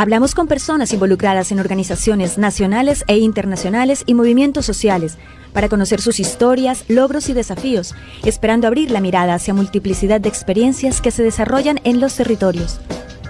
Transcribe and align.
Hablamos 0.00 0.36
con 0.36 0.46
personas 0.46 0.92
involucradas 0.92 1.50
en 1.50 1.58
organizaciones 1.58 2.38
nacionales 2.38 3.02
e 3.08 3.18
internacionales 3.18 4.04
y 4.06 4.14
movimientos 4.14 4.64
sociales 4.64 5.18
para 5.52 5.68
conocer 5.68 6.00
sus 6.00 6.20
historias, 6.20 6.84
logros 6.86 7.28
y 7.28 7.32
desafíos, 7.32 7.96
esperando 8.24 8.68
abrir 8.68 8.92
la 8.92 9.00
mirada 9.00 9.34
hacia 9.34 9.54
multiplicidad 9.54 10.20
de 10.20 10.28
experiencias 10.28 11.00
que 11.00 11.10
se 11.10 11.24
desarrollan 11.24 11.80
en 11.82 11.98
los 11.98 12.14
territorios. 12.14 12.78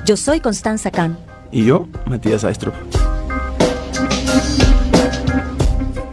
Yo 0.04 0.18
soy 0.18 0.40
Constanza 0.40 0.90
Kahn. 0.90 1.16
Y 1.50 1.64
yo, 1.64 1.88
Matías 2.04 2.44
Aistrup. 2.44 2.74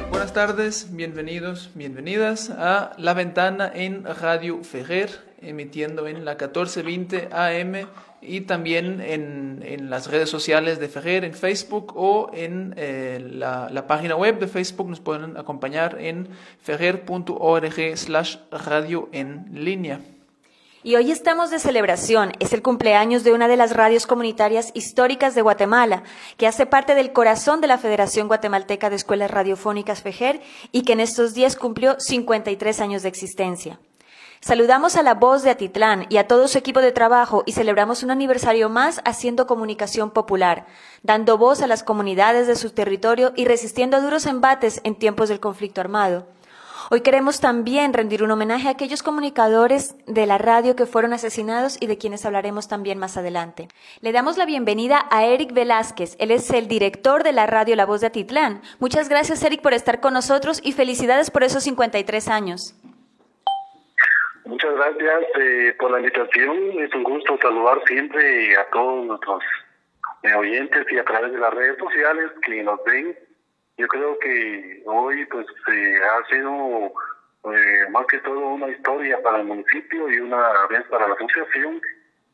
Buenas 0.10 0.32
tardes, 0.32 0.88
bienvenidos, 0.92 1.70
bienvenidas 1.76 2.50
a 2.50 2.94
La 2.98 3.14
Ventana 3.14 3.70
en 3.76 4.06
Radio 4.06 4.64
Ferrer, 4.64 5.20
emitiendo 5.42 6.08
en 6.08 6.24
la 6.24 6.36
1420 6.36 7.28
AM 7.34 7.90
y 8.28 8.42
también 8.42 9.02
en, 9.02 9.64
en, 9.66 9.90
las 9.90 10.08
redes 10.08 10.30
sociales 10.30 10.80
de 10.80 10.88
Ferrer, 10.88 11.24
en 11.24 11.34
Facebook 11.34 11.94
o 11.96 12.32
en 12.34 12.74
eh, 12.78 13.20
la, 13.22 13.88
página 13.88 14.16
web 14.16 14.40
de 14.40 14.48
Facebook. 14.48 14.90
Nos 14.90 15.00
pueden 15.00 15.38
acompañar 15.38 15.98
en 16.00 16.30
ferrer.org 16.62 17.98
slash 17.98 18.38
radio 18.52 19.10
en 19.12 19.48
línea. 19.54 20.00
Y 20.84 20.96
hoy 20.96 21.12
estamos 21.12 21.50
de 21.50 21.58
celebración. 21.58 22.34
Es 22.40 22.54
el 22.54 22.62
cumpleaños 22.62 23.24
de 23.24 23.34
una 23.34 23.48
de 23.48 23.58
las 23.58 23.74
radios 23.74 24.06
comunitarias 24.06 24.70
históricas 24.76 25.34
de 25.34 25.42
Guatemala, 25.42 26.04
que 26.38 26.46
hace 26.46 26.68
parte 26.68 26.94
del 26.94 27.12
corazón 27.12 27.60
de 27.60 27.68
la 27.68 27.80
Federación 27.80 28.28
Guatemalteca 28.28 28.92
de 28.92 28.96
Escuelas 28.96 29.32
Radiofónicas 29.32 30.04
FEJER 30.04 30.42
y 30.72 30.84
que 30.84 30.94
en 30.94 31.00
estos 31.00 31.34
días 31.34 31.56
cumplió 31.56 32.00
53 32.00 32.82
años 32.82 33.02
de 33.02 33.10
existencia. 33.10 33.80
Saludamos 34.48 34.96
a 34.96 35.02
la 35.02 35.16
voz 35.16 35.42
de 35.42 35.50
Atitlán 35.50 36.06
y 36.08 36.18
a 36.18 36.28
todo 36.28 36.48
su 36.48 36.60
equipo 36.60 36.80
de 36.80 36.92
trabajo 36.92 37.42
y 37.48 37.54
celebramos 37.54 38.04
un 38.04 38.12
aniversario 38.12 38.70
más 38.70 39.02
haciendo 39.04 39.48
comunicación 39.48 40.12
popular, 40.12 40.68
dando 41.02 41.40
voz 41.40 41.64
a 41.64 41.68
las 41.68 41.82
comunidades 41.82 42.46
de 42.46 42.56
su 42.56 42.70
territorio 42.70 43.34
y 43.36 43.46
resistiendo 43.46 43.98
a 43.98 44.02
duros 44.02 44.28
embates 44.28 44.82
en 44.84 44.94
tiempos 44.94 45.30
del 45.30 45.40
conflicto 45.40 45.82
armado. 45.82 46.28
Hoy 46.92 47.02
queremos 47.02 47.40
también 47.40 47.92
rendir 47.92 48.22
un 48.22 48.30
homenaje 48.30 48.68
a 48.68 48.72
aquellos 48.74 49.02
comunicadores 49.02 49.96
de 50.06 50.28
la 50.28 50.38
radio 50.38 50.76
que 50.76 50.86
fueron 50.86 51.14
asesinados 51.14 51.78
y 51.80 51.88
de 51.88 51.98
quienes 51.98 52.24
hablaremos 52.24 52.68
también 52.68 53.00
más 53.00 53.18
adelante. 53.18 53.68
Le 54.02 54.12
damos 54.12 54.38
la 54.38 54.46
bienvenida 54.46 55.08
a 55.10 55.26
Eric 55.26 55.54
Velázquez. 55.54 56.18
Él 56.20 56.30
es 56.30 56.52
el 56.52 56.68
director 56.68 57.24
de 57.24 57.32
la 57.32 57.48
radio 57.48 57.76
La 57.76 57.88
Voz 57.88 58.02
de 58.02 58.08
Atitlán. 58.08 58.62
Muchas 58.78 59.10
gracias, 59.10 59.42
Eric, 59.42 59.64
por 59.64 59.74
estar 59.74 60.02
con 60.02 60.14
nosotros 60.14 60.62
y 60.64 60.74
felicidades 60.74 61.32
por 61.32 61.44
esos 61.44 61.64
53 61.64 62.28
años. 62.28 62.76
Muchas 64.46 64.76
gracias 64.76 65.24
eh, 65.40 65.76
por 65.80 65.90
la 65.90 65.98
invitación. 65.98 66.80
Es 66.80 66.94
un 66.94 67.04
gusto 67.04 67.36
saludar 67.42 67.82
siempre 67.88 68.56
a 68.56 68.70
todos 68.70 69.04
nuestros 69.08 69.44
eh, 70.22 70.36
oyentes 70.36 70.86
y 70.92 71.00
a 71.00 71.04
través 71.04 71.32
de 71.32 71.40
las 71.40 71.52
redes 71.52 71.80
sociales 71.80 72.32
que 72.44 72.62
nos 72.62 72.84
ven. 72.84 73.18
Yo 73.78 73.88
creo 73.88 74.20
que 74.20 74.84
hoy 74.86 75.26
pues 75.26 75.48
eh, 75.72 76.00
ha 76.00 76.26
sido 76.28 76.94
más 77.92 78.06
que 78.08 78.20
todo 78.20 78.40
una 78.40 78.70
historia 78.70 79.22
para 79.22 79.40
el 79.40 79.46
municipio 79.46 80.10
y 80.10 80.20
una 80.20 80.68
vez 80.68 80.84
para 80.90 81.08
la 81.08 81.14
asociación 81.14 81.82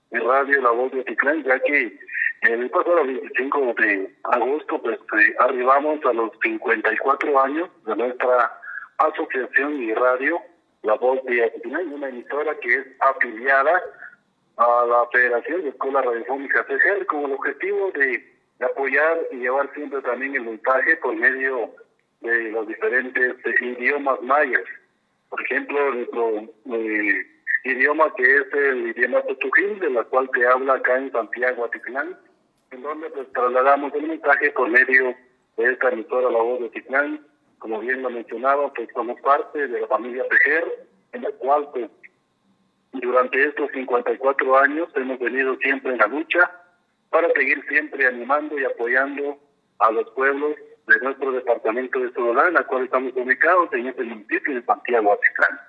de 0.09 0.19
Radio 0.19 0.61
La 0.61 0.71
Voz 0.71 0.91
de 0.91 1.03
Ticlán, 1.03 1.43
ya 1.43 1.59
que 1.59 1.97
el 2.41 2.69
pasado 2.69 3.03
25 3.05 3.73
de 3.77 4.15
agosto 4.23 4.81
pues 4.81 4.99
arribamos 5.39 6.05
a 6.05 6.13
los 6.13 6.31
54 6.41 7.41
años 7.41 7.69
de 7.85 7.95
nuestra 7.95 8.57
asociación 8.99 9.81
y 9.81 9.93
radio 9.93 10.41
la 10.83 10.95
Voz 10.95 11.23
de 11.25 11.43
Atitlán, 11.43 11.93
una 11.93 12.09
emisora 12.09 12.57
que 12.59 12.73
es 12.73 12.87
afiliada 12.99 13.81
a 14.57 14.85
la 14.85 15.07
Federación 15.11 15.63
de 15.63 15.69
Escuelas 15.69 16.05
Radiofónicas 16.05 16.65
CGR 16.67 17.05
con 17.05 17.25
el 17.25 17.33
objetivo 17.33 17.91
de, 17.91 18.31
apoyar 18.61 19.17
y 19.31 19.37
llevar 19.37 19.73
siempre 19.73 19.99
también 20.03 20.35
el 20.35 20.43
mensaje 20.43 20.95
por 20.97 21.15
medio 21.15 21.73
de 22.19 22.51
los 22.51 22.67
diferentes 22.67 23.35
idiomas 23.59 24.21
mayas. 24.21 24.61
Por 25.29 25.41
ejemplo, 25.41 25.93
nuestro 25.95 26.29
eh, 26.71 27.25
idioma 27.63 28.13
que 28.15 28.23
es 28.23 28.53
el 28.53 28.89
idioma 28.89 29.23
tutujín, 29.23 29.79
de 29.79 29.89
la 29.89 30.03
cual 30.03 30.29
se 30.35 30.45
habla 30.45 30.75
acá 30.75 30.95
en 30.95 31.11
Santiago, 31.11 31.65
Atitlán, 31.65 32.15
en 32.69 32.83
donde 32.83 33.09
pues 33.09 33.31
trasladamos 33.33 33.95
el 33.95 34.03
mensaje 34.03 34.51
por 34.51 34.69
medio 34.69 35.15
de 35.57 35.71
esta 35.71 35.89
emisora 35.89 36.29
La 36.29 36.43
Voz 36.43 36.59
de 36.59 36.67
Atitlán, 36.67 37.25
como 37.61 37.79
bien 37.79 38.01
lo 38.01 38.09
mencionaba, 38.09 38.73
pues 38.73 38.89
somos 38.91 39.21
parte 39.21 39.67
de 39.67 39.81
la 39.81 39.87
familia 39.87 40.27
Tejer, 40.27 40.87
en 41.11 41.21
la 41.21 41.31
cual 41.33 41.69
pues 41.71 41.91
durante 42.93 43.45
estos 43.45 43.69
54 43.71 44.57
años 44.57 44.89
hemos 44.95 45.19
venido 45.19 45.55
siempre 45.57 45.91
en 45.91 45.99
la 45.99 46.07
lucha 46.07 46.51
para 47.11 47.29
seguir 47.33 47.63
siempre 47.69 48.07
animando 48.07 48.57
y 48.57 48.65
apoyando 48.65 49.37
a 49.77 49.91
los 49.91 50.09
pueblos 50.11 50.55
de 50.87 50.99
nuestro 51.01 51.31
departamento 51.33 51.99
de 51.99 52.11
Sonora, 52.13 52.47
en 52.47 52.55
la 52.55 52.63
cual 52.63 52.85
estamos 52.85 53.13
ubicados 53.15 53.71
en 53.73 53.87
este 53.87 54.03
municipio 54.05 54.55
de 54.55 54.63
Santiago 54.63 55.13
Atitlán. 55.13 55.59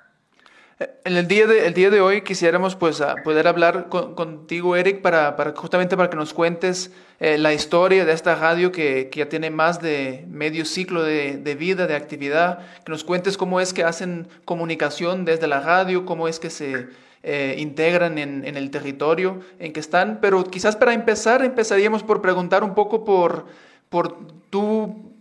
En 1.04 1.16
el 1.16 1.28
día 1.28 1.47
de, 1.47 1.66
el 1.66 1.75
día 1.75 1.91
de 1.91 2.00
hoy 2.00 2.22
quisiéramos 2.22 2.76
pues 2.76 3.03
poder 3.25 3.48
hablar 3.48 3.88
contigo, 3.88 4.76
Eric, 4.76 5.03
para, 5.03 5.37
para, 5.37 5.53
justamente 5.53 5.97
para 5.97 6.09
que 6.09 6.16
nos 6.16 6.32
cuentes 6.32 6.93
eh, 7.20 7.38
la 7.38 7.53
historia 7.53 8.04
de 8.04 8.12
esta 8.12 8.34
radio 8.34 8.72
que, 8.72 9.09
que, 9.10 9.21
ya 9.21 9.28
tiene 9.28 9.50
más 9.50 9.81
de 9.81 10.25
medio 10.28 10.65
ciclo 10.65 11.03
de, 11.03 11.37
de, 11.37 11.54
vida, 11.54 11.87
de 11.87 11.94
actividad, 11.94 12.60
que 12.84 12.92
nos 12.92 13.04
cuentes 13.04 13.37
cómo 13.37 13.60
es 13.60 13.72
que 13.72 13.84
hacen 13.84 14.28
comunicación 14.44 15.25
desde 15.25 15.47
la 15.47 15.60
radio, 15.60 16.06
cómo 16.06 16.28
es 16.28 16.38
que 16.38 16.50
se 16.50 16.88
eh, 17.22 17.56
integran 17.59 18.19
en, 18.19 18.44
en, 18.44 18.56
el 18.56 18.71
territorio 18.71 19.41
en 19.59 19.72
que 19.72 19.81
están. 19.81 20.19
Pero 20.21 20.44
quizás 20.44 20.76
para 20.76 20.94
empezar, 20.94 21.44
empezaríamos 21.44 22.03
por 22.03 22.22
preguntar 22.22 22.65
un 22.65 22.75
poco 22.75 23.04
por, 23.04 23.47
por, 23.88 24.19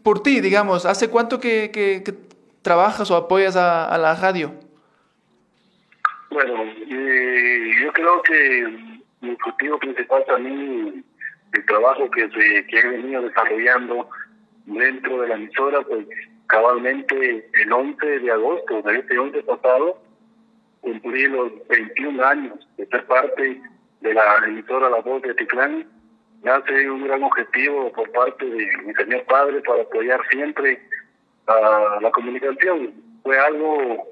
por 0.04 0.24
ti, 0.24 0.40
digamos, 0.40 0.86
¿hace 0.86 1.10
cuánto 1.10 1.40
que, 1.40 2.04
trabajas 2.62 3.12
o 3.12 3.16
apoyas 3.16 3.56
a 3.56 3.98
la 3.98 4.16
radio? 4.16 4.71
Bueno, 6.32 6.64
eh, 6.64 7.72
yo 7.84 7.92
creo 7.92 8.22
que 8.22 8.68
mi 9.20 9.32
objetivo 9.32 9.78
principal 9.80 10.24
también, 10.26 11.04
el 11.52 11.66
trabajo 11.66 12.10
que, 12.10 12.30
se, 12.30 12.66
que 12.68 12.80
he 12.80 12.88
venido 12.88 13.24
desarrollando 13.24 14.10
dentro 14.66 15.22
de 15.22 15.28
la 15.28 15.36
emisora, 15.36 15.82
pues 15.82 16.08
cabalmente 16.48 17.46
el 17.54 17.74
11 17.74 18.20
de 18.20 18.32
agosto 18.32 18.82
de 18.82 19.00
este 19.00 19.20
11 19.20 19.44
pasado, 19.44 20.02
cumplí 20.80 21.28
los 21.28 21.52
21 21.68 22.24
años 22.24 22.68
de 22.78 22.86
ser 22.86 23.06
parte 23.08 23.62
de 24.00 24.14
la 24.14 24.38
emisora 24.48 24.90
La 24.90 25.02
Voz 25.02 25.22
de 25.24 25.34
Ticlán. 25.34 25.86
Nace 26.44 26.90
un 26.90 27.08
gran 27.08 27.24
objetivo 27.24 27.92
por 27.92 28.10
parte 28.14 28.46
de 28.46 28.68
mi 28.86 28.94
señor 28.94 29.26
padre 29.26 29.62
para 29.62 29.82
apoyar 29.82 30.22
siempre 30.30 30.82
a 31.48 32.00
la 32.02 32.12
comunicación. 32.12 32.94
Fue 33.22 33.38
algo 33.38 34.11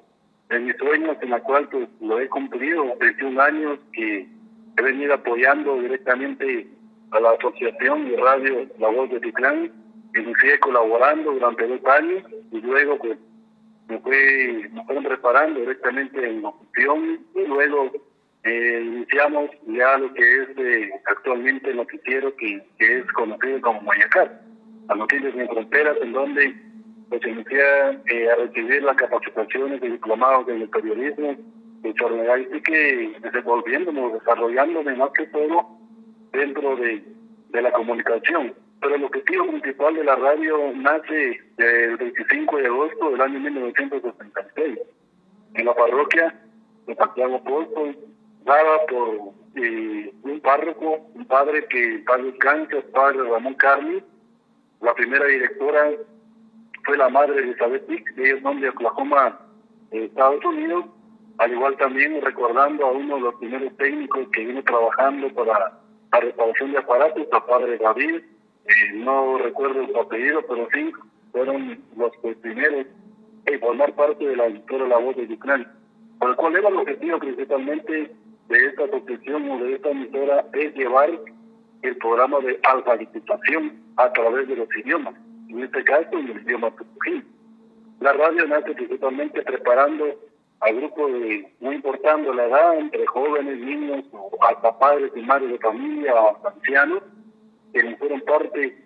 de 0.49 0.59
mis 0.59 0.75
sueños 0.77 1.17
en 1.21 1.29
la 1.29 1.39
cual 1.41 1.67
pues, 1.69 1.87
lo 2.01 2.19
he 2.19 2.27
cumplido 2.27 2.95
21 2.99 3.41
años 3.41 3.79
que 3.93 4.27
he 4.77 4.81
venido 4.81 5.13
apoyando 5.13 5.79
directamente 5.81 6.67
a 7.11 7.19
la 7.19 7.31
asociación 7.31 8.09
de 8.09 8.17
radio 8.17 8.67
La 8.79 8.89
Voz 8.89 9.09
de 9.11 9.19
Ticlán 9.19 9.71
inicié 10.15 10.59
colaborando 10.59 11.31
durante 11.31 11.67
dos 11.67 11.85
años 11.85 12.23
y 12.51 12.61
luego 12.61 12.97
pues 12.97 13.17
me 13.87 13.99
fue 13.99 14.69
me 14.71 15.01
preparando 15.01 15.59
directamente 15.59 16.27
en 16.27 16.41
la 16.41 16.49
opción 16.49 17.25
y 17.35 17.45
luego 17.45 17.91
eh, 18.43 18.81
iniciamos 18.83 19.49
ya 19.67 19.97
lo 19.97 20.13
que 20.13 20.41
es 20.41 20.49
eh, 20.57 20.89
actualmente 21.05 21.73
noticiero 21.73 22.35
que, 22.35 22.63
que 22.77 22.99
es 22.99 23.05
conocido 23.13 23.59
como 23.61 23.81
Mayacar, 23.81 24.41
las 24.87 24.97
noticias 24.97 25.35
en 25.35 25.49
fronteras 25.49 25.97
en 26.01 26.13
donde 26.13 26.55
inicié 27.11 27.61
eh, 28.07 28.29
a 28.31 28.35
recibir 28.35 28.83
las 28.83 28.95
capacitaciones 28.95 29.81
de 29.81 29.89
diplomados 29.89 30.47
en 30.49 30.61
el 30.61 30.69
periodismo, 30.69 31.35
de 31.81 31.93
jornalística 31.99 32.71
y 32.71 33.15
desenvolviéndonos, 33.21 34.13
desarrollándome 34.13 34.95
más 34.95 35.09
que 35.11 35.25
todo 35.27 35.67
dentro 36.31 36.75
de, 36.75 37.03
de 37.49 37.61
la 37.61 37.71
comunicación. 37.71 38.53
Pero 38.81 38.95
el 38.95 39.03
objetivo 39.03 39.47
principal 39.47 39.95
de 39.95 40.03
la 40.03 40.15
radio 40.15 40.71
nace 40.75 41.39
el 41.57 41.97
25 41.97 42.57
de 42.57 42.65
agosto 42.67 43.11
del 43.11 43.21
año 43.21 43.39
1966 43.39 44.79
en 45.55 45.65
la 45.65 45.73
parroquia 45.73 46.39
de 46.87 46.95
Santiago 46.95 47.35
Apóstol, 47.37 47.97
dada 48.45 48.85
por 48.87 49.33
eh, 49.55 50.13
un 50.23 50.39
párroco, 50.41 51.09
un 51.13 51.25
padre 51.25 51.65
que 51.67 52.03
padre 52.05 52.31
descansa, 52.31 52.77
padre 52.93 53.23
Ramón 53.23 53.55
Carmi, 53.55 54.01
la 54.81 54.93
primera 54.93 55.25
directora 55.25 55.91
fue 56.85 56.97
la 56.97 57.09
madre 57.09 57.35
de 57.35 57.41
Elizabeth 57.41 57.85
Pick, 57.87 58.13
de 58.15 58.29
ellos 58.31 58.61
de 58.61 58.69
Oklahoma, 58.69 59.39
Estados 59.91 60.43
Unidos, 60.45 60.85
al 61.37 61.51
igual 61.51 61.77
también 61.77 62.21
recordando 62.21 62.85
a 62.85 62.91
uno 62.91 63.15
de 63.15 63.21
los 63.21 63.35
primeros 63.35 63.75
técnicos 63.77 64.27
que 64.33 64.45
vino 64.45 64.63
trabajando 64.63 65.29
para 65.33 65.79
la 66.11 66.19
reparación 66.19 66.71
de 66.71 66.77
aparatos, 66.79 67.27
a 67.31 67.45
padre 67.45 67.77
David, 67.77 68.15
eh, 68.65 68.93
no 68.95 69.37
recuerdo 69.37 69.87
su 69.87 69.99
apellido, 69.99 70.41
pero 70.47 70.67
sí, 70.73 70.91
fueron 71.31 71.79
los 71.95 72.11
primeros 72.41 72.85
en 73.45 73.59
formar 73.59 73.93
parte 73.93 74.25
de 74.25 74.35
la 74.35 74.47
editora 74.47 74.87
La 74.87 74.97
Voz 74.97 75.15
de 75.15 75.33
Ucrania. 75.33 75.71
Por 76.19 76.31
el 76.31 76.35
cual 76.35 76.55
era 76.55 76.69
el 76.69 76.75
objetivo 76.75 77.19
principalmente 77.19 78.11
de 78.49 78.65
esta 78.65 78.83
asociación 78.83 79.49
o 79.49 79.57
de 79.63 79.75
esta 79.75 79.89
emisora 79.89 80.45
es 80.53 80.75
llevar 80.75 81.09
el 81.81 81.97
programa 81.97 82.39
de 82.39 82.59
alfabetización 82.63 83.81
a 83.95 84.11
través 84.11 84.47
de 84.47 84.55
los 84.57 84.67
idiomas, 84.75 85.15
en 85.49 85.63
este 85.63 85.83
caso 85.83 86.17
el 86.17 86.41
idioma 86.41 86.71
tucují. 86.75 87.23
La 87.99 88.13
radio 88.13 88.47
nace 88.47 88.73
principalmente 88.73 89.41
preparando 89.41 90.05
a 90.61 90.71
grupos 90.71 91.11
de, 91.13 91.53
no 91.59 91.73
importando 91.73 92.33
la 92.33 92.45
edad, 92.45 92.77
entre 92.77 93.05
jóvenes, 93.07 93.59
niños, 93.59 94.05
o 94.11 94.31
hasta 94.43 94.77
padres 94.77 95.11
y 95.15 95.21
madres 95.21 95.51
de 95.51 95.57
familia, 95.59 96.13
o 96.15 96.47
ancianos, 96.47 97.01
que 97.73 97.95
fueron 97.97 98.21
parte 98.21 98.77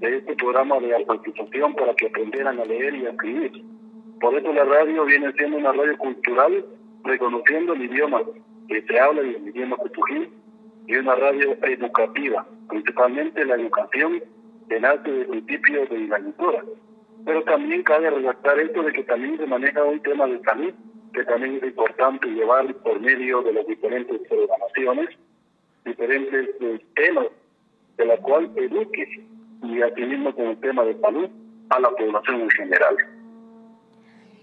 de 0.00 0.16
este 0.16 0.34
programa 0.36 0.78
de 0.80 0.94
alfabetización 0.94 1.74
para 1.74 1.94
que 1.94 2.06
aprendieran 2.06 2.58
a 2.58 2.64
leer 2.64 2.94
y 2.94 3.06
a 3.06 3.10
escribir. 3.10 3.64
Por 4.20 4.34
eso 4.34 4.52
la 4.52 4.64
radio 4.64 5.04
viene 5.04 5.32
siendo 5.32 5.58
una 5.58 5.72
radio 5.72 5.96
cultural, 5.98 6.64
reconociendo 7.04 7.74
el 7.74 7.82
idioma 7.82 8.22
que 8.68 8.82
se 8.82 9.00
habla 9.00 9.22
en 9.22 9.34
el 9.36 9.48
idioma 9.48 9.76
cutují, 9.76 10.30
y 10.86 10.96
una 10.96 11.14
radio 11.14 11.56
educativa, 11.62 12.46
principalmente 12.68 13.44
la 13.44 13.54
educación 13.54 14.20
nace 14.78 15.10
del 15.10 15.26
principio 15.26 15.86
de 15.86 15.98
la 16.06 16.18
lectura. 16.18 16.62
Pero 17.24 17.42
también 17.44 17.82
cabe 17.82 18.10
redactar 18.10 18.58
esto 18.60 18.82
de 18.82 18.92
que 18.92 19.04
también 19.04 19.36
se 19.36 19.46
maneja 19.46 19.82
un 19.82 20.00
tema 20.00 20.26
de 20.26 20.40
salud, 20.42 20.72
que 21.12 21.24
también 21.24 21.56
es 21.56 21.64
importante 21.64 22.28
llevar 22.28 22.72
por 22.76 23.00
medio 23.00 23.42
de 23.42 23.52
las 23.52 23.66
diferentes 23.66 24.20
programaciones, 24.28 25.08
diferentes 25.84 26.48
eh, 26.60 26.80
temas 26.94 27.26
de 27.96 28.04
la 28.04 28.16
cual 28.18 28.50
eduque 28.56 29.26
y 29.62 29.82
asimismo 29.82 30.34
con 30.34 30.46
el 30.46 30.60
tema 30.60 30.84
de 30.84 30.98
salud 31.00 31.28
a 31.70 31.80
la 31.80 31.90
población 31.90 32.42
en 32.42 32.50
general. 32.50 32.96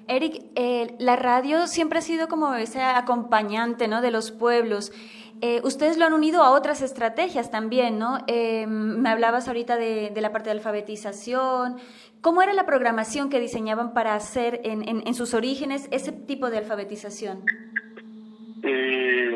Eric, 0.07 0.41
eh, 0.56 0.95
la 1.00 1.18
radio 1.18 1.68
siempre 1.68 2.00
ha 2.00 2.01
sido 2.01 2.27
como 2.27 2.53
ese 2.56 2.81
acompañante 2.81 3.88
¿no? 3.88 4.01
de 4.01 4.12
los 4.12 4.31
pueblos. 4.31 4.94
Eh, 5.42 5.62
ustedes 5.63 5.98
lo 5.98 6.06
han 6.06 6.13
unido 6.13 6.42
a 6.42 6.51
otras 6.51 6.81
estrategias 6.81 7.51
también, 7.51 8.00
¿no? 8.00 8.19
Eh, 8.28 8.66
me 8.68 9.10
hablabas 9.10 9.48
ahorita 9.48 9.75
de, 9.75 10.12
la 10.16 10.31
parte 10.31 10.50
de 10.50 10.56
alfabetización. 10.56 11.78
¿Cómo 12.22 12.42
era 12.42 12.54
la 12.54 12.66
programación 12.66 13.30
que 13.30 13.39
diseñaban 13.39 13.94
para 13.94 14.16
hacer 14.16 14.62
en, 14.63 14.88
en, 14.88 15.04
en 15.06 15.13
sus 15.13 15.34
orígenes 15.34 15.88
ese 15.92 16.12
tipo 16.12 16.50
de 16.50 16.57
alfabetización? 16.60 17.44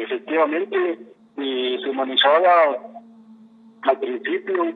efectivamente, 0.04 1.00
se 1.38 1.92
manejaba 1.94 2.78
al 3.84 4.00
principio 4.00 4.74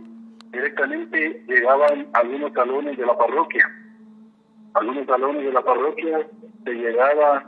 directamente 0.51 1.44
llegaban 1.48 2.07
algunos 2.13 2.54
salones 2.54 2.98
de 2.98 3.06
la 3.06 3.18
parroquia 3.18 3.69
algunos 4.75 5.06
salones 5.06 5.45
de 5.45 5.54
la 5.54 5.62
parroquia 5.62 6.27
se 6.63 6.74
llegaba 6.74 7.44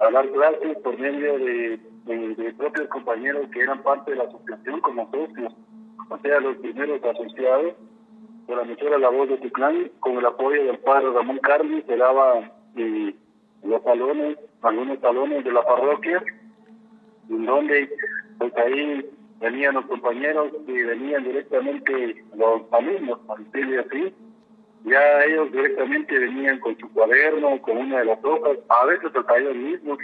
a 0.00 0.10
dar 0.10 0.28
clases 0.30 0.76
por 0.78 0.98
medio 0.98 1.38
de, 1.38 1.80
propios 2.56 2.88
compañeros 2.88 3.48
que 3.52 3.60
eran 3.60 3.82
parte 3.82 4.10
de 4.10 4.18
la 4.18 4.24
asociación 4.24 4.80
como 4.80 5.10
socios, 5.10 5.54
o 6.08 6.18
sea, 6.18 6.40
los 6.40 6.56
primeros 6.56 7.02
asociados 7.02 7.74
de 8.46 8.56
la 8.56 8.62
emisora 8.62 8.98
La 8.98 9.08
Voz 9.08 9.28
de 9.28 9.38
Tuclán, 9.38 9.90
con 10.00 10.18
el 10.18 10.26
apoyo 10.26 10.64
del 10.64 10.78
padre 10.78 11.10
Ramón 11.12 11.38
Carlos, 11.38 11.82
se 11.86 11.96
daba 11.96 12.50
eh, 12.76 13.14
los 13.62 13.82
salones, 13.82 14.38
algunos 14.62 15.00
salones 15.00 15.44
de 15.44 15.52
la 15.52 15.64
parroquia, 15.64 16.22
en 17.30 17.46
donde 17.46 17.90
pues 18.38 18.52
ahí 18.56 19.10
venían 19.40 19.74
los 19.74 19.86
compañeros 19.86 20.52
y 20.66 20.72
venían 20.72 21.24
directamente 21.24 22.24
los 22.36 22.62
alumnos, 22.72 23.18
para 23.26 23.42
decirle 23.42 23.78
así, 23.80 24.14
ya 24.84 25.24
ellos 25.24 25.50
directamente 25.50 26.18
venían 26.18 26.60
con 26.60 26.76
su 26.78 26.92
cuaderno, 26.92 27.60
con 27.62 27.78
una 27.78 28.00
de 28.00 28.04
las 28.04 28.22
hojas, 28.22 28.58
a 28.68 28.86
veces 28.86 29.10
hasta 29.14 29.38
ellos 29.38 29.56
mismos 29.56 29.98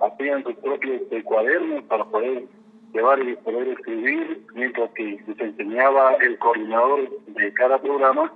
hacían 0.00 0.42
sus 0.44 0.54
propios 0.56 1.02
eh, 1.10 1.22
cuadernos 1.22 1.84
para 1.84 2.04
poder 2.04 2.44
llevar 2.92 3.22
y 3.22 3.36
poder 3.36 3.68
escribir, 3.68 4.46
mientras 4.54 4.90
que 4.92 5.20
les 5.26 5.40
enseñaba 5.40 6.14
el 6.14 6.38
coordinador 6.38 7.08
de 7.26 7.52
cada 7.54 7.80
programa, 7.80 8.32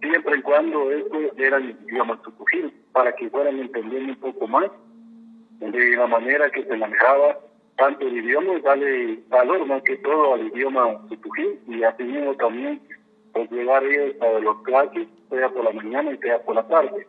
siempre 0.00 0.38
y 0.38 0.42
cuando 0.42 0.90
estos 0.90 1.38
eran 1.38 1.76
idiomas 1.88 2.20
tucují, 2.22 2.72
para 2.92 3.12
que 3.14 3.30
fueran 3.30 3.58
entendiendo 3.58 4.12
un 4.12 4.20
poco 4.20 4.48
más 4.48 4.70
de 5.60 5.96
la 5.96 6.06
manera 6.06 6.50
que 6.50 6.64
se 6.64 6.76
manejaba 6.76 7.38
tanto 7.76 8.06
el 8.06 8.18
idioma, 8.18 8.58
darle 8.60 9.18
valor 9.28 9.66
más 9.66 9.82
que 9.82 9.96
todo 9.98 10.34
al 10.34 10.46
idioma 10.48 11.00
tucují, 11.08 11.58
y 11.68 11.82
así 11.82 12.04
mismo 12.04 12.34
también 12.36 12.80
pues 13.34 13.50
ellos 13.50 14.14
a 14.20 14.38
los 14.38 14.62
clases, 14.62 15.08
sea 15.28 15.48
por 15.48 15.64
la 15.64 15.72
mañana 15.72 16.12
y 16.12 16.18
sea 16.18 16.40
por 16.42 16.54
la 16.54 16.66
tarde. 16.68 17.06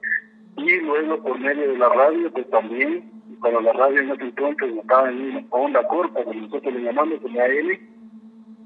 Y 0.57 0.77
luego 0.77 1.21
por 1.21 1.39
medio 1.39 1.68
de 1.71 1.77
la 1.77 1.89
radio, 1.89 2.31
pues 2.31 2.50
también, 2.50 3.15
cuando 3.40 3.62
la 3.62 3.74
radio 3.74 4.02
en 4.02 4.12
ese 4.12 4.24
entonces 4.24 4.76
estaba 4.78 5.10
en 5.10 5.48
onda 5.50 5.88
corta, 5.88 6.24
como 6.24 6.42
nosotros 6.42 6.74
le 6.74 6.82
llamamos, 6.82 7.20
en 7.24 7.40
AM, 7.40 7.80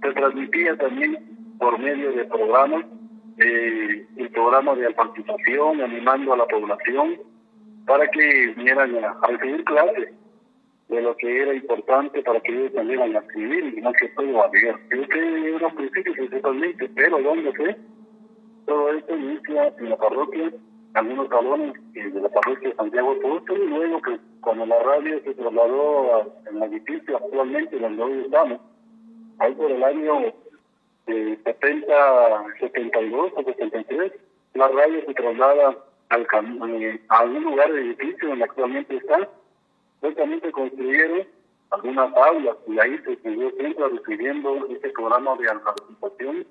se 0.01 0.13
transmitía 0.13 0.77
también 0.77 1.18
por 1.60 1.77
medio 1.80 2.12
de 2.13 2.25
programas, 2.25 2.86
eh, 3.38 4.06
el 4.18 4.30
programa 4.31 4.75
de 4.75 4.88
alfabetización, 4.88 5.81
animando 5.81 6.33
a 6.33 6.38
la 6.38 6.45
población 6.45 7.18
para 7.86 8.10
que 8.12 8.54
vinieran 8.56 9.04
a 9.04 9.27
recibir 9.27 9.63
clases 9.63 10.13
de 10.89 11.01
lo 11.01 11.15
que 11.18 11.42
era 11.42 11.54
importante 11.54 12.22
para 12.24 12.39
que 12.42 12.51
ellos 12.51 12.74
también 12.74 13.00
a 13.01 13.19
escribir 13.19 13.74
y 13.77 13.81
más 13.81 13.94
que 14.00 14.10
todo 14.10 14.44
a. 14.44 14.50
Creo 14.51 15.07
que 15.07 15.56
era 15.56 15.68
un 15.68 15.75
principio 15.75 16.13
principalmente, 16.13 16.89
pero 16.95 17.22
¿dónde 17.22 17.54
fue? 17.54 17.77
Todo 18.65 18.92
esto 18.94 19.15
inicia 19.15 19.74
en 19.77 19.89
la 19.89 19.98
parroquia, 19.98 20.51
algunos 20.94 21.30
salones 21.30 21.74
de 21.94 22.21
la 22.21 22.30
parroquia 22.30 22.69
de 22.69 22.75
Santiago 22.75 23.19
Puerto 23.19 23.56
y 23.56 23.68
luego 23.68 24.01
que 24.01 24.19
cuando 24.41 24.65
la 24.65 24.80
radio 24.81 25.21
se 25.24 25.33
trasladó 25.33 26.33
en 26.50 26.57
el 26.57 26.63
edificio 26.63 27.18
actualmente 27.18 27.80
donde 27.80 28.03
hoy 28.03 28.21
estamos, 28.25 28.59
ahí 29.39 29.53
por 29.53 29.71
el 29.71 29.83
año 29.83 30.33
eh, 31.07 31.39
70, 31.44 32.45
72 32.59 33.31
o 33.36 33.44
73, 33.44 34.13
la 34.53 34.68
radio 34.68 35.06
se 35.06 35.13
traslada 35.13 35.77
al, 36.09 36.27
eh, 36.81 37.01
a 37.09 37.19
algún 37.19 37.44
lugar 37.44 37.71
del 37.71 37.88
edificio 37.88 38.29
donde 38.29 38.46
actualmente 38.46 38.98
está. 38.98 39.29
Justamente 40.01 40.51
construyeron 40.51 41.27
algunas 41.72 42.15
aulas 42.15 42.58
y 42.67 42.79
ahí 42.79 42.98
se 43.00 43.15
siguió 43.17 43.51
siempre 43.51 43.88
recibiendo 43.89 44.65
este 44.69 44.89
programa 44.89 45.36
de 45.36 45.50
alfabetización 45.50 46.48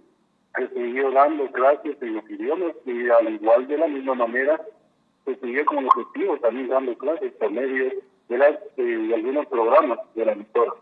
se 0.59 0.69
siguió 0.75 1.11
dando 1.11 1.51
clases 1.53 1.97
en 2.01 2.15
los 2.15 2.31
idiomas 2.31 2.75
y 2.85 3.09
al 3.09 3.35
igual 3.35 3.67
de 3.67 3.79
la 3.79 3.87
misma 3.87 4.15
manera 4.15 4.61
se 5.25 5.37
siguió 5.37 5.65
con 5.67 5.79
el 5.79 5.87
objetivo 5.87 6.39
también 6.39 6.69
dando 6.69 6.97
clases 6.97 7.33
por 7.33 7.51
medio 7.51 7.93
de, 8.29 8.39
las, 8.39 8.57
de 8.77 9.15
algunos 9.15 9.47
programas 9.47 9.99
de 10.15 10.25
la 10.25 10.33
emisora. 10.33 10.73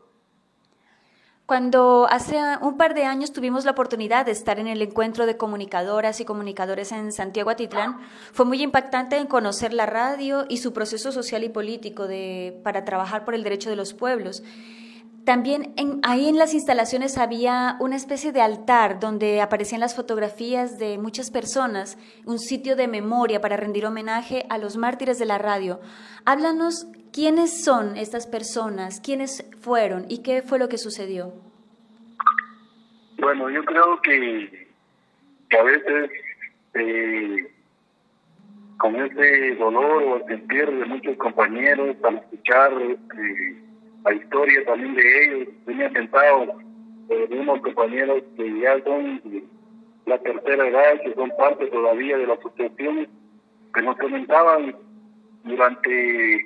Cuando 1.47 2.09
hace 2.11 2.37
un 2.61 2.77
par 2.77 2.95
de 2.95 3.05
años 3.05 3.33
tuvimos 3.33 3.65
la 3.65 3.71
oportunidad 3.71 4.27
de 4.27 4.33
estar 4.33 4.59
en 4.59 4.67
el 4.67 4.83
encuentro 4.83 5.27
de 5.27 5.37
comunicadoras 5.37 6.21
y 6.21 6.25
comunicadores 6.25 6.91
en 6.91 7.13
Santiago 7.13 7.51
Atitlán, 7.51 8.01
fue 8.33 8.45
muy 8.45 8.61
impactante 8.63 9.17
en 9.17 9.29
conocer 9.29 9.73
la 9.73 9.87
radio 9.87 10.45
y 10.49 10.57
su 10.57 10.73
proceso 10.73 11.13
social 11.13 11.45
y 11.45 11.49
político 11.49 12.09
de, 12.09 12.61
para 12.65 12.85
trabajar 12.85 13.25
por 13.25 13.37
el 13.37 13.45
derecho 13.45 13.71
de 13.71 13.77
los 13.77 13.95
pueblos. 13.95 14.43
También 15.27 15.73
en, 15.77 15.99
ahí 16.05 16.29
en 16.29 16.39
las 16.39 16.55
instalaciones 16.55 17.19
había 17.19 17.75
una 17.81 17.97
especie 17.97 18.31
de 18.31 18.41
altar 18.41 19.01
donde 19.01 19.41
aparecían 19.41 19.81
las 19.81 19.97
fotografías 19.97 20.79
de 20.79 20.99
muchas 20.99 21.33
personas, 21.33 21.99
un 22.27 22.39
sitio 22.39 22.77
de 22.77 22.87
memoria 22.87 23.41
para 23.41 23.57
rendir 23.57 23.87
homenaje 23.87 24.47
a 24.51 24.59
los 24.59 24.77
mártires 24.77 25.19
de 25.19 25.27
la 25.27 25.39
radio. 25.39 25.81
Háblanos 26.27 26.87
quiénes 27.13 27.65
son 27.65 27.97
estas 27.97 28.29
personas, 28.29 29.01
quiénes 29.01 29.45
fueron 29.61 30.07
y 30.09 30.23
qué 30.23 30.43
fue 30.43 30.61
lo 30.61 30.69
que 30.69 30.79
sucedió. 30.79 31.33
Bueno, 33.19 33.51
yo 33.51 33.65
creo 33.65 34.01
que, 34.03 34.69
a 35.59 35.63
veces 35.65 36.11
eh, 36.75 37.53
con 38.77 38.95
ese 38.95 39.57
dolor 39.57 40.05
o 40.05 40.29
sentir 40.29 40.71
de 40.71 40.85
muchos 40.85 41.17
compañeros 41.17 41.97
al 42.05 42.19
escuchar 42.19 42.73
eh, 42.81 43.66
la 44.07 44.15
historia 44.15 44.65
también 44.65 44.95
de 44.95 45.25
ellos, 45.25 45.49
venía 45.67 45.91
sentado 45.91 46.61
eh, 47.09 47.27
de 47.29 47.41
unos 47.41 47.61
compañeros 47.61 48.23
que 48.37 48.61
ya 48.61 48.83
son 48.85 49.21
la 50.07 50.19
tercera 50.19 50.69
edad, 50.69 51.01
que 51.03 51.13
son 51.15 51.31
parte 51.37 51.67
todavía 51.67 52.17
de 52.17 52.27
la 52.27 52.35
asociación, 52.35 53.09
que 53.75 53.83
nos 53.83 53.97
comentaban 53.97 54.77
durante 55.43 56.37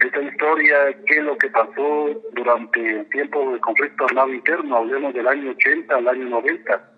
esta 0.00 0.22
historia, 0.22 0.76
qué 1.06 1.18
es 1.18 1.24
lo 1.24 1.36
que 1.38 1.48
pasó 1.50 2.22
durante 2.34 2.80
el 2.80 3.08
tiempo 3.08 3.50
del 3.50 3.60
conflicto 3.60 4.04
armado 4.04 4.32
interno, 4.32 4.76
hablemos 4.76 5.12
del 5.14 5.26
año 5.26 5.50
80 5.50 5.96
al 5.96 6.08
año 6.08 6.28
90. 6.28 6.92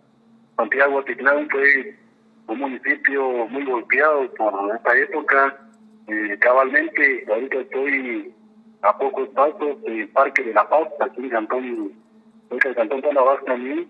Santiago 0.56 0.98
Atitlán 1.00 1.48
fue 1.50 1.96
un 2.48 2.58
municipio 2.58 3.46
muy 3.48 3.64
golpeado 3.64 4.30
por 4.34 4.74
esta 4.76 4.98
época. 4.98 5.58
Eh, 6.08 6.36
cabalmente, 6.40 7.24
ahorita 7.28 7.58
estoy 7.60 8.34
a 8.84 8.98
pocos 8.98 9.28
pasos 9.30 9.82
del 9.82 10.08
Parque 10.10 10.42
de 10.42 10.52
la 10.52 10.68
Paz, 10.68 10.88
aquí 11.00 11.22
en 11.22 11.30
Cantón, 11.30 11.92
cerca 12.50 12.68
de 12.68 12.74
Cantón 12.74 13.02
Tanabas 13.02 13.44
también, 13.44 13.88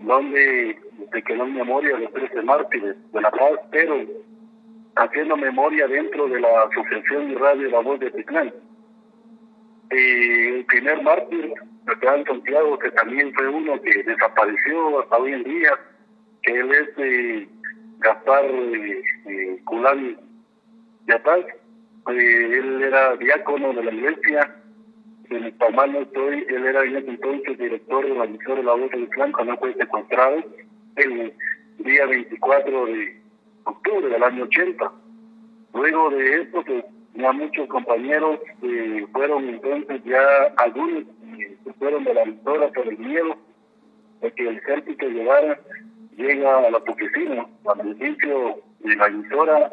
donde 0.00 0.78
se 1.12 1.22
quedó 1.22 1.44
en 1.44 1.54
memoria 1.54 1.96
de 1.96 2.04
los 2.04 2.12
13 2.12 2.42
mártires 2.42 2.96
de 3.12 3.20
la 3.20 3.30
Paz, 3.30 3.60
pero 3.70 4.06
haciendo 4.96 5.36
memoria 5.36 5.86
dentro 5.88 6.28
de 6.28 6.40
la 6.40 6.62
Asociación 6.62 7.30
de 7.30 7.34
Radio 7.38 7.70
La 7.70 7.80
Voz 7.80 7.98
de 8.00 8.10
Titlán. 8.10 8.52
Eh, 9.90 10.56
el 10.58 10.64
primer 10.66 11.02
mártir, 11.02 11.52
el 11.86 12.26
Santiago, 12.26 12.78
que 12.78 12.90
también 12.92 13.32
fue 13.34 13.48
uno 13.48 13.80
que 13.80 14.02
desapareció 14.02 15.00
hasta 15.00 15.16
hoy 15.16 15.32
en 15.32 15.44
día, 15.44 15.70
que 16.42 16.52
él 16.52 16.70
es 16.72 16.88
eh, 16.98 17.48
Gaspar 17.98 18.44
eh, 18.44 19.60
Culán 19.64 20.18
Yatal. 21.06 21.46
Eh, 22.08 22.58
él 22.58 22.82
era 22.82 23.16
diácono 23.16 23.72
de 23.74 23.84
la 23.84 23.92
iglesia, 23.92 24.54
en 25.30 25.52
Palmar 25.58 25.90
no 25.90 26.00
estoy, 26.00 26.46
él 26.48 26.66
era 26.66 26.82
entonces 26.84 27.58
director 27.58 28.06
de 28.06 28.14
la 28.14 28.26
misión 28.26 28.56
de 28.56 28.62
la 28.62 28.72
voz 28.72 28.90
del 28.90 29.02
Islam, 29.02 29.32
cuando 29.32 29.56
fue 29.58 29.74
secuestrado 29.74 30.42
el 30.96 31.34
día 31.78 32.06
24 32.06 32.86
de 32.86 33.20
octubre 33.64 34.08
del 34.08 34.22
año 34.22 34.44
80. 34.44 34.92
Luego 35.74 36.10
de 36.10 36.42
esto, 36.42 36.62
pues, 36.64 36.84
ya 37.14 37.32
muchos 37.32 37.68
compañeros 37.68 38.38
eh, 38.62 39.06
fueron 39.12 39.48
entonces 39.48 40.00
ya 40.04 40.20
algunos 40.56 41.02
eh, 41.38 41.58
fueron 41.78 42.04
de 42.04 42.14
la 42.14 42.24
victoria 42.24 42.68
por 42.68 42.88
el 42.88 42.98
miedo 42.98 43.36
de 44.22 44.32
que 44.32 44.48
el 44.48 44.56
ejército 44.56 45.06
llegara, 45.08 45.60
llega 46.16 46.58
a 46.58 46.70
la 46.70 46.78
oficina, 46.78 47.46
al 47.66 47.80
edificio 47.80 48.62
de 48.80 48.96
la 48.96 49.06
emisora, 49.06 49.72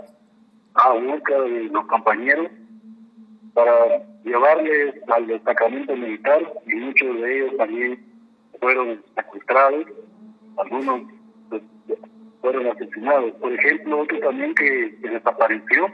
a 0.76 0.94
busca 0.94 1.42
de 1.42 1.64
los 1.64 1.86
compañeros 1.88 2.48
para 3.54 3.74
llevarles 4.24 4.96
al 5.08 5.28
destacamento 5.28 5.96
militar 5.96 6.54
y 6.68 6.76
muchos 6.76 7.22
de 7.22 7.38
ellos 7.38 7.58
también 7.58 8.06
fueron 8.60 9.02
secuestrados, 9.16 9.86
algunos 10.58 11.02
pues, 11.50 11.62
fueron 12.42 12.68
asesinados. 12.68 13.32
Por 13.34 13.54
ejemplo, 13.54 14.00
otro 14.00 14.20
también 14.20 14.54
que, 14.56 14.98
desapareció 15.02 15.88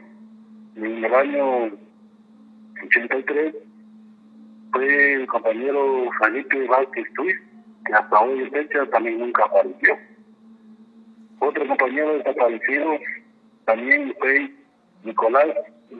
en 0.75 1.05
el 1.05 1.13
año 1.13 1.71
83 2.83 3.55
fue 4.71 5.13
el 5.13 5.27
compañero 5.27 6.09
Felipe 6.23 6.65
Vázquez 6.67 7.07
Tuiz, 7.13 7.35
que 7.85 7.93
hasta 7.93 8.19
hoy 8.19 8.39
en 8.39 8.51
fecha 8.51 8.85
también 8.87 9.19
nunca 9.19 9.43
apareció. 9.45 9.97
Otro 11.39 11.67
compañero 11.67 12.17
desaparecido 12.17 12.97
también 13.65 14.15
fue 14.19 14.51
Nicolás 15.03 15.47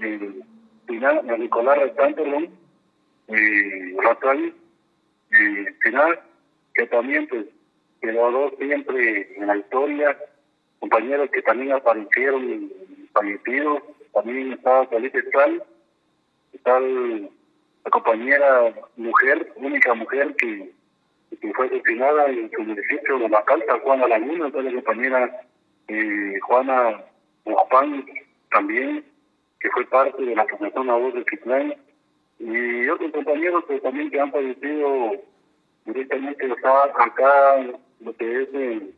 eh, 0.01 0.41
Final, 0.87 1.39
Nicolás 1.39 1.77
Restán, 1.79 2.13
perdón, 2.13 2.49
eh, 3.27 3.95
Ratán, 4.03 4.53
eh, 5.31 5.65
que 6.73 6.87
también 6.87 7.27
pues 7.27 7.45
quedó 8.01 8.51
siempre 8.57 9.35
en 9.37 9.47
la 9.47 9.57
historia, 9.57 10.17
compañeros 10.79 11.29
que 11.31 11.41
también 11.41 11.73
aparecieron 11.73 12.71
fallecidos, 13.13 13.83
también 14.13 14.53
estaba 14.53 14.87
Felipe 14.87 15.23
Sal, 15.31 15.63
está 16.53 16.79
la 16.79 17.89
compañera 17.91 18.73
mujer, 18.97 19.53
única 19.55 19.93
mujer 19.93 20.35
que, 20.35 20.71
que 21.39 21.53
fue 21.53 21.67
asesinada 21.67 22.25
en 22.27 22.51
su 22.51 22.61
municipio 22.61 23.19
de 23.19 23.29
La 23.29 23.43
Calta, 23.45 23.79
Juana 23.79 24.07
Laguna, 24.07 24.49
la 24.49 24.73
compañera 24.73 25.41
eh, 25.87 26.39
Juana 26.41 27.03
Juan 27.43 28.05
también, 28.51 29.03
que 29.59 29.69
fue 29.71 29.85
parte 29.85 30.23
de 30.23 30.35
la 30.35 30.43
Asociación 30.43 30.87
La 30.87 30.95
Voz 30.95 31.13
de 31.13 31.23
Titlán, 31.25 31.75
y 32.39 32.87
otros 32.89 33.11
compañeros 33.11 33.63
que 33.67 33.79
también 33.79 34.09
que 34.09 34.19
han 34.19 34.31
fallecido 34.31 35.11
directamente 35.85 36.47
acá, 36.97 37.65
lo 37.99 38.15
que 38.15 38.41
es 38.41 38.53
en, 38.53 38.93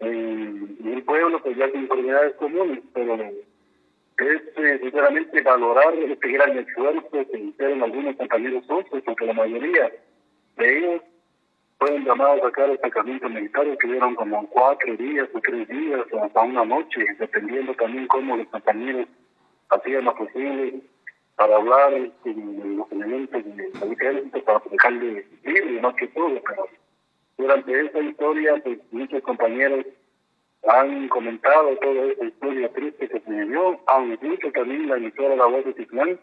en, 0.00 0.78
el 0.84 1.02
pueblo, 1.02 1.42
pues 1.42 1.56
ya 1.56 1.70
con 1.70 1.80
enfermedades 1.80 2.34
comunes, 2.34 2.80
pero 2.92 3.14
es 3.14 4.42
eh, 4.56 4.78
sinceramente 4.82 5.40
valorar 5.42 5.94
este 5.94 6.28
gran 6.32 6.58
esfuerzo 6.58 7.08
que 7.10 7.38
hicieron 7.38 7.82
algunos 7.82 8.16
compañeros 8.16 8.66
socios, 8.66 9.02
porque 9.04 9.26
la 9.26 9.32
mayoría 9.32 9.92
de 10.56 10.78
ellos 10.78 11.02
fueron 11.82 12.04
llamados 12.04 12.38
a 12.38 12.44
sacar 12.44 12.70
el 12.70 12.78
sacramento 12.78 13.28
militar, 13.28 13.76
que 13.76 13.88
dieron 13.88 14.14
como 14.14 14.46
cuatro 14.50 14.96
días 14.96 15.28
o 15.34 15.40
tres 15.40 15.66
días 15.66 16.00
o 16.12 16.22
hasta 16.22 16.40
una 16.40 16.64
noche, 16.64 17.04
dependiendo 17.18 17.74
también 17.74 18.06
cómo 18.06 18.36
los 18.36 18.46
compañeros 18.48 19.08
hacían 19.68 20.04
lo 20.04 20.14
posible 20.14 20.80
para 21.34 21.56
hablar 21.56 21.92
con 22.22 22.76
los 22.76 22.92
elementos 22.92 23.44
del 23.44 23.92
ejército, 23.92 24.44
para 24.44 24.62
dejarle 24.70 25.26
libre, 25.42 25.80
más 25.80 25.94
que 25.94 26.06
todo, 26.08 26.40
pero 26.46 26.68
durante 27.36 27.80
esta 27.80 27.98
historia, 27.98 28.54
pues 28.62 28.78
muchos 28.92 29.20
compañeros 29.22 29.84
han 30.68 31.08
comentado 31.08 31.76
toda 31.78 32.04
esa 32.12 32.24
historia 32.26 32.72
triste 32.74 33.08
que 33.08 33.18
se 33.18 33.30
vivió, 33.30 33.80
han 33.88 34.16
dicho 34.20 34.52
también 34.52 34.88
la 34.88 34.98
emisora 34.98 35.34
La 35.34 35.46
Voz 35.46 35.64
de 35.64 35.72
Titlán, 35.72 36.20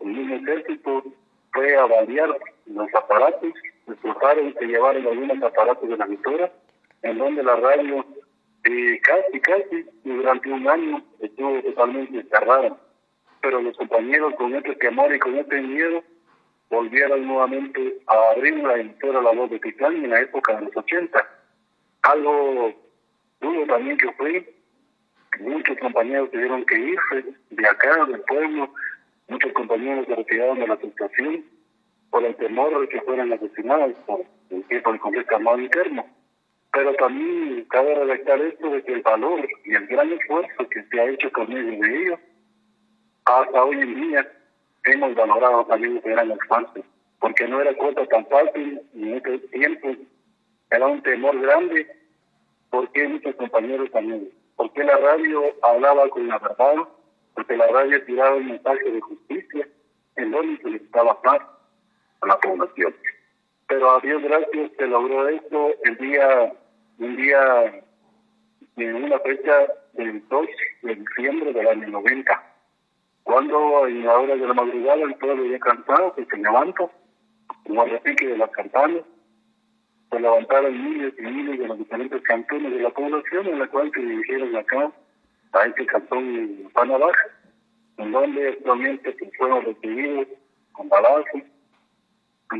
el 0.00 0.06
mismo 0.06 0.34
ejército 0.34 1.02
fue 1.54 1.76
a 1.76 1.86
balear 1.86 2.36
los 2.66 2.94
aparatos, 2.94 3.52
explotaron 3.88 4.48
y 4.48 4.52
se 4.52 4.66
llevaron 4.66 5.06
algunos 5.06 5.42
aparatos 5.42 5.88
de 5.88 5.96
la 5.96 6.04
emisora, 6.04 6.52
en 7.02 7.18
donde 7.18 7.42
la 7.42 7.56
radio 7.56 8.04
eh, 8.64 9.00
casi, 9.00 9.40
casi 9.40 9.86
durante 10.04 10.50
un 10.50 10.68
año 10.68 11.02
estuvo 11.20 11.60
totalmente 11.62 12.22
cerrada. 12.30 12.76
Pero 13.40 13.60
los 13.60 13.76
compañeros 13.76 14.34
con 14.36 14.54
este 14.54 14.76
temor 14.76 15.14
y 15.14 15.18
con 15.18 15.36
este 15.36 15.60
miedo 15.60 16.02
volvieron 16.70 17.26
nuevamente 17.26 17.98
a 18.06 18.30
abrir 18.30 18.56
la 18.58 18.78
emisora 18.78 19.20
La 19.20 19.32
Voz 19.32 19.50
de 19.50 19.58
Titlán 19.58 19.96
en 19.96 20.10
la 20.10 20.20
época 20.20 20.56
de 20.56 20.66
los 20.66 20.76
80. 20.76 21.28
Algo 22.02 22.72
duro 23.40 23.66
también 23.66 23.98
que 23.98 24.12
fue, 24.12 24.54
muchos 25.40 25.76
compañeros 25.78 26.30
tuvieron 26.30 26.64
que 26.64 26.78
irse 26.78 27.34
de 27.50 27.68
acá, 27.68 28.06
del 28.06 28.20
pueblo, 28.22 28.72
muchos 29.28 29.52
compañeros 29.52 30.06
se 30.06 30.14
retiraron 30.14 30.60
de 30.60 30.68
la 30.68 30.76
situación 30.76 31.44
por 32.12 32.22
el 32.24 32.36
temor 32.36 32.78
de 32.78 32.88
que 32.88 33.00
fueran 33.00 33.32
asesinados 33.32 33.94
por 34.06 34.20
el 34.50 34.62
tiempo 34.64 34.90
del 34.92 35.00
conflicto 35.00 35.34
armado 35.34 35.58
interno. 35.58 36.04
Pero 36.70 36.94
también 36.94 37.64
cabe 37.70 37.94
redactar 37.94 38.38
esto 38.42 38.68
de 38.68 38.84
que 38.84 38.92
el 38.92 39.02
valor 39.02 39.48
y 39.64 39.74
el 39.74 39.86
gran 39.86 40.12
esfuerzo 40.12 40.68
que 40.68 40.84
se 40.84 41.00
ha 41.00 41.08
hecho 41.08 41.32
con 41.32 41.48
medio 41.48 41.80
de 41.80 42.02
ellos, 42.02 42.20
hasta 43.24 43.64
hoy 43.64 43.80
en 43.80 43.94
día 43.94 44.30
hemos 44.84 45.14
valorado 45.14 45.64
también 45.64 45.96
ese 45.96 46.10
gran 46.10 46.30
esfuerzo, 46.30 46.84
porque 47.18 47.48
no 47.48 47.62
era 47.62 47.74
cosa 47.78 48.04
tan 48.06 48.26
fácil 48.26 48.82
en 48.94 49.14
ese 49.14 49.38
tiempo, 49.48 49.88
era 50.70 50.86
un 50.86 51.02
temor 51.02 51.40
grande 51.40 51.86
porque 52.68 53.08
muchos 53.08 53.34
compañeros 53.36 53.90
también, 53.90 54.28
porque 54.56 54.84
la 54.84 54.98
radio 54.98 55.44
hablaba 55.62 56.10
con 56.10 56.28
la 56.28 56.38
verdad, 56.38 56.74
porque 57.34 57.56
la 57.56 57.68
radio 57.68 58.04
tiraba 58.04 58.36
un 58.36 58.48
mensaje 58.48 58.90
de 58.90 59.00
justicia 59.00 59.66
en 60.16 60.30
donde 60.30 60.62
se 60.62 60.70
necesitaba 60.70 61.22
paz 61.22 61.42
a 62.22 62.26
la 62.26 62.38
población. 62.38 62.94
Pero 63.68 63.90
a 63.90 64.00
Dios 64.00 64.22
gracias 64.22 64.70
se 64.78 64.86
logró 64.86 65.28
esto 65.28 65.70
el 65.84 65.96
día, 65.98 66.52
un 66.98 67.16
día, 67.16 67.84
en 68.76 69.04
una 69.04 69.18
fecha 69.20 69.66
del 69.94 70.26
2 70.28 70.46
de 70.82 70.94
diciembre 70.94 71.52
del 71.52 71.68
año 71.68 71.88
90, 71.88 72.42
cuando 73.22 73.86
en 73.86 74.04
la 74.04 74.18
hora 74.18 74.36
de 74.36 74.46
la 74.46 74.54
madrugada 74.54 75.02
el 75.02 75.14
pueblo 75.16 75.44
ya 75.46 75.58
cansado, 75.58 76.14
que 76.14 76.24
se 76.24 76.36
levantó, 76.36 76.90
como 77.64 77.84
repique 77.84 78.26
de 78.26 78.38
las 78.38 78.50
campanas, 78.50 79.02
se 80.10 80.20
levantaron 80.20 80.72
miles 80.72 81.14
y 81.18 81.22
miles 81.22 81.58
de 81.58 81.66
los 81.66 81.78
diferentes 81.78 82.20
cantones 82.22 82.72
de 82.72 82.82
la 82.82 82.90
población, 82.90 83.46
en 83.46 83.58
la 83.58 83.66
cual 83.68 83.90
se 83.94 84.00
dirigieron 84.00 84.54
acá 84.56 84.92
a 85.52 85.66
este 85.66 85.86
cantón 85.86 86.70
Panabaja, 86.74 87.26
en 87.98 88.12
donde 88.12 88.48
actualmente 88.48 89.16
fueron 89.38 89.64
recibidos 89.64 90.28
con 90.72 90.88
balazos, 90.88 91.42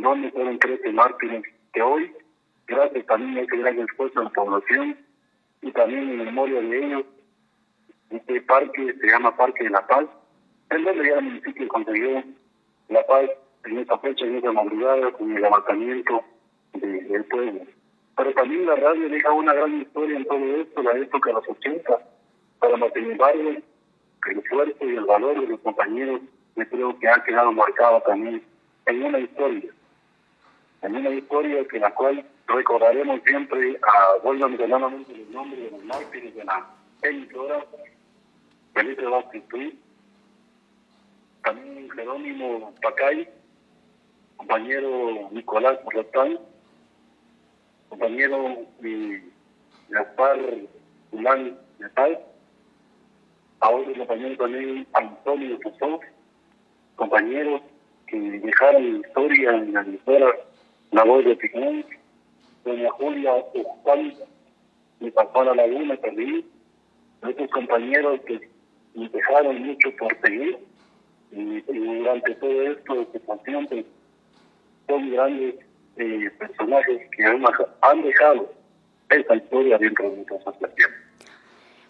donde 0.00 0.30
fueron 0.30 0.58
13 0.58 0.92
mártires 0.92 1.42
que 1.72 1.82
hoy, 1.82 2.12
gracias 2.66 3.06
también 3.06 3.38
a 3.38 3.40
este 3.42 3.56
gran 3.58 3.78
esfuerzo 3.78 4.20
de 4.20 4.24
la 4.24 4.30
población 4.30 4.96
y 5.62 5.70
también 5.72 6.10
en 6.10 6.24
memoria 6.24 6.60
de 6.60 6.86
ellos, 6.86 7.04
este 8.10 8.40
parque 8.42 8.94
se 9.00 9.06
llama 9.06 9.36
Parque 9.36 9.64
de 9.64 9.70
la 9.70 9.86
Paz, 9.86 10.06
en 10.70 10.84
donde 10.84 11.08
ya 11.08 11.14
el 11.14 11.24
municipio 11.24 11.68
consiguió 11.68 12.22
la 12.88 13.06
paz 13.06 13.30
en 13.64 13.78
esta 13.78 13.98
fecha, 13.98 14.24
en 14.24 14.36
esta 14.36 14.52
madrugada, 14.52 15.12
con 15.12 15.34
el 15.34 15.42
levantamiento 15.42 16.22
del 16.74 17.24
pueblo. 17.24 17.60
Pero 18.16 18.32
también 18.34 18.66
la 18.66 18.76
radio 18.76 19.08
deja 19.08 19.32
una 19.32 19.54
gran 19.54 19.80
historia 19.80 20.16
en 20.16 20.24
todo 20.24 20.44
esto, 20.56 20.82
la 20.82 20.92
época 20.98 21.30
de 21.30 21.34
los 21.34 21.48
80, 21.48 21.98
pero 22.60 22.76
sin 22.94 23.10
embargo, 23.12 23.50
el 23.50 24.38
esfuerzo 24.38 24.84
y 24.84 24.96
el 24.96 25.04
valor 25.04 25.40
de 25.40 25.46
los 25.46 25.60
compañeros, 25.60 26.20
yo 26.56 26.68
creo 26.68 26.98
que 26.98 27.08
ha 27.08 27.24
quedado 27.24 27.52
marcado 27.52 28.00
también 28.02 28.42
en 28.86 29.02
una 29.02 29.18
historia, 29.18 29.70
en 30.82 30.96
una 30.96 31.10
historia 31.10 31.66
que 31.68 31.78
la 31.78 31.94
cual 31.94 32.24
recordaremos 32.46 33.20
siempre 33.24 33.78
a, 33.82 34.22
vuelvo 34.22 34.44
a 34.44 34.48
mencionar 34.48 34.80
los 34.80 34.92
nombres 35.30 35.62
de 35.62 35.70
los 35.70 35.84
mártires 35.84 36.34
de 36.34 36.44
la 36.44 36.66
emisora, 37.02 37.64
Felipe 38.74 39.06
Vázquez 39.06 39.42
también 41.42 41.90
Jerónimo 41.90 42.72
Pacay, 42.82 43.28
compañero 44.36 45.28
Nicolás 45.32 45.78
Rotán, 45.92 46.38
compañero 47.88 48.58
Gaspar 49.88 50.38
Hulán 51.10 51.58
Nepal, 51.78 52.20
ahora 53.60 53.88
el 53.88 53.98
compañero 53.98 54.36
también 54.36 54.86
Antonio 54.94 55.58
Fusó, 55.62 56.00
compañeros 56.96 57.62
que 58.06 58.18
dejaron 58.18 58.96
historia 58.96 59.50
en 59.50 59.72
la 59.72 59.80
emisora 59.80 60.32
La 60.92 61.04
Voz 61.04 61.24
de 61.24 61.34
Picón, 61.36 61.84
doña 62.64 62.90
Julia 62.90 63.32
Juan, 63.82 64.12
mi 65.00 65.10
papá 65.10 65.44
La 65.44 65.54
Laguna 65.54 65.96
también, 65.96 66.44
otros 67.22 67.50
compañeros 67.50 68.20
que 68.26 68.40
me 68.94 69.08
dejaron 69.08 69.62
mucho 69.62 69.88
por 69.98 70.14
seguir 70.20 70.58
y, 71.30 71.60
durante 71.62 72.34
todo 72.34 72.62
esto 72.62 73.08
situación 73.12 73.66
pues, 73.68 73.86
son 74.86 75.10
grandes 75.10 75.54
eh, 75.96 76.30
personajes 76.38 77.10
que 77.16 77.24
han, 77.24 77.42
han 77.80 78.02
dejado 78.02 78.52
esa 79.08 79.36
historia 79.36 79.78
dentro 79.78 80.10
de 80.10 80.16
nuestra 80.16 80.36
asociación. 80.36 80.90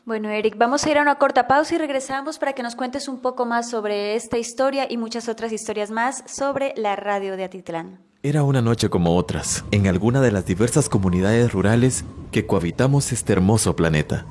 Bueno, 0.05 0.31
Eric, 0.31 0.57
vamos 0.57 0.87
a 0.87 0.91
ir 0.91 0.99
a 0.99 1.03
una 1.03 1.17
corta 1.17 1.49
pausa 1.49 1.75
y 1.75 1.79
regresamos 1.79 2.39
para 2.39 2.53
que 2.53 2.63
nos 2.63 2.77
cuentes 2.77 3.09
un 3.09 3.21
poco 3.21 3.47
más 3.47 3.69
sobre 3.69 4.15
esta 4.15 4.39
historia 4.39 4.87
y 4.89 4.97
muchas 4.97 5.29
otras 5.29 5.53
historias 5.53 5.91
más 5.91 6.23
sobre 6.31 6.73
la 6.77 6.95
radio 6.95 7.37
de 7.37 7.45
Atitlán. 7.45 8.12
Era 8.25 8.45
una 8.45 8.63
noche 8.63 8.89
como 8.89 9.17
otras, 9.17 9.65
en 9.73 9.89
alguna 9.89 10.21
de 10.21 10.31
las 10.31 10.47
diversas 10.47 10.89
comunidades 10.89 11.53
rurales 11.53 12.05
que 12.31 12.47
cohabitamos 12.47 13.11
este 13.11 13.33
hermoso 13.33 13.75
planeta. 13.75 14.27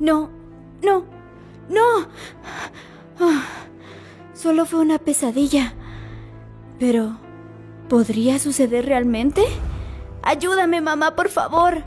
No, 0.00 0.30
no, 0.82 1.04
no. 1.68 2.08
Ah, 3.20 3.44
solo 4.34 4.66
fue 4.66 4.80
una 4.80 4.98
pesadilla. 4.98 5.74
Pero, 6.80 7.16
¿podría 7.88 8.40
suceder 8.40 8.86
realmente? 8.86 9.44
Ayúdame, 10.24 10.80
mamá, 10.80 11.14
por 11.14 11.28
favor. 11.28 11.84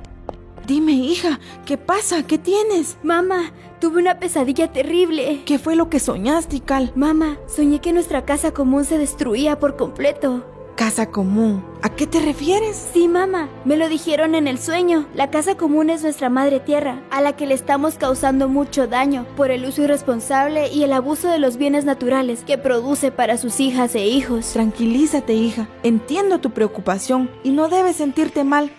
Dime, 0.65 0.93
hija, 0.93 1.41
¿qué 1.65 1.77
pasa? 1.77 2.23
¿Qué 2.23 2.37
tienes? 2.37 2.97
Mamá, 3.03 3.51
tuve 3.79 3.99
una 3.99 4.19
pesadilla 4.19 4.71
terrible. 4.71 5.43
¿Qué 5.45 5.59
fue 5.59 5.75
lo 5.75 5.89
que 5.89 5.99
soñaste, 5.99 6.59
Cal? 6.61 6.91
Mamá, 6.95 7.37
soñé 7.47 7.79
que 7.79 7.93
nuestra 7.93 8.25
casa 8.25 8.51
común 8.51 8.85
se 8.85 8.97
destruía 8.97 9.59
por 9.59 9.75
completo. 9.75 10.45
Casa 10.75 11.09
común. 11.09 11.65
¿A 11.81 11.89
qué 11.89 12.05
te 12.05 12.19
refieres? 12.19 12.89
Sí, 12.93 13.07
mamá. 13.07 13.49
Me 13.65 13.77
lo 13.77 13.89
dijeron 13.89 14.35
en 14.35 14.47
el 14.47 14.59
sueño. 14.59 15.07
La 15.15 15.31
casa 15.31 15.57
común 15.57 15.89
es 15.89 16.03
nuestra 16.03 16.29
madre 16.29 16.59
tierra, 16.59 17.01
a 17.09 17.19
la 17.19 17.35
que 17.35 17.47
le 17.47 17.55
estamos 17.55 17.95
causando 17.95 18.47
mucho 18.47 18.85
daño 18.85 19.25
por 19.35 19.49
el 19.49 19.65
uso 19.65 19.81
irresponsable 19.81 20.71
y 20.71 20.83
el 20.83 20.93
abuso 20.93 21.29
de 21.29 21.39
los 21.39 21.57
bienes 21.57 21.83
naturales 21.83 22.43
que 22.43 22.59
produce 22.59 23.11
para 23.11 23.37
sus 23.37 23.59
hijas 23.59 23.95
e 23.95 24.05
hijos. 24.05 24.53
Tranquilízate, 24.53 25.33
hija. 25.33 25.67
Entiendo 25.81 26.41
tu 26.41 26.51
preocupación 26.51 27.31
y 27.43 27.49
no 27.49 27.69
debes 27.69 27.95
sentirte 27.95 28.43
mal. 28.43 28.71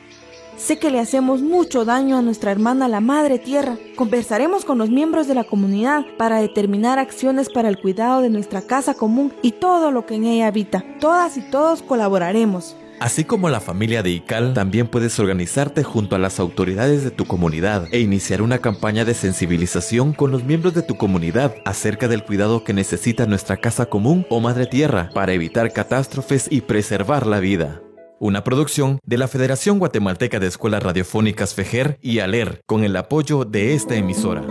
Sé 0.59 0.77
que 0.77 0.91
le 0.91 0.99
hacemos 0.99 1.41
mucho 1.41 1.85
daño 1.85 2.19
a 2.19 2.23
nuestra 2.23 2.51
hermana 2.51 2.89
la 2.89 3.01
Madre 3.01 3.39
Tierra. 3.39 3.79
Conversaremos 3.95 4.65
con 4.65 4.77
los 4.77 4.91
miembros 4.91 5.29
de 5.29 5.35
la 5.35 5.45
comunidad 5.45 6.05
para 6.19 6.41
determinar 6.41 6.99
acciones 6.99 7.49
para 7.49 7.69
el 7.69 7.79
cuidado 7.79 8.23
de 8.23 8.29
nuestra 8.29 8.63
casa 8.63 8.95
común 8.95 9.33
y 9.41 9.53
todo 9.53 9.93
lo 9.93 10.05
que 10.05 10.17
en 10.17 10.25
ella 10.25 10.49
habita. 10.49 10.85
Todas 10.99 11.37
y 11.37 11.43
todos 11.43 11.81
colaboraremos. 11.81 12.77
Así 12.99 13.23
como 13.23 13.49
la 13.49 13.61
familia 13.61 14.03
de 14.03 14.11
ICAL, 14.11 14.55
también 14.55 14.89
puedes 14.89 15.21
organizarte 15.21 15.85
junto 15.85 16.17
a 16.17 16.19
las 16.19 16.41
autoridades 16.41 17.05
de 17.05 17.13
tu 17.13 17.25
comunidad 17.25 17.87
e 17.93 18.01
iniciar 18.01 18.43
una 18.43 18.59
campaña 18.59 19.05
de 19.05 19.15
sensibilización 19.15 20.13
con 20.13 20.33
los 20.33 20.43
miembros 20.43 20.75
de 20.75 20.83
tu 20.83 20.97
comunidad 20.97 21.55
acerca 21.65 22.09
del 22.09 22.25
cuidado 22.25 22.65
que 22.65 22.73
necesita 22.75 23.27
nuestra 23.27 23.59
casa 23.59 23.87
común 23.87 24.27
o 24.29 24.41
madre 24.41 24.67
tierra 24.67 25.11
para 25.15 25.33
evitar 25.33 25.73
catástrofes 25.73 26.49
y 26.51 26.63
preservar 26.63 27.29
la 27.29 27.39
vida 27.39 27.81
una 28.21 28.45
producción 28.45 28.99
de 29.05 29.19
la 29.19 29.29
Federación 29.29 29.79
Guatemalteca 29.79 30.41
de 30.41 30.47
Escuelas 30.47 30.83
Radiofónicas 30.83 31.55
FEJER 31.55 31.99
y 32.03 32.19
ALER, 32.19 32.61
con 32.67 32.85
el 32.85 32.97
apoyo 32.97 33.45
de 33.45 33.75
esta 33.75 33.95
emisora. 33.95 34.45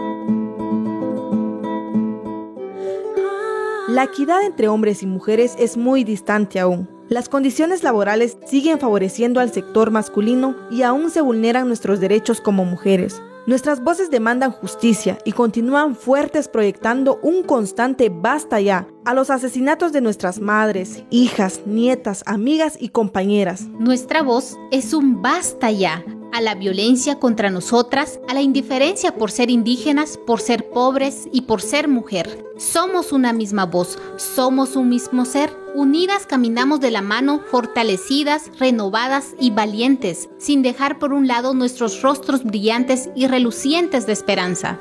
La 3.87 4.03
equidad 4.03 4.43
entre 4.43 4.67
hombres 4.67 5.01
y 5.01 5.07
mujeres 5.07 5.55
es 5.57 5.77
muy 5.77 6.03
distante 6.03 6.59
aún. 6.59 6.96
Las 7.09 7.29
condiciones 7.29 7.83
laborales 7.83 8.37
siguen 8.45 8.79
favoreciendo 8.79 9.39
al 9.39 9.53
sector 9.53 9.91
masculino 9.91 10.55
y 10.69 10.81
aún 10.81 11.09
se 11.09 11.21
vulneran 11.21 11.67
nuestros 11.67 12.01
derechos 12.01 12.41
como 12.41 12.65
mujeres. 12.65 13.21
Nuestras 13.45 13.81
voces 13.81 14.11
demandan 14.11 14.51
justicia 14.51 15.17
y 15.23 15.31
continúan 15.31 15.95
fuertes 15.95 16.49
proyectando 16.49 17.17
un 17.21 17.43
constante 17.43 18.09
basta 18.09 18.59
ya 18.59 18.87
a 19.05 19.13
los 19.13 19.29
asesinatos 19.29 19.93
de 19.93 20.01
nuestras 20.01 20.41
madres, 20.41 21.05
hijas, 21.09 21.61
nietas, 21.65 22.23
amigas 22.25 22.77
y 22.77 22.89
compañeras. 22.89 23.67
Nuestra 23.79 24.21
voz 24.21 24.57
es 24.71 24.93
un 24.93 25.21
basta 25.21 25.71
ya 25.71 26.03
a 26.37 26.41
la 26.41 26.53
violencia 26.53 27.17
contra 27.17 27.49
nosotras, 27.49 28.19
a 28.29 28.33
la 28.35 28.41
indiferencia 28.41 29.15
por 29.15 29.31
ser 29.31 29.49
indígenas, 29.49 30.19
por 30.19 30.39
ser 30.39 30.69
pobres 30.69 31.27
y 31.31 31.41
por 31.41 31.63
ser 31.63 31.87
mujer. 31.87 32.45
Somos 32.57 33.11
una 33.11 33.33
misma 33.33 33.65
voz, 33.65 33.97
somos 34.17 34.75
un 34.75 34.87
mismo 34.87 35.25
ser. 35.25 35.51
Unidas 35.73 36.27
caminamos 36.27 36.79
de 36.79 36.91
la 36.91 37.01
mano, 37.01 37.41
fortalecidas, 37.49 38.51
renovadas 38.59 39.33
y 39.39 39.49
valientes, 39.49 40.29
sin 40.37 40.61
dejar 40.61 40.99
por 40.99 41.11
un 41.11 41.27
lado 41.27 41.55
nuestros 41.55 42.03
rostros 42.03 42.43
brillantes 42.43 43.09
y 43.15 43.25
relucientes 43.25 44.05
de 44.05 44.13
esperanza. 44.13 44.79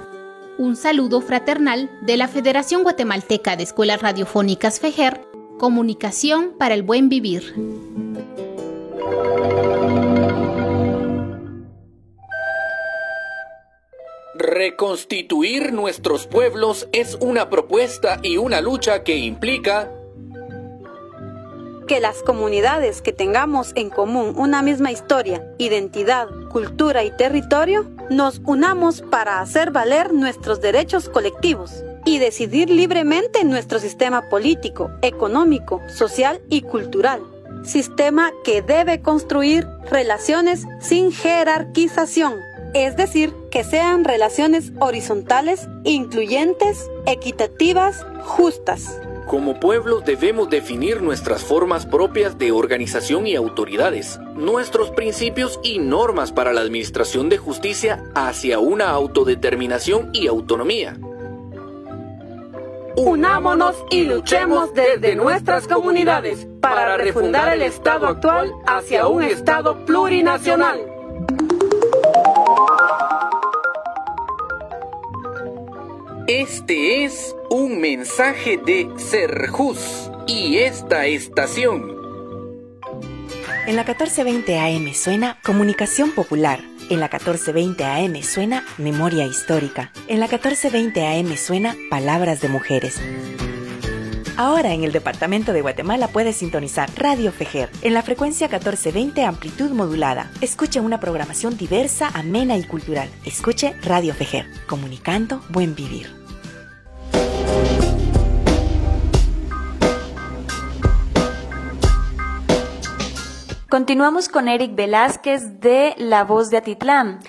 Un 0.59 0.77
saludo 0.77 1.23
fraternal 1.23 1.91
de 2.03 2.19
la 2.19 2.29
Federación 2.29 2.83
Guatemalteca 2.83 3.57
de 3.57 3.63
Escuelas 3.63 4.03
Radiofónicas 4.03 4.79
FEJER, 4.79 5.27
Comunicación 5.59 6.53
para 6.59 6.75
el 6.75 6.83
Buen 6.83 7.09
Vivir. 7.09 7.55
Reconstituir 14.47 15.73
nuestros 15.73 16.29
pueblos 16.29 16.87
es 16.93 17.17
una 17.21 17.51
propuesta 17.51 18.21
y 18.23 18.37
una 18.37 18.61
lucha 18.61 19.03
que 19.03 19.17
implica 19.17 19.91
que 21.89 21.99
las 21.99 22.23
comunidades 22.23 23.03
que 23.03 23.13
tengamos 23.13 23.73
en 23.75 23.91
común 23.91 24.35
una 24.37 24.63
misma 24.63 24.93
historia, 24.93 25.45
identidad, 25.59 26.29
cultura 26.53 27.03
y 27.03 27.11
territorio, 27.17 27.91
nos 28.09 28.41
unamos 28.45 29.03
para 29.03 29.41
hacer 29.41 29.73
valer 29.73 30.13
nuestros 30.13 30.61
derechos 30.61 31.09
colectivos 31.09 31.83
y 32.05 32.21
decidir 32.21 32.71
libremente 32.71 33.43
nuestro 33.43 33.81
sistema 33.81 34.29
político, 34.29 34.93
económico, 35.03 35.83
social 35.89 36.41
y 36.49 36.63
cultural. 36.63 37.21
Sistema 37.65 38.31
que 38.45 38.63
debe 38.63 39.01
construir 39.01 39.67
relaciones 39.91 40.67
sin 40.79 41.11
jerarquización 41.11 42.46
es 42.85 42.95
decir, 42.95 43.33
que 43.51 43.65
sean 43.65 44.05
relaciones 44.05 44.71
horizontales, 44.81 45.67
incluyentes, 45.85 46.91
equitativas, 47.07 48.07
justas. 48.23 49.01
Como 49.27 49.59
pueblo 49.59 50.01
debemos 50.01 50.51
definir 50.51 51.01
nuestras 51.01 51.43
formas 51.43 51.87
propias 51.87 52.37
de 52.37 52.53
organización 52.53 53.27
y 53.27 53.35
autoridades, 53.35 54.21
nuestros 54.35 54.91
principios 54.91 55.59
y 55.63 55.79
normas 55.79 56.33
para 56.33 56.53
la 56.53 56.61
administración 56.61 57.31
de 57.31 57.39
justicia 57.39 58.05
hacia 58.15 58.59
una 58.59 58.91
autodeterminación 58.91 60.11
y 60.13 60.27
autonomía. 60.27 60.99
Unámonos 62.95 63.77
y 63.91 64.05
luchemos 64.05 64.75
desde 64.75 65.17
nuestras 65.17 65.67
comunidades 65.67 66.47
para 66.61 66.99
refundar 66.99 67.55
el 67.55 67.63
Estado 67.63 68.07
actual 68.07 68.53
hacia 68.67 69.07
un 69.07 69.23
Estado 69.23 69.87
plurinacional. 69.87 70.96
Este 76.29 77.05
es 77.05 77.37
un 77.51 77.81
mensaje 77.81 78.57
de 78.57 78.89
Serjus 78.97 80.11
y 80.27 80.57
esta 80.57 81.07
estación. 81.07 81.95
En 83.69 83.77
la 83.77 83.85
1420 83.85 84.59
AM 84.59 84.93
suena 84.93 85.39
Comunicación 85.45 86.11
Popular. 86.11 86.59
En 86.91 86.99
la 86.99 87.07
1420 87.07 87.85
AM 87.85 88.21
suena 88.25 88.65
Memoria 88.77 89.25
Histórica. 89.25 89.93
En 90.09 90.19
la 90.19 90.27
1420 90.27 91.07
AM 91.07 91.37
suena 91.37 91.77
Palabras 91.91 92.41
de 92.41 92.49
Mujeres. 92.49 93.01
Ahora 94.39 94.75
en 94.75 94.85
el 94.85 94.93
departamento 94.93 95.55
de 95.55 95.63
Guatemala 95.63 96.09
puedes 96.09 96.37
sintonizar 96.37 96.91
Radio 96.95 97.33
Fejer 97.33 97.71
en 97.81 97.95
la 97.95 98.03
frecuencia 98.03 98.49
1420 98.49 99.25
amplitud 99.25 99.71
modulada. 99.71 100.31
Escuche 100.43 100.79
una 100.79 101.01
programación 101.01 101.57
diversa, 101.57 102.11
amena 102.13 102.59
y 102.59 102.65
cultural. 102.65 103.09
Escuche 103.25 103.75
Radio 103.83 104.13
Fejer, 104.13 104.45
comunicando 104.69 105.41
buen 105.49 105.75
vivir. 105.75 106.15
Continuamos 113.71 114.29
con 114.29 114.49
Eric 114.49 114.75
Velázquez 114.75 115.61
de 115.61 115.95
La 115.97 116.25
Voz 116.25 116.51
de 116.51 116.59
Atitlán. 116.59 117.21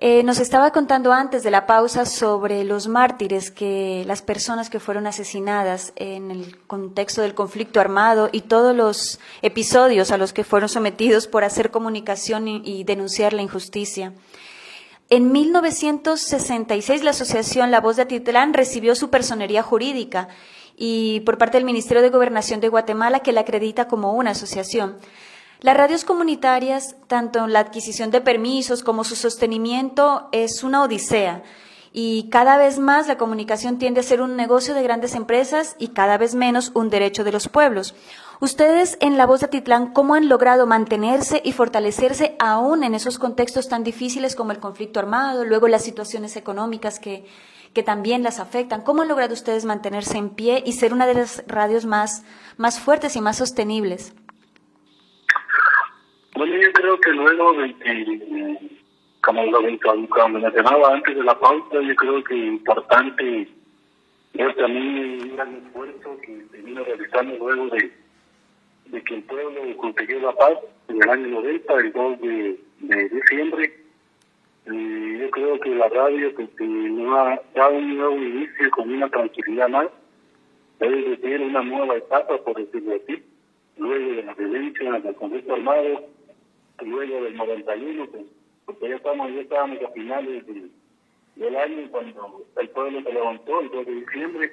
Eh, 0.00 0.22
nos 0.22 0.38
estaba 0.38 0.70
contando 0.70 1.12
antes 1.12 1.42
de 1.42 1.50
la 1.50 1.66
pausa 1.66 2.06
sobre 2.06 2.62
los 2.62 2.86
mártires, 2.86 3.50
que 3.50 4.04
las 4.06 4.22
personas 4.22 4.70
que 4.70 4.78
fueron 4.78 5.08
asesinadas 5.08 5.92
en 5.96 6.30
el 6.30 6.56
contexto 6.68 7.22
del 7.22 7.34
conflicto 7.34 7.80
armado 7.80 8.28
y 8.30 8.42
todos 8.42 8.76
los 8.76 9.18
episodios 9.42 10.12
a 10.12 10.16
los 10.16 10.32
que 10.32 10.44
fueron 10.44 10.68
sometidos 10.68 11.26
por 11.26 11.42
hacer 11.42 11.72
comunicación 11.72 12.46
y, 12.46 12.62
y 12.64 12.84
denunciar 12.84 13.32
la 13.32 13.42
injusticia. 13.42 14.12
En 15.10 15.32
1966 15.32 17.02
la 17.02 17.10
asociación 17.10 17.72
La 17.72 17.80
Voz 17.80 17.96
de 17.96 18.02
Atitlán 18.02 18.54
recibió 18.54 18.94
su 18.94 19.10
personería 19.10 19.64
jurídica 19.64 20.28
y 20.76 21.20
por 21.20 21.38
parte 21.38 21.56
del 21.56 21.64
Ministerio 21.64 22.02
de 22.02 22.10
Gobernación 22.10 22.60
de 22.60 22.68
Guatemala 22.68 23.18
que 23.18 23.32
la 23.32 23.40
acredita 23.40 23.88
como 23.88 24.12
una 24.12 24.30
asociación. 24.30 24.96
Las 25.60 25.76
radios 25.76 26.04
comunitarias, 26.04 26.94
tanto 27.08 27.44
en 27.44 27.52
la 27.52 27.58
adquisición 27.58 28.12
de 28.12 28.20
permisos 28.20 28.84
como 28.84 29.02
su 29.02 29.16
sostenimiento, 29.16 30.28
es 30.30 30.62
una 30.62 30.84
odisea. 30.84 31.42
Y 31.92 32.28
cada 32.30 32.56
vez 32.56 32.78
más 32.78 33.08
la 33.08 33.18
comunicación 33.18 33.76
tiende 33.76 33.98
a 33.98 34.04
ser 34.04 34.20
un 34.20 34.36
negocio 34.36 34.72
de 34.72 34.84
grandes 34.84 35.16
empresas 35.16 35.74
y 35.76 35.88
cada 35.88 36.16
vez 36.16 36.36
menos 36.36 36.70
un 36.74 36.90
derecho 36.90 37.24
de 37.24 37.32
los 37.32 37.48
pueblos. 37.48 37.96
Ustedes 38.38 38.98
en 39.00 39.16
La 39.16 39.26
Voz 39.26 39.40
de 39.40 39.48
Titlán, 39.48 39.92
¿cómo 39.92 40.14
han 40.14 40.28
logrado 40.28 40.64
mantenerse 40.64 41.42
y 41.44 41.52
fortalecerse 41.52 42.36
aún 42.38 42.84
en 42.84 42.94
esos 42.94 43.18
contextos 43.18 43.68
tan 43.68 43.82
difíciles 43.82 44.36
como 44.36 44.52
el 44.52 44.60
conflicto 44.60 45.00
armado, 45.00 45.44
luego 45.44 45.66
las 45.66 45.82
situaciones 45.82 46.36
económicas 46.36 47.00
que, 47.00 47.26
también 47.84 48.22
las 48.22 48.38
afectan? 48.38 48.82
¿Cómo 48.82 49.02
han 49.02 49.08
logrado 49.08 49.34
ustedes 49.34 49.64
mantenerse 49.64 50.18
en 50.18 50.30
pie 50.30 50.62
y 50.64 50.74
ser 50.74 50.92
una 50.92 51.06
de 51.06 51.14
las 51.14 51.42
radios 51.48 51.84
más 51.84 52.22
fuertes 52.80 53.16
y 53.16 53.20
más 53.20 53.38
sostenibles? 53.38 54.14
Bueno, 56.38 56.54
yo 56.56 56.72
creo 56.72 57.00
que 57.00 57.10
luego 57.10 57.52
de 57.54 57.74
que, 57.78 58.70
como 59.22 59.44
lo 59.46 59.60
mencionaba 59.60 60.94
antes 60.94 61.16
de 61.16 61.24
la 61.24 61.36
pauta, 61.36 61.80
yo 61.82 61.96
creo 61.96 62.22
que 62.22 62.34
es 62.34 62.46
importante 62.46 63.48
ver 64.34 64.54
también 64.54 65.20
un 65.20 65.34
gran 65.34 65.56
esfuerzo 65.56 66.16
que 66.22 66.46
se 66.52 66.58
vino 66.58 66.84
realizando 66.84 67.36
luego 67.38 67.66
de, 67.70 67.90
de 68.84 69.02
que 69.02 69.14
el 69.16 69.22
pueblo 69.24 69.76
consiguió 69.78 70.20
la 70.20 70.32
paz 70.32 70.58
en 70.86 71.02
el 71.02 71.10
año 71.10 71.26
90, 71.26 71.74
el 71.74 71.92
2 71.92 72.20
de, 72.20 73.08
diciembre. 73.08 73.76
Y 74.66 75.18
yo 75.18 75.30
creo 75.32 75.58
que 75.58 75.74
la 75.74 75.88
radio 75.88 76.32
ha 77.16 77.40
dado 77.52 77.74
un 77.74 77.96
nuevo 77.96 78.16
inicio 78.16 78.70
con 78.70 78.94
una 78.94 79.08
tranquilidad 79.08 79.70
más, 79.70 79.88
debe 80.78 81.16
decir 81.16 81.40
una 81.40 81.62
nueva 81.62 81.96
etapa, 81.96 82.38
por 82.44 82.64
decirlo 82.64 82.94
así, 82.94 83.24
luego 83.76 84.14
de 84.14 84.22
la 84.22 84.34
violencia 84.34 84.92
del 85.00 85.16
conflicto 85.16 85.54
armado, 85.54 86.16
luego 86.84 87.24
del 87.24 87.36
91, 87.36 88.06
pues, 88.06 88.24
porque 88.64 88.88
ya, 88.88 88.96
estamos, 88.96 89.32
ya 89.32 89.40
estábamos 89.40 89.82
a 89.82 89.88
finales 89.90 90.46
del, 90.46 91.56
año 91.56 91.90
cuando 91.90 92.44
el 92.56 92.68
pueblo 92.70 93.02
se 93.02 93.12
levantó, 93.12 93.60
el 93.60 93.70
2 93.70 93.86
de 93.86 93.94
diciembre. 93.94 94.52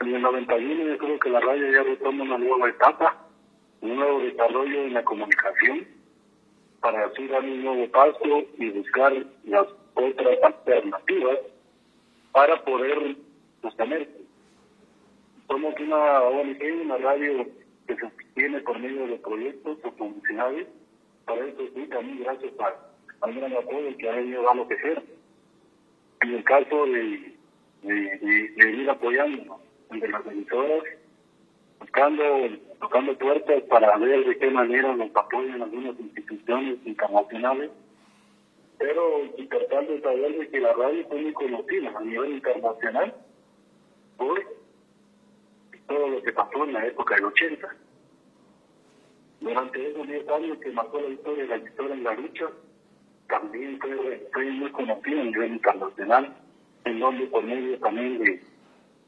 En 0.00 0.14
el 0.14 0.22
91 0.22 0.84
yo 0.84 0.98
creo 0.98 1.18
que 1.18 1.30
la 1.30 1.40
radio 1.40 1.72
ya 1.72 1.82
retoma 1.82 2.24
una 2.24 2.38
nueva 2.38 2.68
etapa, 2.68 3.26
un 3.80 3.96
nuevo 3.96 4.20
desarrollo 4.20 4.84
en 4.84 4.94
la 4.94 5.04
comunicación, 5.04 5.86
para 6.80 7.06
así 7.06 7.26
dar 7.26 7.42
un 7.42 7.64
nuevo 7.64 7.88
paso 7.90 8.44
y 8.56 8.70
buscar 8.70 9.12
las 9.44 9.66
otras 9.94 10.42
alternativas 10.42 11.38
para 12.32 12.64
poder 12.64 13.16
sostenerse. 13.60 14.22
Somos 15.48 15.74
una 15.80 16.22
ONG, 16.22 16.62
una 16.82 16.96
radio 16.98 17.46
que 17.86 17.96
se 17.96 18.00
sostiene 18.00 18.60
por 18.60 18.78
medio 18.78 19.06
de 19.08 19.16
proyectos 19.16 19.78
o 19.82 19.90
funcionales 19.92 20.68
para 21.28 21.44
eso 21.44 21.62
sí, 21.74 21.86
también 21.88 22.24
gracias 22.24 22.52
al 23.20 23.34
gran 23.34 23.52
apoyo 23.52 23.96
que 23.98 24.08
ha 24.08 24.16
venido 24.16 24.42
dando 24.42 24.66
crecer. 24.66 25.02
En 26.22 26.34
el 26.34 26.44
caso 26.44 26.86
de, 26.86 27.34
de, 27.82 28.52
de, 28.56 28.70
ir 28.72 28.90
apoyando 28.90 29.60
entre 29.90 30.08
las 30.08 30.26
emisoras, 30.26 30.84
buscando, 31.78 32.24
tocando 32.80 33.18
puertas 33.18 33.62
para 33.64 33.96
ver 33.98 34.24
de 34.24 34.38
qué 34.38 34.50
manera 34.50 34.96
nos 34.96 35.14
apoyan 35.14 35.62
algunas 35.62 36.00
instituciones 36.00 36.78
internacionales, 36.86 37.70
pero 38.78 39.22
tratando 39.48 39.92
de 39.92 40.00
saber 40.00 40.38
de 40.38 40.48
que 40.48 40.60
la 40.60 40.72
radio 40.72 41.06
fue 41.08 41.20
muy 41.20 41.32
conocida 41.34 41.92
a 41.96 42.00
nivel 42.00 42.32
internacional 42.32 43.14
por 44.16 44.42
todo 45.86 46.08
lo 46.08 46.22
que 46.22 46.32
pasó 46.32 46.64
en 46.64 46.72
la 46.72 46.86
época 46.86 47.14
del 47.16 47.26
80 47.26 47.76
durante 49.40 49.90
esos 49.90 50.06
10 50.06 50.28
años 50.28 50.58
que 50.58 50.72
marcó 50.72 51.00
la 51.00 51.08
historia 51.08 51.44
de 51.44 51.48
la 51.48 51.68
historia 51.68 51.94
en 51.94 52.04
la 52.04 52.14
lucha, 52.14 52.46
también 53.28 53.78
fue, 53.80 54.44
muy 54.50 54.70
conocido 54.72 55.20
a 55.20 55.24
nivel 55.24 55.52
internacional, 55.52 56.36
en 56.84 57.00
donde 57.00 57.26
por 57.26 57.44
medio 57.44 57.78
también 57.78 58.18
de, 58.18 58.40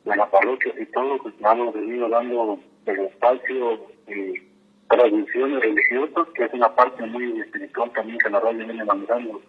de 0.05 0.17
las 0.17 0.29
parroquias 0.29 0.75
y 0.79 0.87
todo, 0.87 1.19
pues 1.19 1.35
hemos 1.41 1.75
venido 1.75 2.09
dando 2.09 2.59
el 2.87 3.01
espacio 3.01 3.81
de 4.07 4.43
tradiciones 4.89 5.61
religiosas, 5.61 6.29
que 6.35 6.45
es 6.45 6.53
una 6.53 6.75
parte 6.75 7.07
muy 7.07 7.41
espiritual 7.41 7.91
también 7.93 8.19
que 8.19 8.31
la 8.31 8.41
radio 8.41 8.67
viene 8.67 8.85
mandando 8.85 9.41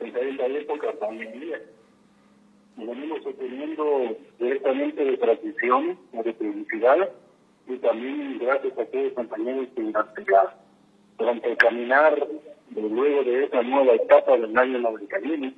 desde 0.00 0.30
esa 0.30 0.46
época 0.46 0.88
en 1.10 1.40
día. 1.40 1.60
Venimos 2.76 3.24
obteniendo 3.24 4.16
directamente 4.38 5.04
de 5.04 5.16
tradiciones, 5.18 5.98
de 6.12 6.32
publicidad, 6.32 7.10
y 7.68 7.76
también 7.76 8.38
gracias 8.38 8.78
a 8.78 8.82
aquellos 8.82 9.12
compañeros 9.14 9.68
que 9.74 9.92
durante 11.18 11.50
el 11.50 11.56
caminar 11.56 12.28
luego 12.74 13.24
de 13.24 13.44
esa 13.44 13.62
nueva 13.62 13.94
etapa 13.94 14.36
del 14.36 14.56
año 14.56 14.78
91 14.78 15.52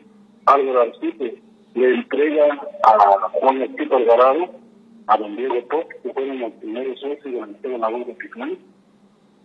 Álvaro 0.46 0.82
Azul 0.82 1.42
le 1.74 1.94
entrega 1.94 2.46
a 2.84 3.30
Juan 3.30 3.62
Estito 3.62 3.96
Alvarado 3.96 4.61
a 5.12 5.18
don 5.18 5.36
Diego 5.36 5.62
Pop, 5.68 5.92
que 6.02 6.14
fueron 6.14 6.40
los 6.40 6.54
primeros 6.54 6.98
socios 7.02 7.22
de 7.26 7.32
la 7.32 7.46
Ministerio 7.46 8.06
de 8.06 8.14
Picmán, 8.14 8.58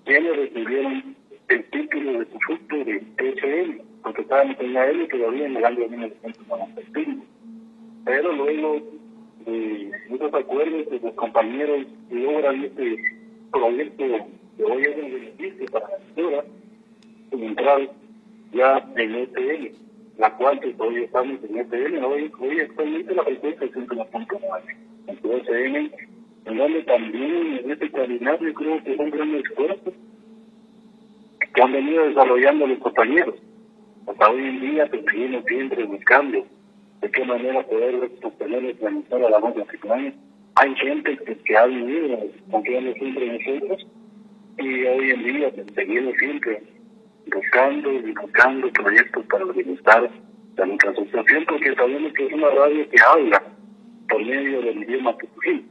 quienes 0.04 0.36
recibieron 0.36 1.16
el 1.48 1.70
título 1.70 2.20
de 2.20 2.26
su 2.26 2.38
fruto 2.38 2.76
de 2.84 3.00
TSL, 3.16 3.82
porque 4.04 4.22
estaban 4.22 4.56
en 4.60 4.72
la 4.72 4.86
L 4.86 5.08
todavía 5.08 5.46
en 5.46 5.56
el 5.56 5.64
año 5.64 5.88
1995. 5.88 7.24
Pero 8.04 8.32
luego 8.32 8.80
de 9.44 9.90
muchos 10.08 10.34
acuerdos 10.34 10.88
de 10.88 11.00
los 11.00 11.14
compañeros 11.14 11.86
que 12.08 12.14
logran 12.14 12.64
este 12.64 12.98
proyecto 13.50 14.04
que 14.56 14.64
hoy 14.64 14.82
es 14.84 14.96
un 14.96 15.12
beneficio 15.12 15.66
para 15.72 15.88
la 15.88 15.96
cultura, 15.96 16.44
entrar 17.32 17.90
ya 18.52 18.88
en 18.96 19.14
ETL, 19.16 19.74
la 20.18 20.36
cual 20.36 20.60
que 20.60 20.76
hoy 20.78 21.02
estamos 21.02 21.40
en 21.42 21.58
ETL, 21.58 22.04
hoy, 22.04 22.30
hoy 22.38 22.60
actualmente 22.60 23.14
la 23.16 23.24
frecuencia 23.24 23.66
es 23.66 23.76
1.9 25.06 25.90
en 26.46 26.56
donde 26.56 26.82
también 26.84 27.60
en 27.64 27.70
este 27.72 27.90
yo 27.90 28.54
creo 28.54 28.84
que 28.84 28.92
es 28.92 28.98
un 28.98 29.10
gran 29.10 29.34
esfuerzo 29.34 29.92
que 31.54 31.62
han 31.62 31.72
venido 31.72 32.06
desarrollando 32.06 32.66
los 32.66 32.78
compañeros. 32.78 33.34
Hasta 34.06 34.30
hoy 34.30 34.42
en 34.44 34.60
día 34.60 34.86
pues, 34.88 35.04
seguimos 35.10 35.44
siempre 35.46 35.84
buscando 35.84 36.46
de 37.00 37.10
qué 37.10 37.24
manera 37.24 37.62
poder 37.66 38.10
sostener 38.22 38.62
y 38.62 38.70
organizar 38.70 39.24
a 39.24 39.30
la 39.30 39.38
voz 39.38 39.54
de 39.56 40.14
Hay 40.54 40.74
gente 40.76 41.16
que, 41.18 41.36
que 41.36 41.56
ha 41.56 41.66
vivido 41.66 42.18
confiando 42.50 42.92
siempre 42.92 43.26
en 43.26 43.38
nosotros 43.38 43.86
y 44.58 44.84
hoy 44.84 45.10
en 45.10 45.24
día 45.24 45.50
pues, 45.52 45.66
seguimos 45.74 46.14
siempre 46.18 46.62
buscando 47.34 47.92
y 47.92 48.12
buscando 48.12 48.70
proyectos 48.70 49.26
para 49.26 49.44
bienestar 49.46 50.10
de 50.54 50.66
nuestra 50.66 50.90
asociación 50.90 51.44
porque 51.48 51.74
sabemos 51.74 52.12
que 52.12 52.26
es 52.26 52.32
una 52.32 52.50
radio 52.50 52.88
que 52.88 52.96
habla 53.02 53.55
por 54.16 54.24
medio 54.24 54.62
del 54.62 54.82
idioma 54.82 55.14
tucují. 55.18 55.66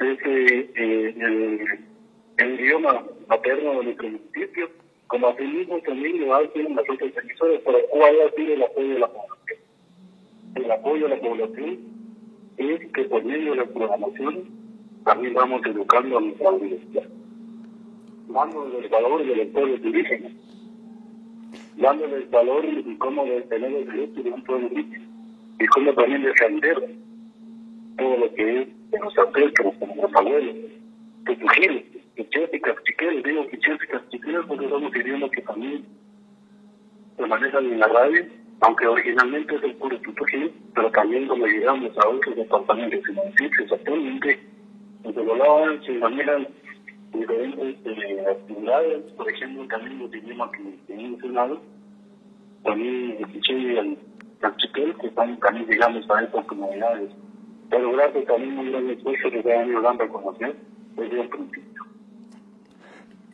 Es 0.00 0.18
eh, 0.26 0.70
el, 0.76 1.66
el, 2.36 2.60
idioma 2.60 3.02
materno 3.26 3.78
de 3.78 3.84
nuestro 3.84 4.08
municipio 4.08 4.68
como 5.06 5.28
así 5.28 5.44
mismo 5.44 5.78
también 5.80 6.20
lo 6.20 6.34
hacen 6.34 6.76
las 6.76 6.84
otras 6.90 7.10
emisoras, 7.24 7.60
pero 7.64 7.78
¿cuál 7.90 8.14
ha 8.20 8.36
sido 8.36 8.52
el 8.52 8.62
apoyo 8.62 8.88
de 8.88 8.98
la 8.98 9.08
población? 9.08 9.58
El 10.56 10.70
apoyo 10.70 11.08
de 11.08 11.16
la 11.16 11.20
población 11.22 11.78
es 12.58 12.92
que 12.92 13.04
por 13.04 13.24
medio 13.24 13.52
de 13.52 13.56
la 13.56 13.64
programación 13.64 14.44
también 15.06 15.34
vamos 15.34 15.62
educando 15.64 16.18
a 16.18 16.20
nuestra 16.20 16.50
universidad, 16.50 17.08
dándoles 18.28 18.84
el 18.84 18.88
valor 18.90 19.26
de 19.26 19.36
los 19.36 19.46
pueblos 19.48 19.80
indígenas, 19.82 20.32
dándoles 21.78 22.24
el 22.24 22.28
valor 22.28 22.84
de 22.84 22.98
cómo 22.98 23.24
tener 23.24 23.72
el 23.72 23.86
derecho 23.86 24.22
de 24.22 24.30
un 24.30 24.44
pueblo 24.44 24.68
indígena 24.68 25.06
y 25.58 25.66
cómo 25.66 25.94
también 25.94 26.22
defender 26.22 27.09
todo 28.00 28.16
lo 28.16 28.34
que 28.34 28.62
es 28.62 28.90
de 28.90 28.98
los 28.98 29.18
ancestros, 29.18 29.78
de 29.78 29.86
nuestros 29.86 30.14
abuelos, 30.14 30.56
de 31.24 31.36
Trujillo, 31.36 31.82
quicheros 32.16 32.50
y 32.52 32.60
cachiqueros, 32.60 33.22
digo 33.22 33.46
quicheros 33.48 33.80
y 33.84 33.86
cachiqueros 33.86 34.46
porque 34.46 34.68
somos 34.68 34.96
idiomas 34.96 35.30
que 35.30 35.42
también 35.42 35.84
se 37.16 37.58
en 37.58 37.78
la 37.78 37.88
radio, 37.88 38.24
aunque 38.62 38.86
originalmente 38.86 39.54
es 39.54 39.62
el 39.62 39.74
puro 39.74 40.00
tutujil, 40.00 40.52
pero 40.74 40.90
también 40.90 41.28
como 41.28 41.46
llegamos 41.46 41.92
a 41.98 42.08
otros 42.08 42.36
departamentos 42.36 43.00
y 43.08 43.12
municipios 43.12 43.72
actualmente, 43.72 44.40
desde 45.04 45.24
los 45.24 45.38
lados 45.38 45.84
se 45.84 45.92
manejan 45.92 46.48
diferentes 47.12 47.76
eh, 47.84 48.24
actividades, 48.30 49.12
por 49.12 49.30
ejemplo, 49.30 49.66
también 49.68 49.98
los 49.98 50.14
idiomas 50.14 50.50
que 50.52 50.92
he 50.92 50.96
mencionado, 50.96 51.60
también 52.64 53.16
el 53.18 53.26
quichero 53.26 53.58
y 53.58 53.78
el 53.78 53.98
que 54.98 55.06
están 55.06 55.38
también 55.38 55.66
llegamos 55.66 56.10
a 56.10 56.22
estas 56.22 56.44
comunidades. 56.46 57.10
Pero 57.70 57.92
gracias 57.92 58.24
también 58.26 58.58
un 58.58 58.70
gran 58.70 58.90
esfuerzo 58.90 59.30
que 59.30 59.42
se 59.42 59.54
han 59.54 59.68
ido 59.68 59.80
dando 59.80 60.04
a 60.04 60.08
conocer 60.08 60.56
desde 60.96 61.20
el 61.20 61.28
principio. 61.28 61.84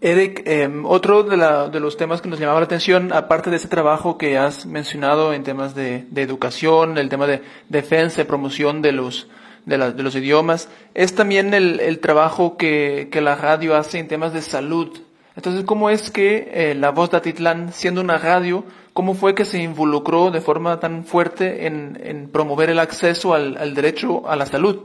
Eric, 0.02 0.42
eh, 0.44 0.68
otro 0.84 1.22
de, 1.22 1.36
de, 1.72 1.80
los 1.80 1.96
temas 1.96 2.20
que 2.20 2.28
nos 2.28 2.38
llamaba 2.38 2.60
la 2.60 2.66
atención, 2.66 3.12
aparte 3.12 3.48
de 3.48 3.56
ese 3.56 3.68
trabajo 3.68 4.18
que 4.18 4.36
has 4.36 4.66
mencionado 4.66 5.32
en 5.32 5.42
temas 5.42 5.74
de, 5.74 6.06
de 6.10 6.22
educación, 6.22 6.98
el 6.98 7.08
tema 7.08 7.26
de 7.26 7.40
defensa 7.70 8.20
y 8.20 8.24
promoción 8.24 8.82
de 8.82 8.92
los, 8.92 9.28
de, 9.64 9.78
de 9.78 10.18
idiomas, 10.18 10.68
es 10.92 11.14
también 11.14 11.54
el, 11.54 11.98
trabajo 12.00 12.58
que, 12.58 13.08
que, 13.10 13.22
la 13.22 13.36
radio 13.36 13.74
hace 13.74 13.98
en 13.98 14.06
temas 14.06 14.34
de 14.34 14.42
salud. 14.42 14.98
Entonces, 15.34 15.64
¿cómo 15.64 15.88
es 15.88 16.10
que 16.10 16.50
eh, 16.52 16.74
la 16.74 16.90
voz 16.90 17.10
de 17.10 17.16
Atitlán, 17.16 17.72
siendo 17.72 18.02
una 18.02 18.18
radio, 18.18 18.64
cómo 18.96 19.12
fue 19.12 19.34
que 19.34 19.44
se 19.44 19.62
involucró 19.62 20.30
de 20.30 20.40
forma 20.40 20.80
tan 20.80 21.04
fuerte 21.04 21.66
en, 21.66 22.00
en 22.02 22.30
promover 22.32 22.70
el 22.70 22.78
acceso 22.78 23.34
al, 23.34 23.58
al 23.58 23.74
derecho 23.74 24.26
a 24.26 24.36
la 24.36 24.46
salud? 24.46 24.78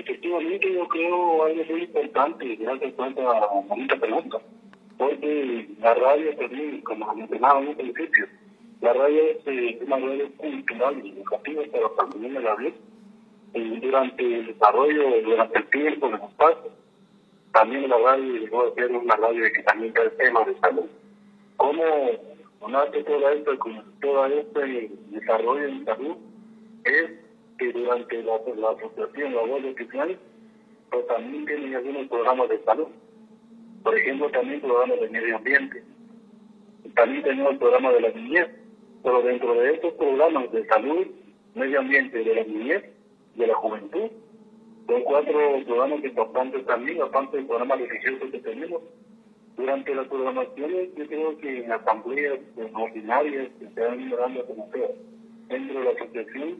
efectivamente 0.00 0.74
yo 0.74 0.88
creo 0.88 1.44
algo 1.44 1.64
muy 1.70 1.82
importante, 1.82 2.56
gracias 2.56 2.98
a 2.98 3.06
esta 3.08 3.46
bonita 3.68 3.96
pregunta, 3.96 4.38
porque 4.98 5.68
la 5.80 5.94
radio 5.94 6.36
también, 6.36 6.80
como 6.80 7.14
mencionaba 7.14 7.60
en 7.60 7.68
un 7.68 7.76
principio, 7.76 8.26
la 8.80 8.92
radio 8.92 9.22
es 9.22 9.46
eh, 9.46 9.78
una 9.86 9.96
radio 9.98 10.28
cultural 10.36 11.00
y 11.04 11.10
educativa, 11.10 11.62
pero 11.72 11.90
también 11.90 12.36
a 12.36 12.40
la 12.40 12.54
vez, 12.56 12.74
eh, 13.54 13.78
durante 13.80 14.22
el 14.22 14.46
desarrollo, 14.46 15.22
durante 15.22 15.58
el 15.58 15.66
tiempo, 15.66 16.08
los 16.08 16.22
espacios, 16.22 16.72
también 17.52 17.88
la 17.88 17.98
radio 17.98 18.32
llegó 18.34 18.66
a 18.66 18.74
ser 18.74 18.90
una 18.90 19.16
radio 19.16 19.44
que 19.54 19.62
también 19.62 19.92
da 19.92 20.02
el 20.02 20.16
tema 20.16 20.44
de 20.44 20.58
salud. 20.58 20.86
¿Cómo 21.56 21.82
nace 22.68 23.02
todo 23.04 23.30
esto, 23.30 23.58
con 23.58 23.82
todo 24.00 24.26
este 24.26 24.90
desarrollo 25.10 25.66
en 25.66 25.84
salud? 25.84 26.16
Es 26.84 27.10
que 27.58 27.72
durante 27.72 28.22
la, 28.22 28.36
asociación 28.36 29.34
La 29.34 29.42
Voz 29.42 29.64
Oficial, 29.64 30.18
pues 30.90 31.06
también 31.06 31.46
tienen 31.46 31.74
algunos 31.74 32.08
programas 32.08 32.48
de 32.48 32.62
salud. 32.64 32.88
Por 33.82 33.96
ejemplo, 33.96 34.30
también 34.30 34.60
programas 34.60 35.00
de 35.00 35.08
medio 35.08 35.36
ambiente. 35.36 35.82
También 36.94 37.22
tenemos 37.22 37.56
programas 37.56 37.94
de 37.94 38.00
la 38.00 38.10
niñez. 38.10 38.48
Pero 39.02 39.22
dentro 39.22 39.54
de 39.54 39.74
estos 39.74 39.92
programas 39.94 40.50
de 40.52 40.66
salud, 40.66 41.06
medio 41.54 41.78
ambiente, 41.78 42.24
de 42.24 42.34
la 42.34 42.42
niñez, 42.42 42.84
de 43.36 43.46
la 43.46 43.54
juventud, 43.54 44.10
son 44.86 45.02
cuatro 45.02 45.38
programas 45.64 46.04
importantes 46.04 46.66
también, 46.66 47.02
aparte 47.02 47.36
del 47.36 47.46
programa 47.46 47.76
religioso 47.76 48.30
que 48.30 48.38
tenemos. 48.40 48.82
Durante 49.56 49.94
las 49.94 50.06
programaciones, 50.08 50.94
yo 50.96 51.06
creo 51.06 51.38
que 51.38 51.64
en 51.64 51.72
asambleas 51.72 52.38
ordinarias 52.74 53.50
que 53.58 53.68
se 53.70 53.96
ido 53.96 54.18
dando 54.18 54.40
a 54.40 54.46
conocer 54.46 54.96
dentro 55.48 55.78
de 55.78 55.84
la 55.84 55.90
asociación, 55.92 56.58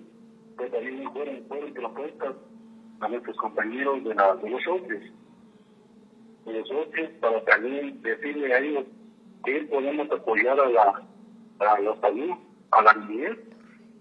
pues 0.57 0.73
también 0.73 1.13
fueron, 1.13 1.45
fueron 1.47 1.75
propuestas 1.75 2.35
a 3.01 3.09
nuestros 3.09 3.37
compañeros 3.37 4.03
de, 4.03 4.15
la, 4.15 4.35
de 4.37 4.49
los 4.51 4.67
hombres, 4.67 5.13
los 6.47 6.71
hombres, 6.71 7.11
para 7.21 7.45
también 7.45 8.01
decirle 8.03 8.55
a 8.55 8.59
ellos 8.59 8.85
que 9.45 9.61
podemos 9.65 10.11
apoyar 10.11 10.59
a 10.59 10.69
la, 10.69 11.03
a 11.61 11.81
la 11.81 12.01
salud, 12.01 12.35
a 12.71 12.83
la 12.83 12.95
niñez 12.95 13.37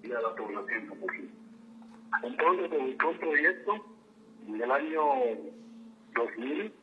y 0.03 0.11
a 0.11 0.21
la 0.21 0.35
población 0.35 0.87
mujer. 0.87 1.25
Entonces 2.23 2.69
buscó 2.69 3.09
un 3.09 3.17
proyecto 3.17 3.73
en 4.47 4.61
el 4.61 4.71
año 4.71 5.01
2000, 6.15 6.73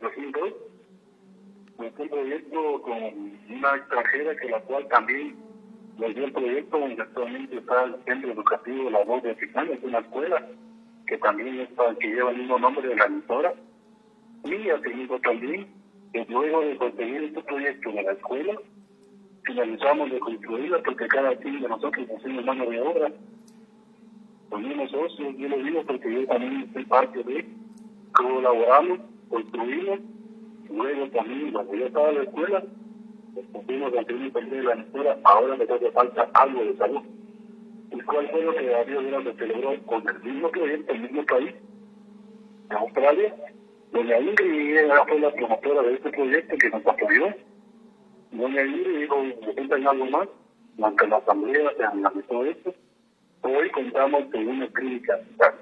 2002, 0.00 0.52
un 1.98 2.08
proyecto 2.08 2.82
con 2.82 2.98
una 3.48 3.76
extranjera 3.76 4.36
que 4.36 4.48
la 4.48 4.60
cual 4.60 4.86
también 4.88 5.36
nos 5.98 6.14
dio 6.14 6.24
el 6.24 6.32
proyecto 6.32 6.78
donde 6.78 7.02
actualmente 7.02 7.56
está 7.56 7.84
el 7.84 7.96
centro 8.04 8.32
educativo 8.32 8.84
de 8.84 8.90
la 8.90 9.04
voz 9.04 9.22
de 9.22 9.32
Africana, 9.32 9.72
es 9.72 9.82
una 9.82 9.98
escuela 9.98 10.48
que 11.06 11.18
también 11.18 11.60
es 11.60 11.68
para 11.70 11.94
que 11.96 12.08
lleva 12.08 12.30
el 12.30 12.38
mismo 12.38 12.58
nombre 12.58 12.88
de 12.88 12.96
la 12.96 13.06
emisora. 13.06 13.54
Y 14.44 14.70
asimismo 14.70 15.20
también, 15.20 15.66
que 16.12 16.24
luego 16.28 16.62
de 16.62 16.76
conseguir 16.76 17.24
este 17.24 17.42
proyecto 17.42 17.92
de 17.92 18.02
la 18.02 18.12
escuela, 18.12 18.54
finalizamos 19.44 20.10
de 20.10 20.20
construirla 20.20 20.82
porque 20.82 21.06
cada 21.08 21.36
quien 21.36 21.60
de 21.60 21.68
nosotros 21.68 22.06
hacemos 22.18 22.44
mano 22.44 22.66
de 22.66 22.80
obra. 22.80 23.12
Ponemos 24.50 24.90
socios, 24.90 25.36
yo 25.36 25.48
lo 25.48 25.56
digo 25.58 25.82
porque 25.86 26.12
yo 26.12 26.26
también 26.26 26.70
soy 26.72 26.84
parte 26.84 27.22
de 27.22 27.46
colaboramos, 28.12 29.00
construimos, 29.28 30.00
luego 30.70 31.08
también 31.10 31.52
cuando 31.52 31.74
yo 31.74 31.86
estaba 31.86 32.08
en 32.10 32.14
la 32.16 32.22
escuela, 32.22 32.64
pusimos 33.52 33.92
la 33.92 34.02
primera 34.02 34.32
parte 34.32 34.54
de 34.54 34.62
la 34.62 34.72
emisora, 34.72 35.18
ahora 35.24 35.56
me 35.56 35.64
hace 35.64 35.90
falta 35.90 36.30
algo 36.34 36.64
de 36.64 36.76
salud. 36.76 37.02
¿Y 37.90 38.00
cuál 38.00 38.28
fue 38.30 38.42
lo 38.42 38.54
que 38.54 38.66
Darío 38.66 39.22
se 39.22 39.34
celebró 39.34 39.82
con 39.86 40.08
el 40.08 40.22
mismo 40.22 40.50
proyecto, 40.50 40.92
el 40.92 41.00
mismo 41.00 41.24
país, 41.26 41.54
en 42.70 42.76
Australia? 42.76 43.34
Doña 43.92 44.18
Ingrid 44.18 44.78
fue 45.06 45.20
la 45.20 45.30
promotora 45.32 45.82
de 45.82 45.94
este 45.94 46.10
proyecto 46.10 46.56
que 46.56 46.70
nos 46.70 46.86
apoyó. 46.86 47.34
Doña 48.30 48.62
Ingrid 48.62 49.00
dijo, 49.00 49.22
necesitan 49.22 49.86
algo 49.86 50.06
más, 50.06 50.28
aunque 50.80 51.06
la 51.06 51.16
asamblea 51.18 51.72
se 51.76 51.84
analizó 51.84 52.44
esto. 52.44 52.74
Hoy 53.42 53.70
contamos 53.70 54.24
con 54.32 54.48
una 54.48 54.66
clínica 54.68 55.16
dental. 55.16 55.54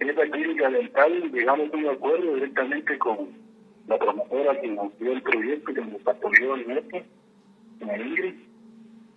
En 0.00 0.10
esa 0.10 0.22
clínica 0.22 0.70
dental 0.70 1.32
llegamos 1.32 1.72
a 1.72 1.76
un 1.76 1.88
acuerdo 1.88 2.34
directamente 2.34 2.98
con 2.98 3.45
la 3.88 3.98
promotora 3.98 4.60
que 4.60 4.68
nos 4.68 4.98
dio 4.98 5.12
el 5.12 5.22
proyecto, 5.22 5.74
que 5.74 5.80
nos 5.80 6.06
apoyó 6.06 6.56
en 6.56 6.70
esto, 6.72 6.98
Doña 7.78 7.98
Ingrid. 7.98 8.34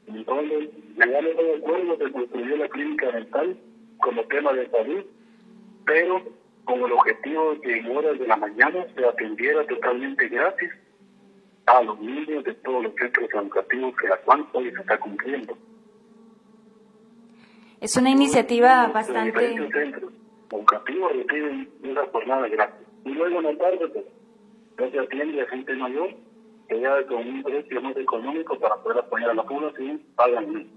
Entonces, 0.08 0.70
llegamos 0.96 1.32
a 1.38 1.42
un 1.42 1.58
acuerdo 1.58 1.98
que 1.98 2.12
construyó 2.12 2.58
la 2.58 2.68
clínica 2.70 3.12
dental 3.12 3.58
como 3.98 4.24
tema 4.24 4.54
de 4.54 4.70
salud, 4.70 5.06
pero 5.86 6.24
con 6.66 6.80
el 6.80 6.92
objetivo 6.92 7.54
de 7.54 7.62
que 7.62 7.78
en 7.78 7.98
horas 7.98 8.20
de 8.20 8.28
la 8.28 8.38
mañana 8.38 8.86
se 8.96 9.06
atendiera 9.06 9.66
totalmente 9.66 10.28
gratis 10.28 10.70
a 11.66 11.84
los 11.84 12.00
niños 12.00 12.44
de 12.44 12.54
todos 12.56 12.84
los 12.84 12.94
centros 12.96 13.30
educativos 13.34 13.96
que 14.00 14.08
la 14.08 14.18
cual 14.18 14.46
hoy 14.54 14.72
se 14.72 14.80
está 14.80 15.00
cumpliendo. 15.00 15.58
Es 17.82 17.96
una 17.96 18.10
iniciativa 18.10 18.88
bastante... 18.88 19.56
Los 19.58 19.72
centros 19.72 20.12
educativos 20.52 21.14
reciben 21.14 21.70
una 21.84 22.06
jornada 22.08 22.48
gratis. 22.48 22.88
Y 23.06 23.10
luego 23.12 23.40
en 23.40 23.46
la 23.46 23.58
tarde, 23.58 23.88
pues, 23.88 24.06
ya 24.80 24.90
se 24.90 25.00
atiende 25.00 25.42
a 25.42 25.48
gente 25.48 25.74
mayor 25.76 26.16
que 26.68 26.80
ya 26.80 27.04
con 27.08 27.28
un 27.28 27.44
precio 27.44 27.82
más 27.82 27.98
económico 27.98 28.58
para 28.60 28.76
poder 28.78 29.00
apoyar 29.00 29.32
a 29.32 29.34
la 29.34 29.44
población, 29.44 30.02
pagan 30.16 30.68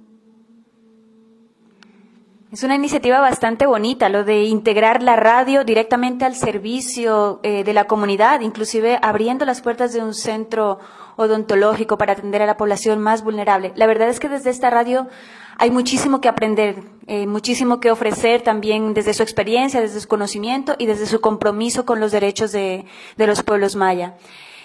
es 2.53 2.63
una 2.63 2.75
iniciativa 2.75 3.19
bastante 3.19 3.65
bonita, 3.65 4.11
lo 4.11 4.25
de 4.25 4.45
integrar 4.45 5.03
la 5.03 5.17
radio 5.17 5.65
directamente 5.65 6.27
al 6.27 6.35
servicio 6.35 7.41
eh, 7.43 7.65
de 7.65 7.73
la 7.73 7.85
comunidad, 7.85 8.43
inclusive 8.43 8.99
abriendo 9.01 9.47
las 9.47 9.63
puertas 9.63 9.95
de 9.95 10.03
un 10.03 10.13
centro 10.13 10.79
odontológico 11.17 11.97
para 11.97 12.13
atender 12.13 12.43
a 12.43 12.47
la 12.47 12.59
población 12.59 13.01
más 13.01 13.25
vulnerable. 13.25 13.73
La 13.75 13.87
verdad 13.87 14.11
es 14.11 14.21
que 14.21 14.29
desde 14.29 14.51
esta 14.51 14.69
radio 14.69 15.09
hay 15.57 15.71
muchísimo 15.71 16.21
que 16.21 16.29
aprender, 16.29 16.77
eh, 17.07 17.27
muchísimo 17.27 17.81
que 17.81 17.91
ofrecer 17.91 18.43
también 18.43 18.93
desde 18.93 19.15
su 19.15 19.23
experiencia, 19.23 19.81
desde 19.81 20.01
su 20.01 20.09
conocimiento 20.09 20.75
y 20.77 20.85
desde 20.85 21.07
su 21.07 21.23
compromiso 21.23 21.87
con 21.87 22.01
los 22.01 22.13
derechos 22.13 22.53
de, 22.53 22.85
de 23.17 23.27
los 23.27 23.43
pueblos 23.43 23.77
maya. 23.77 24.17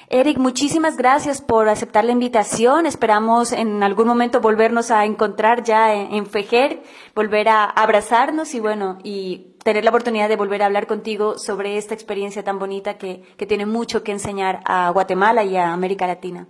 Eric, 0.10 0.38
muchísimas 0.38 0.96
gracias 0.96 1.42
por 1.42 1.68
aceptar 1.68 2.06
la 2.06 2.14
invitación. 2.14 2.86
Esperamos 2.86 3.52
en 3.52 3.84
algún 3.84 4.08
momento 4.08 4.40
volvernos 4.40 4.90
a 4.90 5.04
encontrar 5.04 5.64
ya 5.64 5.94
en, 5.94 6.26
Fejer, 6.26 6.80
volver 7.14 7.50
a 7.50 7.66
abrazarnos 7.66 8.56
y 8.56 8.62
bueno, 8.62 9.00
y 9.04 9.56
tener 9.66 9.84
la 9.84 9.90
oportunidad 9.90 10.30
de 10.30 10.38
volver 10.38 10.62
a 10.62 10.68
hablar 10.68 10.88
contigo 10.88 11.38
sobre 11.38 11.76
esta 11.76 11.94
experiencia 11.94 12.42
tan 12.42 12.58
bonita 12.58 12.98
que, 12.98 13.22
que 13.38 13.46
tiene 13.46 13.66
mucho 13.66 14.02
que 14.02 14.14
enseñar 14.14 14.62
a 14.64 14.90
Guatemala 14.92 15.44
y 15.44 15.58
a 15.58 15.74
América 15.74 16.08
Latina. 16.08 16.48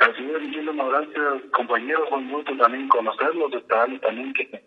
Así 0.00 0.24
es, 0.24 0.66
gracias, 0.66 1.50
compañeros, 1.52 2.08
un 2.10 2.32
gusto 2.32 2.56
también 2.56 2.88
conocerlos, 2.88 3.52
esperando 3.52 4.00
también 4.00 4.32
que, 4.32 4.64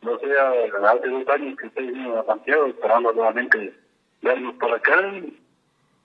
no 0.00 0.18
sea, 0.18 0.50
hace 0.90 1.08
dos 1.08 1.28
años 1.28 1.56
que 1.58 1.66
estoy 1.68 1.86
viniendo 1.86 2.18
a 2.18 2.24
Santiago, 2.24 2.66
esperando 2.66 3.12
nuevamente 3.12 3.72
vernos 4.20 4.54
por 4.56 4.74
acá, 4.74 5.12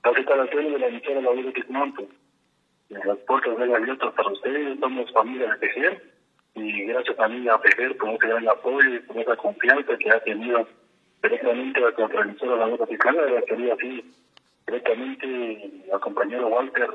las 0.04 0.18
instalaciones 0.18 0.72
de 0.74 0.80
la 0.80 0.88
emisora 0.88 1.22
La 1.22 1.32
Voz 1.32 1.46
de 1.46 1.54
Quismonte. 1.54 2.08
Las 2.90 3.18
puertas 3.20 3.58
ven 3.58 3.76
abiertas 3.76 4.14
para 4.14 4.32
ustedes, 4.32 4.80
somos 4.80 5.12
familia 5.12 5.52
de 5.54 5.60
Tejer, 5.60 6.04
y 6.56 6.86
gracias 6.86 7.18
también 7.18 7.50
a 7.50 7.60
Tejer 7.60 7.98
por 7.98 8.10
ese 8.10 8.28
gran 8.28 8.48
apoyo 8.48 8.96
y 8.96 9.00
por 9.00 9.18
esa 9.18 9.36
confianza 9.36 9.98
que 9.98 10.10
ha 10.10 10.20
tenido 10.24 10.68
directamente 11.22 11.80
la 11.82 11.92
contraemisora 11.92 12.56
La 12.56 12.66
Voz 12.68 12.80
de 12.80 12.88
Quismonte, 12.88 13.44
quería 13.48 13.74
así 13.74 14.04
directamente 14.68 15.84
al 15.94 16.00
compañero 16.02 16.48
Walter, 16.48 16.90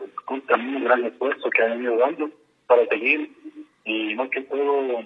también 0.46 0.76
un 0.76 0.84
gran 0.84 1.04
esfuerzo 1.04 1.50
que 1.50 1.62
ha 1.62 1.68
venido 1.68 1.96
dando 1.96 2.30
para 2.66 2.86
seguir 2.86 3.30
y 3.84 4.14
más 4.14 4.28
que 4.28 4.42
todo 4.42 5.04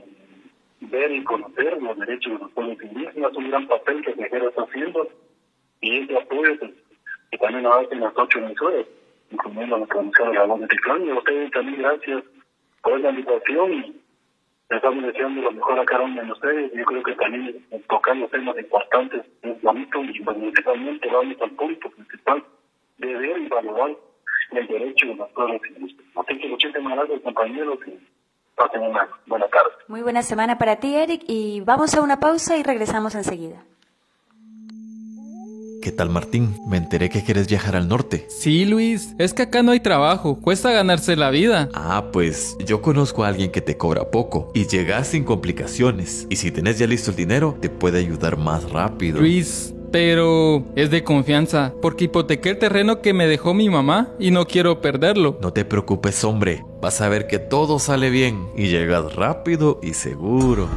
ver 0.81 1.13
y 1.13 1.25
conocer 1.25 1.81
los 1.81 1.99
derechos 1.99 2.33
de 2.33 2.39
los 2.39 2.51
pueblos 2.53 2.79
indígenas, 2.83 3.33
un 3.35 3.51
gran 3.51 3.67
papel 3.67 4.05
que 4.05 4.13
Tejera 4.13 4.49
está 4.49 4.63
haciendo 4.63 5.09
y 5.81 5.99
ese 5.99 6.17
apoyo 6.17 6.59
pues, 6.59 6.73
que 7.37 7.45
también 7.45 7.67
hacen 7.67 8.01
las 8.01 8.13
ocho 8.17 8.39
emisoras, 8.39 8.87
incluyendo 9.31 9.79
la 9.79 9.87
transmisión 9.87 10.31
de 10.31 10.39
la 10.39 10.45
voz 10.45 10.61
de 10.61 10.69
Ticlán. 10.69 11.05
Y 11.05 11.11
a 11.11 11.15
ustedes 11.15 11.51
también 11.51 11.83
gracias 11.83 12.25
por 12.83 12.99
esa 12.99 13.11
invitación 13.11 13.73
y 13.73 14.01
estamos 14.71 15.05
deseando 15.05 15.43
lo 15.43 15.53
mejor 15.53 15.79
a 15.79 15.85
cada 15.85 16.05
uno 16.05 16.23
de 16.23 16.33
ustedes. 16.33 16.73
Yo 16.73 16.85
creo 16.85 17.03
que 17.03 17.15
también 17.15 17.67
tocando 17.89 18.29
temas 18.29 18.59
importantes 18.59 19.23
es 19.43 19.63
bonito 19.63 20.03
y 20.03 20.21
principalmente 20.21 21.09
vamos 21.11 21.37
al 21.41 21.51
punto 21.51 21.91
principal 21.91 22.45
de 22.99 23.15
ver 23.15 23.39
y 23.39 23.49
valorar 23.49 23.91
el 24.53 24.67
derecho 24.67 25.07
de 25.07 25.15
pueblos 25.35 25.61
indígenas. 25.69 26.07
Así 26.17 26.39
que 26.39 26.49
muchísimas 26.49 26.97
gracias 26.97 27.21
compañeros 27.21 27.79
y 27.87 27.99
pasen 28.55 28.83
una 28.83 29.09
buena 29.27 29.47
tarde. 29.49 29.71
Muy 29.89 30.03
buena 30.03 30.23
semana 30.23 30.57
para 30.59 30.77
ti, 30.77 30.95
Eric, 30.95 31.23
y 31.27 31.61
vamos 31.61 31.95
a 31.95 32.03
una 32.03 32.19
pausa 32.19 32.57
y 32.57 32.63
regresamos 32.63 33.15
enseguida. 33.15 33.63
¿Qué 35.87 35.93
tal 35.93 36.11
Martín? 36.11 36.61
Me 36.67 36.79
enteré 36.79 37.09
que 37.09 37.23
quieres 37.23 37.47
viajar 37.47 37.77
al 37.77 37.87
norte. 37.87 38.27
Sí, 38.29 38.65
Luis, 38.65 39.15
es 39.19 39.33
que 39.33 39.43
acá 39.43 39.63
no 39.63 39.71
hay 39.71 39.79
trabajo, 39.79 40.41
cuesta 40.41 40.73
ganarse 40.73 41.15
la 41.15 41.31
vida. 41.31 41.69
Ah, 41.75 42.11
pues 42.13 42.57
yo 42.67 42.83
conozco 42.83 43.23
a 43.23 43.29
alguien 43.29 43.53
que 43.53 43.61
te 43.61 43.77
cobra 43.77 44.11
poco 44.11 44.51
y 44.53 44.67
llegas 44.67 45.07
sin 45.07 45.23
complicaciones. 45.23 46.27
Y 46.29 46.35
si 46.35 46.51
tenés 46.51 46.81
ya 46.81 46.89
listo 46.89 47.13
el 47.13 47.17
dinero, 47.17 47.57
te 47.61 47.71
puede 47.71 48.01
ayudar 48.01 48.37
más 48.37 48.69
rápido. 48.69 49.21
Luis, 49.21 49.75
pero 49.93 50.65
es 50.75 50.91
de 50.91 51.05
confianza, 51.05 51.73
porque 51.81 52.07
hipotequé 52.07 52.51
el 52.51 52.59
terreno 52.59 53.01
que 53.01 53.13
me 53.13 53.29
dejó 53.29 53.55
mi 53.55 53.71
mamá 53.71 54.13
y 54.19 54.33
no 54.33 54.45
quiero 54.47 54.81
perderlo. 54.81 55.39
No 55.41 55.53
te 55.53 55.65
preocupes, 55.65 56.25
hombre. 56.25 56.65
Vas 56.83 57.01
a 57.01 57.09
ver 57.09 57.29
que 57.29 57.39
todo 57.39 57.79
sale 57.79 58.11
bien 58.11 58.49
y 58.57 58.67
llegas 58.67 59.15
rápido 59.15 59.79
y 59.85 59.95
seguro. 59.95 60.69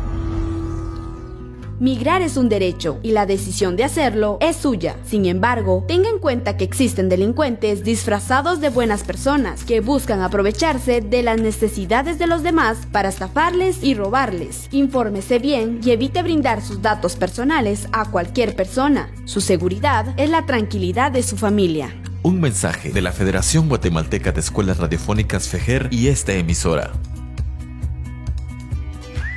Migrar 1.79 2.21
es 2.21 2.35
un 2.35 2.49
derecho 2.49 2.99
y 3.03 3.11
la 3.11 3.25
decisión 3.25 3.77
de 3.77 3.85
hacerlo 3.85 4.37
es 4.41 4.57
suya. 4.57 4.97
Sin 5.05 5.25
embargo, 5.25 5.85
tenga 5.87 6.09
en 6.09 6.19
cuenta 6.19 6.57
que 6.57 6.65
existen 6.65 7.07
delincuentes 7.07 7.85
disfrazados 7.85 8.59
de 8.59 8.67
buenas 8.67 9.03
personas 9.03 9.63
que 9.63 9.79
buscan 9.79 10.21
aprovecharse 10.21 10.99
de 10.99 11.23
las 11.23 11.39
necesidades 11.39 12.19
de 12.19 12.27
los 12.27 12.43
demás 12.43 12.79
para 12.91 13.07
estafarles 13.07 13.81
y 13.81 13.93
robarles. 13.93 14.67
Infórmese 14.71 15.39
bien 15.39 15.79
y 15.81 15.91
evite 15.91 16.21
brindar 16.21 16.61
sus 16.61 16.81
datos 16.81 17.15
personales 17.15 17.87
a 17.93 18.11
cualquier 18.11 18.57
persona. 18.57 19.09
Su 19.23 19.39
seguridad 19.39 20.13
es 20.17 20.29
la 20.29 20.45
tranquilidad 20.45 21.13
de 21.13 21.23
su 21.23 21.37
familia. 21.37 21.95
Un 22.23 22.41
mensaje 22.41 22.91
de 22.91 23.01
la 23.01 23.13
Federación 23.13 23.69
Guatemalteca 23.69 24.33
de 24.33 24.41
Escuelas 24.41 24.79
Radiofónicas 24.79 25.47
FEJER 25.47 25.87
y 25.91 26.07
esta 26.07 26.33
emisora. 26.33 26.91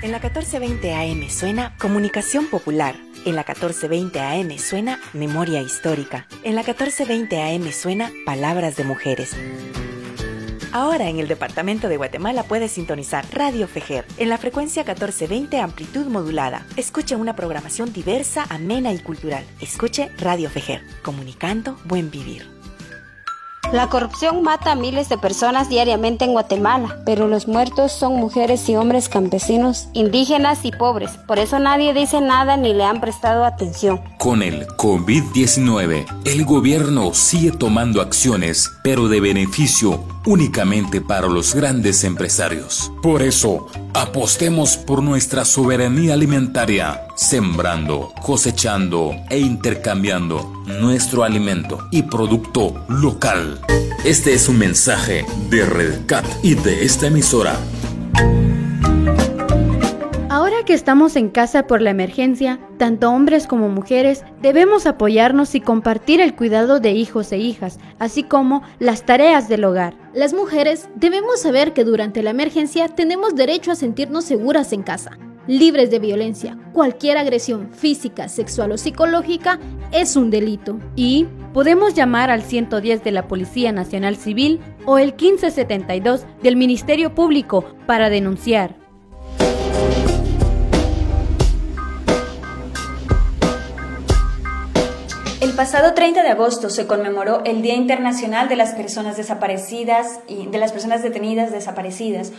En 0.02 0.10
la 0.10 0.18
1420 0.18 0.94
AM 0.94 1.30
suena 1.30 1.76
Comunicación 1.78 2.48
Popular. 2.48 2.96
En 3.24 3.36
la 3.36 3.42
1420 3.42 4.18
AM 4.18 4.58
suena 4.58 4.98
Memoria 5.12 5.62
Histórica. 5.62 6.26
En 6.42 6.56
la 6.56 6.62
1420 6.62 7.40
AM 7.40 7.70
suena 7.70 8.10
Palabras 8.26 8.74
de 8.74 8.82
Mujeres. 8.82 9.36
Ahora 10.72 11.08
en 11.08 11.20
el 11.20 11.28
departamento 11.28 11.88
de 11.88 11.98
Guatemala 11.98 12.42
puedes 12.42 12.72
sintonizar 12.72 13.24
Radio 13.30 13.68
Fejer 13.68 14.04
en 14.18 14.28
la 14.28 14.38
frecuencia 14.38 14.82
1420 14.82 15.60
amplitud 15.60 16.06
modulada. 16.06 16.66
Escuche 16.76 17.14
una 17.14 17.36
programación 17.36 17.92
diversa, 17.92 18.44
amena 18.48 18.92
y 18.92 18.98
cultural. 18.98 19.44
Escuche 19.60 20.10
Radio 20.18 20.50
Fejer, 20.50 20.82
comunicando 21.04 21.78
buen 21.84 22.10
vivir. 22.10 22.61
La 23.72 23.88
corrupción 23.88 24.42
mata 24.42 24.72
a 24.72 24.74
miles 24.74 25.08
de 25.08 25.16
personas 25.16 25.70
diariamente 25.70 26.26
en 26.26 26.32
Guatemala, 26.32 26.98
pero 27.06 27.26
los 27.26 27.48
muertos 27.48 27.90
son 27.90 28.16
mujeres 28.16 28.68
y 28.68 28.76
hombres 28.76 29.08
campesinos, 29.08 29.88
indígenas 29.94 30.66
y 30.66 30.72
pobres. 30.72 31.12
Por 31.26 31.38
eso 31.38 31.58
nadie 31.58 31.94
dice 31.94 32.20
nada 32.20 32.58
ni 32.58 32.74
le 32.74 32.84
han 32.84 33.00
prestado 33.00 33.46
atención. 33.46 34.02
Con 34.18 34.42
el 34.42 34.66
COVID-19, 34.66 36.04
el 36.26 36.44
gobierno 36.44 37.14
sigue 37.14 37.50
tomando 37.50 38.02
acciones, 38.02 38.70
pero 38.84 39.08
de 39.08 39.20
beneficio 39.22 40.04
únicamente 40.26 41.00
para 41.00 41.26
los 41.28 41.54
grandes 41.54 42.04
empresarios. 42.04 42.92
Por 43.02 43.22
eso, 43.22 43.68
apostemos 43.94 44.76
por 44.76 45.02
nuestra 45.02 45.46
soberanía 45.46 46.12
alimentaria, 46.12 47.06
sembrando, 47.14 48.12
cosechando 48.22 49.14
e 49.30 49.38
intercambiando 49.38 50.62
nuestro 50.66 51.24
alimento 51.24 51.78
y 51.90 52.02
producto 52.02 52.84
local. 52.88 53.60
Este 54.04 54.34
es 54.34 54.48
un 54.48 54.58
mensaje 54.58 55.24
de 55.48 55.64
RedCat 55.64 56.24
y 56.42 56.54
de 56.54 56.84
esta 56.84 57.06
emisora. 57.06 57.56
Ahora 60.28 60.64
que 60.64 60.72
estamos 60.72 61.14
en 61.16 61.28
casa 61.28 61.66
por 61.66 61.82
la 61.82 61.90
emergencia, 61.90 62.58
tanto 62.78 63.10
hombres 63.10 63.46
como 63.46 63.68
mujeres 63.68 64.24
debemos 64.40 64.86
apoyarnos 64.86 65.54
y 65.54 65.60
compartir 65.60 66.20
el 66.20 66.34
cuidado 66.34 66.80
de 66.80 66.92
hijos 66.92 67.30
e 67.32 67.38
hijas, 67.38 67.78
así 67.98 68.22
como 68.22 68.62
las 68.78 69.04
tareas 69.04 69.48
del 69.48 69.64
hogar. 69.64 69.94
Las 70.14 70.32
mujeres 70.32 70.88
debemos 70.94 71.40
saber 71.40 71.74
que 71.74 71.84
durante 71.84 72.22
la 72.22 72.30
emergencia 72.30 72.88
tenemos 72.88 73.34
derecho 73.34 73.70
a 73.70 73.76
sentirnos 73.76 74.24
seguras 74.24 74.72
en 74.72 74.82
casa, 74.82 75.18
libres 75.46 75.90
de 75.90 75.98
violencia. 75.98 76.58
Cualquier 76.72 77.18
agresión 77.18 77.70
física, 77.72 78.28
sexual 78.28 78.72
o 78.72 78.78
psicológica 78.78 79.58
es 79.92 80.16
un 80.16 80.30
delito. 80.30 80.78
Y 80.96 81.26
podemos 81.52 81.94
llamar 81.94 82.30
al 82.30 82.42
110 82.42 83.04
de 83.04 83.12
la 83.12 83.28
Policía 83.28 83.72
Nacional 83.72 84.16
Civil 84.16 84.60
o 84.86 84.98
el 84.98 85.14
1572 85.14 86.24
del 86.42 86.56
Ministerio 86.56 87.14
Público 87.14 87.64
para 87.86 88.10
denunciar. 88.10 88.82
El 95.42 95.56
pasado 95.56 95.92
30 95.92 96.22
de 96.22 96.28
agosto 96.30 96.70
se 96.70 96.86
conmemoró 96.86 97.42
el 97.44 97.62
Día 97.62 97.74
Internacional 97.74 98.48
de 98.48 98.56
las 98.56 98.70
Personas 98.74 99.16
Desaparecidas 99.16 100.20
y 100.26 100.46
de 100.46 100.58
las 100.58 100.72
personas 100.72 101.02
detenidas 101.02 101.52
desaparecidas. 101.52 102.32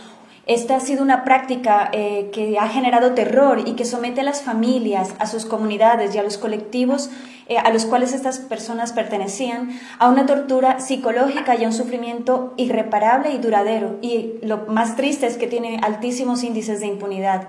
Esta 0.46 0.76
ha 0.76 0.80
sido 0.80 1.02
una 1.02 1.24
práctica 1.24 1.88
eh, 1.92 2.30
que 2.32 2.58
ha 2.58 2.68
generado 2.68 3.14
terror 3.14 3.62
y 3.66 3.72
que 3.76 3.86
somete 3.86 4.20
a 4.20 4.24
las 4.24 4.42
familias, 4.42 5.14
a 5.18 5.26
sus 5.26 5.46
comunidades 5.46 6.14
y 6.14 6.18
a 6.18 6.22
los 6.22 6.36
colectivos 6.36 7.10
eh, 7.46 7.58
a 7.58 7.70
los 7.70 7.84
cuales 7.84 8.14
estas 8.14 8.38
personas 8.38 8.92
pertenecían 8.92 9.78
a 9.98 10.08
una 10.08 10.24
tortura 10.24 10.80
psicológica 10.80 11.54
y 11.56 11.64
a 11.64 11.66
un 11.66 11.74
sufrimiento 11.74 12.54
irreparable 12.56 13.32
y 13.32 13.38
duradero. 13.38 13.98
Y 14.00 14.34
lo 14.42 14.66
más 14.68 14.96
triste 14.96 15.26
es 15.26 15.36
que 15.36 15.46
tiene 15.46 15.78
altísimos 15.82 16.42
índices 16.42 16.80
de 16.80 16.86
impunidad. 16.86 17.48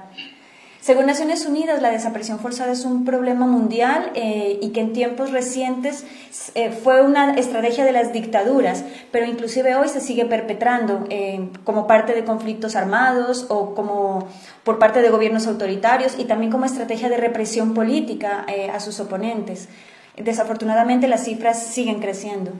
Según 0.85 1.07
Naciones 1.07 1.47
Unidas, 1.47 1.81
la 1.81 1.89
desaparición 1.89 2.37
forzada 2.37 2.71
es 2.71 2.85
un 2.85 3.05
problema 3.05 3.47
mundial 3.47 4.11
eh, 4.13 4.59
y 4.61 4.69
que 4.69 4.81
en 4.81 4.93
tiempos 4.93 5.31
recientes 5.31 6.05
eh, 6.53 6.69
fue 6.69 7.01
una 7.01 7.33
estrategia 7.33 7.83
de 7.85 7.91
las 7.91 8.13
dictaduras, 8.13 8.85
pero 9.11 9.25
inclusive 9.25 9.73
hoy 9.73 9.89
se 9.89 9.99
sigue 9.99 10.25
perpetrando 10.25 11.05
eh, 11.09 11.49
como 11.63 11.87
parte 11.87 12.13
de 12.13 12.23
conflictos 12.23 12.75
armados 12.75 13.47
o 13.49 13.73
como 13.73 14.27
por 14.63 14.77
parte 14.77 15.01
de 15.01 15.09
gobiernos 15.09 15.47
autoritarios 15.47 16.19
y 16.19 16.25
también 16.25 16.51
como 16.51 16.65
estrategia 16.65 17.09
de 17.09 17.17
represión 17.17 17.73
política 17.73 18.45
a 18.71 18.79
sus 18.79 18.99
oponentes. 18.99 19.69
Desafortunadamente 20.17 21.07
las 21.07 21.23
cifras 21.23 21.65
siguen 21.65 21.99
creciendo. 21.99 22.51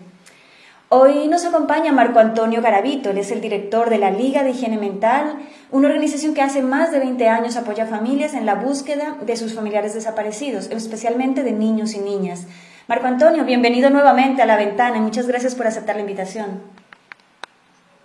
Hoy 0.89 1.27
nos 1.27 1.43
acompaña 1.45 1.91
Marco 1.91 2.19
Antonio 2.19 2.61
Garavito, 2.61 3.09
él 3.09 3.17
es 3.17 3.31
el 3.31 3.41
director 3.41 3.89
de 3.89 3.97
la 3.97 4.11
Liga 4.11 4.43
de 4.43 4.51
Higiene 4.51 4.77
Mental, 4.77 5.36
una 5.71 5.88
organización 5.88 6.36
que 6.36 6.43
hace 6.43 6.61
más 6.61 6.91
de 6.91 6.99
20 6.99 7.27
años 7.27 7.57
apoya 7.57 7.86
a 7.86 7.88
familias 7.88 8.36
en 8.36 8.45
la 8.45 8.53
búsqueda 8.53 9.17
de 9.25 9.36
sus 9.36 9.55
familiares 9.55 9.95
desaparecidos, 9.95 10.69
especialmente 10.69 11.41
de 11.41 11.53
niños 11.53 11.95
y 11.95 11.99
niñas. 11.99 12.45
Marco 12.88 13.07
Antonio, 13.07 13.45
bienvenido 13.45 13.89
nuevamente 13.89 14.43
a 14.43 14.45
La 14.45 14.57
Ventana 14.57 14.97
y 14.97 15.01
muchas 15.01 15.25
gracias 15.27 15.55
por 15.55 15.65
aceptar 15.65 15.95
la 15.95 16.01
invitación. 16.01 16.61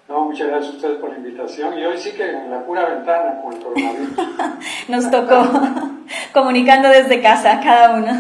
No, 0.09 0.25
muchas 0.25 0.49
gracias 0.49 0.73
a 0.73 0.77
ustedes 0.77 0.99
por 1.01 1.11
la 1.11 1.19
invitación. 1.19 1.79
Y 1.79 1.85
hoy 1.85 1.99
sí 1.99 2.13
que 2.13 2.31
en 2.31 2.51
la 2.51 2.65
pura 2.65 2.89
ventana 2.89 3.43
con 3.43 3.53
el 3.53 3.61
coronavirus. 3.61 4.09
Nos 4.89 5.11
tocó. 5.11 5.43
comunicando 6.33 6.89
desde 6.89 7.21
casa, 7.21 7.61
cada 7.63 7.95
uno. 7.95 8.11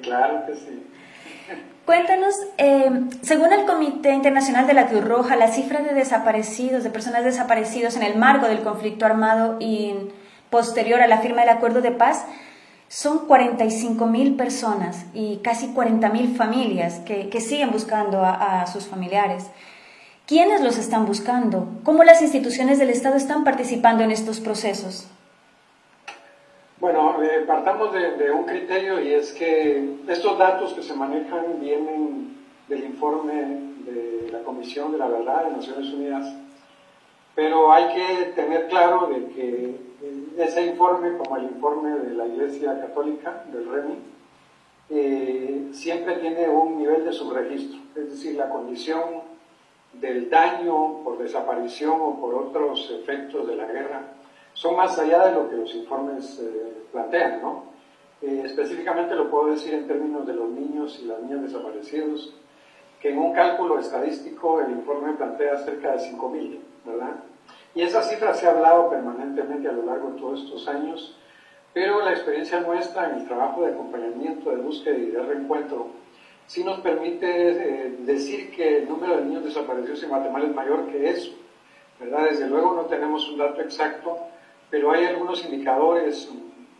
claro 0.00 0.46
que 0.46 0.54
sí. 0.54 0.83
Cuéntanos, 1.86 2.34
eh, 2.56 2.90
según 3.20 3.52
el 3.52 3.66
Comité 3.66 4.14
Internacional 4.14 4.66
de 4.66 4.72
la 4.72 4.86
Cruz 4.86 5.04
Roja, 5.04 5.36
la 5.36 5.48
cifra 5.48 5.82
de 5.82 5.92
desaparecidos, 5.92 6.82
de 6.82 6.88
personas 6.88 7.24
desaparecidas 7.24 7.96
en 7.96 8.02
el 8.02 8.16
marco 8.16 8.48
del 8.48 8.62
conflicto 8.62 9.04
armado 9.04 9.58
y 9.60 9.94
posterior 10.48 11.02
a 11.02 11.06
la 11.06 11.18
firma 11.18 11.42
del 11.42 11.50
acuerdo 11.50 11.82
de 11.82 11.90
paz, 11.90 12.24
son 12.88 13.26
45 13.26 14.06
mil 14.06 14.34
personas 14.36 15.04
y 15.12 15.38
casi 15.38 15.68
40 15.74 16.08
mil 16.08 16.34
familias 16.34 17.00
que, 17.00 17.28
siguen 17.40 17.70
buscando 17.70 18.24
a, 18.24 18.66
sus 18.66 18.86
familiares. 18.86 19.44
¿Quiénes 20.26 20.62
los 20.62 20.78
están 20.78 21.04
buscando? 21.04 21.68
¿Cómo 21.82 22.02
las 22.02 22.22
instituciones 22.22 22.78
del 22.78 22.88
Estado 22.88 23.16
están 23.16 23.44
participando 23.44 24.02
en 24.04 24.10
estos 24.10 24.40
procesos? 24.40 25.08
Bueno, 26.84 27.16
eh, 27.22 27.44
partamos 27.46 27.94
de, 27.94 28.30
un 28.30 28.44
criterio 28.44 29.00
y 29.00 29.14
es 29.14 29.32
que 29.32 30.00
estos 30.06 30.36
datos 30.36 30.74
que 30.74 30.82
se 30.82 30.92
manejan 30.92 31.58
vienen 31.58 32.36
del 32.68 32.84
informe 32.84 33.32
de 33.86 34.28
la 34.30 34.40
Comisión 34.40 34.92
de 34.92 34.98
la 34.98 35.08
Verdad 35.08 35.46
de 35.46 35.52
Naciones 35.52 35.90
Unidas, 35.94 36.36
pero 37.34 37.72
hay 37.72 37.94
que 37.94 38.24
tener 38.32 38.68
claro 38.68 39.06
de 39.06 39.24
que 39.28 39.80
ese 40.36 40.66
informe, 40.66 41.16
como 41.16 41.38
el 41.38 41.44
informe 41.44 42.00
de 42.00 42.14
la 42.16 42.26
Iglesia 42.26 42.78
Católica, 42.78 43.46
del 43.50 43.66
REMI, 43.66 43.98
eh, 44.90 45.68
siempre 45.72 46.16
tiene 46.16 46.50
un 46.50 46.76
nivel 46.76 47.02
de 47.02 47.14
subregistro, 47.14 47.80
es 47.96 48.10
decir, 48.10 48.36
la 48.36 48.50
condición 48.50 49.22
del 49.94 50.28
daño 50.28 51.02
por 51.02 51.16
desaparición 51.16 51.96
o 51.98 52.20
por 52.20 52.34
otros 52.34 52.90
efectos 52.90 53.46
de 53.46 53.56
la 53.56 53.64
guerra 53.64 54.02
son 54.54 54.76
más 54.76 54.98
allá 54.98 55.26
de 55.26 55.34
lo 55.34 55.48
que 55.50 55.56
los 55.56 55.74
informes 55.74 56.40
eh, 56.40 56.84
plantean, 56.90 57.42
¿no? 57.42 57.64
Eh, 58.22 58.42
específicamente 58.44 59.14
lo 59.14 59.30
puedo 59.30 59.50
decir 59.50 59.74
en 59.74 59.86
términos 59.86 60.26
de 60.26 60.32
los 60.32 60.48
niños 60.48 60.98
y 61.02 61.06
las 61.06 61.20
niñas 61.20 61.42
desaparecidos, 61.42 62.34
que 63.00 63.10
en 63.10 63.18
un 63.18 63.34
cálculo 63.34 63.78
estadístico 63.78 64.60
el 64.60 64.70
informe 64.70 65.12
plantea 65.12 65.58
cerca 65.58 65.92
de 65.92 65.98
5.000, 65.98 66.58
¿verdad? 66.86 67.16
Y 67.74 67.82
esa 67.82 68.02
cifra 68.02 68.32
se 68.32 68.46
ha 68.46 68.52
hablado 68.52 68.88
permanentemente 68.88 69.68
a 69.68 69.72
lo 69.72 69.84
largo 69.84 70.12
de 70.12 70.20
todos 70.20 70.44
estos 70.44 70.66
años, 70.68 71.18
pero 71.74 72.02
la 72.02 72.12
experiencia 72.12 72.60
nuestra 72.60 73.10
en 73.10 73.16
el 73.18 73.26
trabajo 73.26 73.62
de 73.62 73.72
acompañamiento, 73.72 74.50
de 74.50 74.56
búsqueda 74.56 74.96
y 74.96 75.10
de 75.10 75.20
reencuentro, 75.20 75.88
sí 76.46 76.62
nos 76.62 76.80
permite 76.80 77.26
eh, 77.26 77.96
decir 78.00 78.54
que 78.54 78.78
el 78.78 78.88
número 78.88 79.16
de 79.16 79.24
niños 79.24 79.44
desaparecidos 79.44 80.02
en 80.04 80.10
Guatemala 80.10 80.46
es 80.46 80.54
mayor 80.54 80.86
que 80.86 81.10
eso, 81.10 81.32
¿verdad? 81.98 82.28
Desde 82.30 82.46
luego 82.48 82.74
no 82.74 82.82
tenemos 82.82 83.28
un 83.28 83.38
dato 83.38 83.60
exacto, 83.60 84.18
pero 84.74 84.90
hay 84.90 85.04
algunos 85.04 85.44
indicadores 85.44 86.28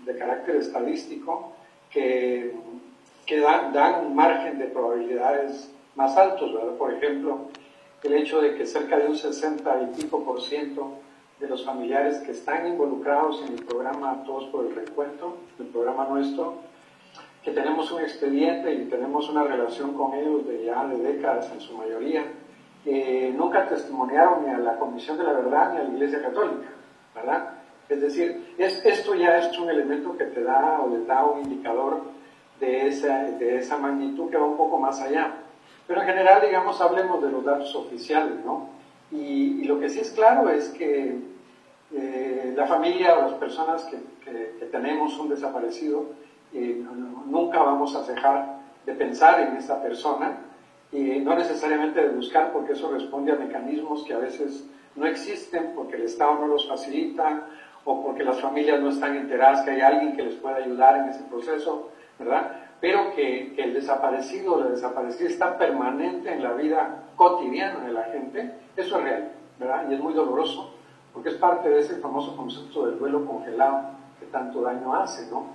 de 0.05 0.19
carácter 0.19 0.57
estadístico 0.57 1.53
que, 1.93 2.53
que 3.25 3.39
dan, 3.39 4.07
un 4.07 4.17
margen 4.17 4.59
de 4.59 4.65
probabilidades 4.65 5.71
más 5.95 6.17
altos, 6.17 6.53
¿verdad? 6.53 6.73
Por 6.73 6.93
ejemplo, 6.93 7.43
el 8.03 8.15
hecho 8.15 8.41
de 8.41 8.57
que 8.57 8.67
cerca 8.67 8.99
de 8.99 9.07
un 9.07 9.15
60 9.15 9.83
y 9.83 9.97
pico 9.97 10.25
por 10.25 10.43
ciento 10.43 10.89
de 11.39 11.47
los 11.47 11.65
familiares 11.65 12.19
que 12.19 12.33
están 12.33 12.67
involucrados 12.67 13.41
en 13.47 13.53
el 13.53 13.65
programa 13.65 14.25
Todos 14.27 14.47
por 14.47 14.67
el 14.67 14.75
Reencuentro, 14.75 15.37
el 15.61 15.67
programa 15.67 16.09
nuestro, 16.09 16.55
que 17.45 17.53
tenemos 17.53 17.93
un 17.93 18.01
expediente 18.01 18.75
y 18.75 18.87
tenemos 18.87 19.29
una 19.29 19.45
relación 19.45 19.93
con 19.93 20.15
ellos 20.15 20.49
de 20.49 20.65
ya 20.65 20.85
de 20.89 20.97
décadas 20.97 21.49
en 21.53 21.61
su 21.61 21.79
mayoría, 21.79 22.25
eh, 22.87 23.33
nunca 23.37 23.69
testimoniaron 23.69 24.45
ni 24.45 24.51
a 24.51 24.59
la 24.59 24.81
Comisión 24.81 25.17
de 25.17 25.23
la 25.23 25.35
Verdad 25.35 25.75
ni 25.75 25.79
a 25.79 25.83
la 25.85 25.91
Iglesia 25.91 26.21
Católica, 26.21 26.71
¿verdad? 27.15 27.54
Es 27.89 28.01
decir, 28.01 28.55
esto 28.59 29.15
ya 29.15 29.39
es 29.39 29.59
un 29.59 29.69
elemento 29.69 30.17
que 30.17 30.25
te 30.25 30.43
da 30.43 30.81
o 30.81 30.89
le 30.89 31.05
da 31.05 31.25
un 31.25 31.43
indicador 31.43 32.03
de 32.61 32.89
esa, 32.89 33.25
de 33.25 33.59
esa 33.59 33.77
magnitud 33.77 34.31
que 34.31 34.37
va 34.37 34.47
un 34.47 34.57
poco 34.57 34.79
más 34.79 35.01
allá. 35.01 35.35
Pero 35.87 36.01
en 36.01 36.07
general, 36.07 36.41
digamos, 36.41 36.81
hablemos 36.81 37.23
de 37.23 37.31
los 37.31 37.45
datos 37.45 37.75
oficiales, 37.75 38.45
¿no? 38.45 38.71
Y, 39.11 39.65
lo 39.65 39.81
que 39.81 39.89
sí 39.89 40.01
es 40.01 40.11
claro 40.11 40.51
es 40.51 40.69
que 40.71 41.19
eh, 41.93 42.53
la 42.57 42.67
familia 42.67 43.19
o 43.19 43.23
las 43.23 43.33
personas 43.35 43.85
que, 43.85 44.15
tenemos 44.73 45.17
un 45.19 45.29
desaparecido, 45.29 46.07
eh, 46.53 46.83
nunca 47.27 47.63
vamos 47.63 47.95
a 47.95 48.03
dejar 48.03 48.59
de 48.85 48.93
pensar 48.95 49.41
en 49.41 49.57
esta 49.57 49.81
persona 49.83 50.39
y 50.91 51.21
no 51.21 51.37
necesariamente 51.37 52.03
de 52.03 52.09
buscar 52.09 52.53
porque 52.53 52.73
eso 52.73 52.91
responde 52.91 53.33
a 53.33 53.37
mecanismos 53.37 54.03
que 54.05 54.15
a 54.15 54.19
veces 54.19 54.65
no 54.97 55.07
existen 55.07 55.73
porque 55.75 55.97
el 55.97 56.03
Estado 56.03 56.39
no 56.41 56.47
los 56.47 56.67
facilita 56.69 57.47
o 57.85 58.03
porque 58.03 58.25
las 58.25 58.41
familias 58.41 58.81
no 58.81 58.91
están 58.91 59.17
enteradas 59.17 59.63
que 59.63 59.73
hay 59.73 59.81
alguien 59.81 60.17
que 60.17 60.23
les 60.23 60.35
pueda 60.37 60.57
ayudar 60.57 60.97
en 60.97 61.09
ese 61.11 61.23
proceso, 61.25 61.91
¿verdad? 62.19 62.53
Pero 62.81 63.15
que, 63.15 63.55
el 63.57 63.75
desaparecido 63.75 64.55
o 64.55 64.61
la 64.61 64.71
desaparecida 64.71 65.29
está 65.29 65.59
permanente 65.59 66.33
en 66.33 66.43
la 66.43 66.53
vida 66.53 67.05
cotidiana 67.17 67.81
de 67.81 67.93
la 67.93 68.05
gente, 68.05 68.55
eso 68.77 68.99
es 68.99 69.03
real, 69.05 69.33
¿verdad? 69.59 69.91
Y 69.91 69.95
es 69.95 70.01
muy 70.01 70.15
doloroso, 70.15 70.75
porque 71.13 71.31
es 71.31 71.37
parte 71.37 71.69
de 71.69 71.81
ese 71.81 71.97
famoso 71.97 72.37
concepto 72.37 72.87
del 72.87 72.99
duelo 72.99 73.27
congelado 73.27 73.91
que 74.19 74.27
tanto 74.27 74.63
daño 74.63 74.95
hace, 74.95 75.31
¿no? 75.31 75.47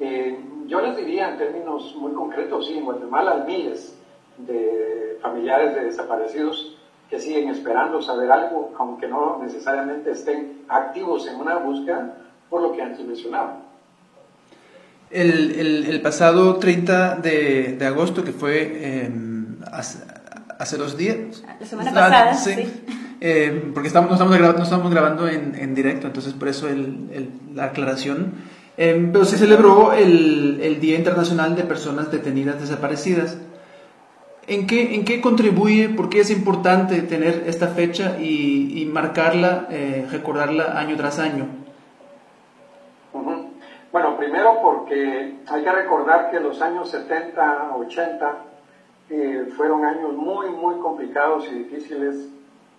Eh, 0.00 0.38
yo 0.66 0.80
les 0.80 0.96
diría 0.96 1.30
en 1.30 1.38
términos 1.38 1.94
muy 1.96 2.12
concretos, 2.12 2.66
sí, 2.66 2.78
en 2.78 2.84
Guatemala 2.84 3.32
hay 3.32 3.42
miles 3.58 3.98
de 4.38 5.18
familiares 5.20 5.74
de 5.74 5.84
desaparecidos 5.84 6.73
que 7.14 7.20
siguen 7.20 7.48
esperando 7.48 8.02
saber 8.02 8.28
algo, 8.32 8.74
aunque 8.76 9.06
no 9.06 9.38
necesariamente 9.40 10.10
estén 10.10 10.64
activos 10.68 11.28
en 11.28 11.36
una 11.36 11.58
búsqueda, 11.58 12.16
por 12.50 12.60
lo 12.60 12.72
que 12.72 12.82
antes 12.82 13.06
mencionaba. 13.06 13.58
El, 15.10 15.86
el, 15.86 16.02
pasado 16.02 16.56
30 16.56 17.16
de, 17.16 17.76
de, 17.78 17.86
agosto, 17.86 18.24
que 18.24 18.32
fue 18.32 19.04
em, 19.04 19.58
hace, 19.70 20.76
dos 20.76 20.96
días. 20.96 21.44
La 21.60 21.64
semana 21.64 21.92
pasada, 21.92 22.34
sí. 22.34 22.84
Em, 23.20 23.72
porque 23.72 23.86
estamos, 23.86 24.10
no, 24.10 24.16
estamos 24.16 24.36
grabando, 24.36 24.58
no 24.58 24.64
estamos 24.64 24.90
grabando 24.90 25.28
en, 25.28 25.54
en 25.54 25.72
directo, 25.72 26.08
entonces 26.08 26.32
por 26.32 26.48
eso 26.48 26.68
el, 26.68 27.30
la 27.54 27.66
aclaración. 27.66 28.32
Em, 28.76 29.12
pero 29.12 29.24
se 29.24 29.38
celebró 29.38 29.92
el, 29.92 30.58
el 30.60 30.80
Día 30.80 30.98
Internacional 30.98 31.54
de 31.54 31.62
Personas 31.62 32.10
Detenidas 32.10 32.60
Desaparecidas. 32.60 33.38
¿En 34.46 34.66
qué, 34.66 34.94
¿En 34.94 35.06
qué 35.06 35.22
contribuye, 35.22 35.88
por 35.88 36.10
qué 36.10 36.20
es 36.20 36.30
importante 36.30 37.00
tener 37.02 37.44
esta 37.46 37.68
fecha 37.68 38.18
y, 38.20 38.88
marcarla, 38.92 39.66
eh, 39.70 40.06
recordarla 40.10 40.78
año 40.78 40.96
tras 40.96 41.18
año? 41.18 41.46
Bueno, 43.90 44.16
primero 44.18 44.60
porque 44.60 45.36
hay 45.46 45.64
que 45.64 45.72
recordar 45.72 46.30
que 46.30 46.40
los 46.40 46.60
años 46.60 46.90
70, 46.90 47.76
80 47.76 48.34
eh, 49.08 49.52
fueron 49.56 49.84
años 49.84 50.12
muy, 50.12 50.50
muy 50.50 50.74
complicados 50.80 51.48
y 51.50 51.54
difíciles 51.54 52.28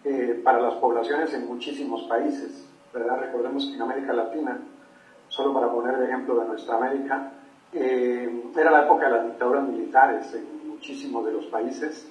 eh, 0.03 0.39
para 0.43 0.59
las 0.59 0.75
poblaciones 0.75 1.33
en 1.33 1.47
muchísimos 1.47 2.03
países, 2.03 2.67
¿verdad? 2.93 3.21
Recordemos 3.21 3.65
que 3.65 3.75
en 3.75 3.81
América 3.81 4.13
Latina, 4.13 4.59
solo 5.29 5.53
para 5.53 5.71
poner 5.71 5.95
el 5.95 6.03
ejemplo 6.03 6.35
de 6.41 6.47
nuestra 6.47 6.75
América, 6.75 7.31
era 7.73 8.71
la 8.71 8.83
época 8.83 9.05
de 9.05 9.11
las 9.11 9.25
dictaduras 9.25 9.63
militares 9.63 10.33
muchísimos 10.85 11.25
de 11.25 11.31
los 11.31 11.45
países 11.45 12.07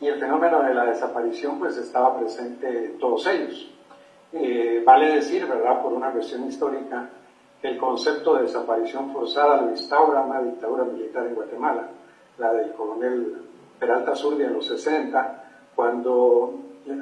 y 0.00 0.06
el 0.06 0.20
fenómeno 0.20 0.62
de 0.62 0.72
la 0.72 0.84
desaparición 0.84 1.58
pues 1.58 1.76
estaba 1.76 2.16
presente 2.16 2.84
en 2.84 2.98
todos 2.98 3.26
ellos. 3.26 3.68
Eh, 4.32 4.80
vale 4.86 5.16
decir, 5.16 5.44
¿verdad?, 5.46 5.82
por 5.82 5.92
una 5.92 6.12
cuestión 6.12 6.46
histórica, 6.46 7.10
que 7.60 7.68
el 7.68 7.78
concepto 7.78 8.36
de 8.36 8.42
desaparición 8.42 9.12
forzada 9.12 9.62
lo 9.62 9.70
instaura 9.70 10.22
una 10.22 10.40
dictadura 10.40 10.84
militar 10.84 11.26
en 11.26 11.34
Guatemala, 11.34 11.88
la 12.38 12.52
del 12.52 12.72
coronel 12.74 13.42
Peralta 13.80 14.14
Zurdia 14.14 14.46
en 14.46 14.54
los 14.54 14.66
60, 14.66 15.44
cuando 15.74 16.54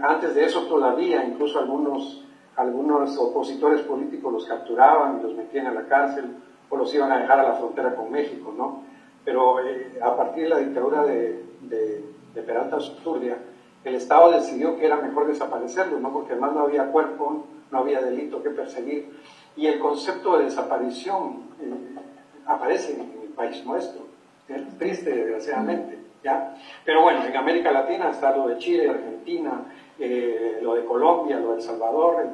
antes 0.02 0.34
de 0.34 0.44
eso 0.46 0.62
todavía 0.62 1.22
incluso 1.22 1.58
algunos, 1.58 2.24
algunos 2.56 3.16
opositores 3.18 3.82
políticos 3.82 4.32
los 4.32 4.46
capturaban 4.46 5.18
y 5.18 5.22
los 5.22 5.34
metían 5.34 5.66
a 5.66 5.72
la 5.72 5.86
cárcel 5.86 6.34
o 6.70 6.76
los 6.78 6.94
iban 6.94 7.12
a 7.12 7.18
dejar 7.18 7.40
a 7.40 7.48
la 7.50 7.54
frontera 7.56 7.94
con 7.94 8.10
México, 8.10 8.54
¿no? 8.56 8.89
Pero 9.24 9.60
eh, 9.60 9.98
a 10.02 10.16
partir 10.16 10.44
de 10.44 10.48
la 10.48 10.58
dictadura 10.58 11.04
de, 11.04 11.44
de, 11.62 12.42
Peralta 12.42 12.78
Zurdia, 12.80 13.36
el 13.84 13.94
Estado 13.94 14.30
decidió 14.32 14.78
que 14.78 14.86
era 14.86 14.96
mejor 14.96 15.26
desaparecerlo, 15.26 16.00
¿no? 16.00 16.12
porque 16.12 16.32
además 16.32 16.54
no 16.54 16.60
había 16.60 16.86
cuerpo, 16.86 17.44
no 17.70 17.78
había 17.78 18.00
delito 18.00 18.42
que 18.42 18.50
perseguir. 18.50 19.20
Y 19.56 19.66
el 19.66 19.78
concepto 19.78 20.38
de 20.38 20.44
desaparición 20.44 21.42
eh, 21.60 22.00
aparece 22.46 22.94
en, 22.94 23.00
el 23.22 23.28
país 23.28 23.64
nuestro, 23.64 24.02
es 24.48 24.78
triste 24.78 25.10
desgraciadamente. 25.10 25.98
¿ya? 26.24 26.56
Pero 26.84 27.02
bueno, 27.02 27.24
en 27.24 27.36
América 27.36 27.70
Latina 27.70 28.10
está 28.10 28.34
lo 28.34 28.48
de 28.48 28.58
Chile, 28.58 28.88
Argentina, 28.88 29.64
eh, 29.98 30.58
lo 30.62 30.74
de 30.74 30.84
Colombia, 30.84 31.38
lo 31.38 31.50
de 31.50 31.56
El 31.56 31.62
Salvador, 31.62 32.26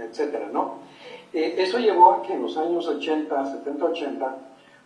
etcétera, 0.00 0.48
¿no? 0.52 0.82
eso 1.32 1.78
llevó 1.78 2.12
a 2.12 2.22
que 2.22 2.34
en 2.34 2.42
los 2.42 2.56
años 2.58 2.86
80, 2.86 3.46
70, 3.46 3.84
80, 3.86 4.36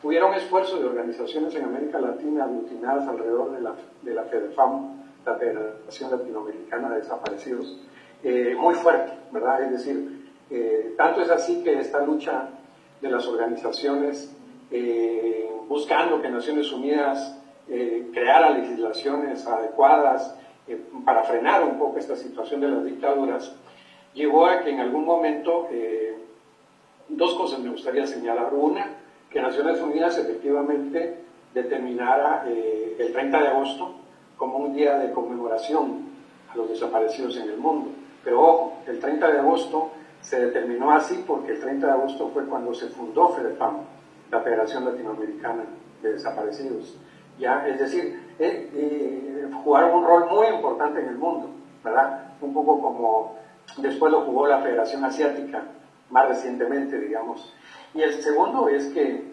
Hubiera 0.07 0.27
un 0.27 0.35
esfuerzo 0.35 0.79
de 0.79 0.87
organizaciones 0.87 1.53
en 1.57 1.65
América 1.65 1.99
Latina 1.99 2.45
aglutinadas 2.45 3.09
alrededor 3.09 3.51
de 3.51 3.61
la, 3.61 3.75
de 4.03 4.15
la 4.15 4.23
FEDEFAM, 4.23 5.03
la 5.27 5.35
Federación 5.35 6.13
Latinoamericana 6.13 6.91
de 6.91 6.99
Desaparecidos, 6.99 7.77
eh, 8.23 8.55
muy 8.57 8.77
fuerte, 8.77 9.15
¿verdad? 9.33 9.65
Es 9.65 9.73
decir, 9.73 10.31
eh, 10.49 10.95
tanto 10.97 11.23
es 11.23 11.31
así 11.31 11.61
que 11.65 11.81
esta 11.81 12.05
lucha 12.07 12.51
de 13.01 13.11
las 13.11 13.27
organizaciones 13.27 14.33
eh, 14.71 15.51
buscando 15.67 16.23
que 16.23 16.29
Naciones 16.29 16.71
Unidas 16.71 17.41
eh, 17.69 18.09
creara 18.13 18.51
legislaciones 18.51 19.45
adecuadas 19.45 20.37
para 21.05 21.25
frenar 21.25 21.65
un 21.65 21.81
poco 21.81 21.99
esta 21.99 22.15
situación 22.15 22.61
de 22.61 22.69
las 22.69 22.85
dictaduras, 22.85 23.57
llevó 24.15 24.47
a 24.47 24.61
que 24.61 24.71
en 24.71 24.79
algún 24.79 25.05
momento 25.05 25.69
dos 27.09 27.35
cosas 27.35 27.59
me 27.59 27.71
gustaría 27.71 28.07
señalar. 28.07 28.53
Una, 28.55 29.03
que 29.37 29.43
Naciones 29.43 29.79
Unidas 29.83 30.17
efectivamente 30.17 31.19
determinara 31.53 32.47
el 32.49 33.13
30 33.13 33.39
de 33.39 33.49
agosto 33.49 33.97
como 34.39 34.57
un 34.57 34.73
día 34.73 34.97
de 34.97 35.13
conmemoración 35.13 36.07
a 36.51 36.57
los 36.57 36.71
desaparecidos 36.71 37.37
en 37.37 37.51
el 37.51 37.59
mundo. 37.59 37.91
Pero 38.25 38.41
ojo, 38.41 38.79
el 38.87 38.99
30 38.99 39.31
de 39.31 39.39
agosto 39.41 39.91
se 40.23 40.41
determinó 40.41 40.91
así 40.91 41.23
porque 41.27 41.53
el 41.53 41.61
30 41.61 41.87
de 41.87 41.93
agosto 41.93 42.31
fue 42.31 42.47
cuando 42.47 42.73
se 42.73 42.89
fundó 42.89 43.29
FEDEPAM, 43.29 43.77
la 44.31 44.41
Federación 44.41 44.87
Latinoamericana 44.87 45.65
de 46.01 46.15
Desaparecidos. 46.15 46.97
¿ya? 47.39 47.69
Es 47.69 47.79
decir, 47.79 48.19
eh, 48.39 48.71
eh, 48.73 49.51
jugaron 49.63 49.99
un 49.99 50.07
rol 50.07 50.31
muy 50.31 50.47
importante 50.47 51.01
en 51.01 51.09
el 51.09 51.19
mundo, 51.19 51.51
¿verdad? 51.85 52.33
Un 52.41 52.55
poco 52.55 52.81
como 52.81 53.37
después 53.77 54.11
lo 54.11 54.23
jugó 54.23 54.47
la 54.47 54.63
Federación 54.63 55.05
Asiática, 55.05 55.63
más 56.09 56.27
recientemente, 56.27 56.99
digamos. 56.99 57.53
Y 57.97 58.03
el 58.03 58.23
segundo 58.23 58.69
es 58.69 58.89
que 58.89 59.25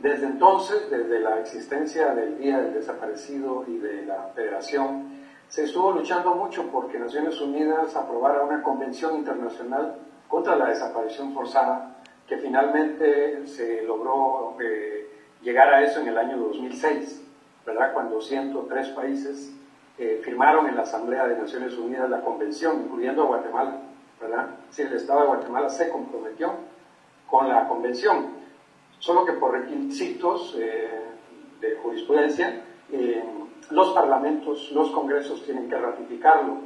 desde 0.00 0.26
entonces, 0.26 0.90
desde 0.90 1.20
la 1.20 1.38
existencia 1.38 2.14
del 2.16 2.36
Día 2.36 2.58
del 2.58 2.74
Desaparecido 2.74 3.64
y 3.68 3.78
de 3.78 4.06
la 4.06 4.32
Federación, 4.34 5.08
se 5.48 5.62
estuvo 5.62 5.92
luchando 5.92 6.34
mucho 6.34 6.64
porque 6.72 6.98
Naciones 6.98 7.40
Unidas 7.40 7.94
aprobara 7.94 8.42
una 8.42 8.60
convención 8.60 9.14
internacional 9.14 9.98
contra 10.26 10.56
la 10.56 10.66
desaparición 10.66 11.32
forzada, 11.32 11.94
que 12.26 12.38
finalmente 12.38 13.46
se 13.46 13.82
logró 13.82 14.56
eh, 14.60 15.08
llegar 15.40 15.72
a 15.72 15.84
eso 15.84 16.00
en 16.00 16.08
el 16.08 16.18
año 16.18 16.38
2006, 16.38 17.22
¿verdad? 17.64 17.92
Cuando 17.92 18.20
103 18.20 18.88
países 18.88 19.52
eh, 19.96 20.20
firmaron 20.24 20.66
en 20.66 20.74
la 20.74 20.82
Asamblea 20.82 21.28
de 21.28 21.38
Naciones 21.38 21.78
Unidas 21.78 22.10
la 22.10 22.22
convención, 22.22 22.82
incluyendo 22.84 23.22
a 23.22 23.26
Guatemala, 23.26 23.76
¿verdad? 24.20 24.48
Si 24.70 24.82
el 24.82 24.92
Estado 24.92 25.20
de 25.20 25.26
Guatemala 25.28 25.68
se 25.68 25.88
comprometió 25.88 26.67
con 27.28 27.48
la 27.48 27.68
convención, 27.68 28.34
solo 28.98 29.24
que 29.24 29.32
por 29.32 29.52
requisitos 29.52 30.56
eh, 30.58 31.02
de 31.60 31.76
jurisprudencia, 31.76 32.64
los 33.70 33.92
parlamentos, 33.92 34.70
los 34.72 34.90
congresos 34.90 35.44
tienen 35.44 35.68
que 35.68 35.76
ratificarlo 35.76 36.56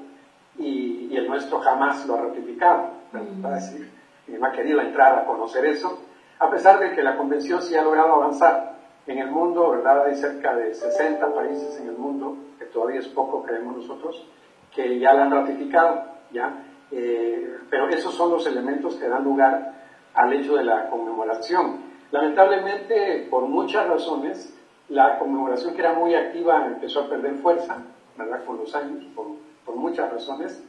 y, 0.58 1.14
el 1.16 1.26
nuestro 1.28 1.60
jamás 1.60 2.06
lo 2.06 2.14
ha 2.14 2.22
ratificado. 2.22 2.90
¿verdad? 3.12 3.54
decir, 3.54 3.90
no 4.28 4.46
ha 4.46 4.52
querido 4.52 4.80
entrar 4.80 5.18
a 5.18 5.24
conocer 5.26 5.66
eso, 5.66 5.98
a 6.38 6.48
pesar 6.50 6.78
de 6.78 6.94
que 6.94 7.02
la 7.02 7.16
convención 7.16 7.60
sí 7.60 7.76
ha 7.76 7.82
logrado 7.82 8.14
avanzar. 8.14 8.72
En 9.04 9.18
el 9.18 9.32
mundo, 9.32 9.70
¿verdad? 9.70 10.06
Hay 10.06 10.14
cerca 10.14 10.54
de 10.54 10.74
60 10.74 11.34
países 11.34 11.78
en 11.80 11.88
el 11.88 11.96
mundo, 11.96 12.36
que 12.56 12.66
todavía 12.66 13.00
es 13.00 13.08
poco, 13.08 13.42
creemos 13.42 13.76
nosotros, 13.76 14.24
que 14.72 15.00
ya 15.00 15.12
la 15.12 15.24
han 15.24 15.32
ratificado, 15.32 16.04
¿ya? 16.30 16.64
Eh, 16.92 17.58
pero 17.68 17.88
esos 17.88 18.14
son 18.14 18.30
los 18.30 18.46
elementos 18.46 18.94
que 18.94 19.08
dan 19.08 19.24
lugar 19.24 19.81
al 20.14 20.32
hecho 20.32 20.56
de 20.56 20.64
la 20.64 20.88
conmemoración. 20.90 21.92
Lamentablemente, 22.10 23.26
por 23.30 23.44
muchas 23.44 23.88
razones, 23.88 24.54
la 24.88 25.18
conmemoración 25.18 25.74
que 25.74 25.80
era 25.80 25.94
muy 25.94 26.14
activa 26.14 26.66
empezó 26.66 27.00
a 27.00 27.08
perder 27.08 27.36
fuerza, 27.36 27.78
¿verdad? 28.16 28.44
Con 28.44 28.58
los 28.58 28.74
años, 28.74 29.04
por, 29.14 29.26
muchas 29.74 30.12
razones, 30.12 30.62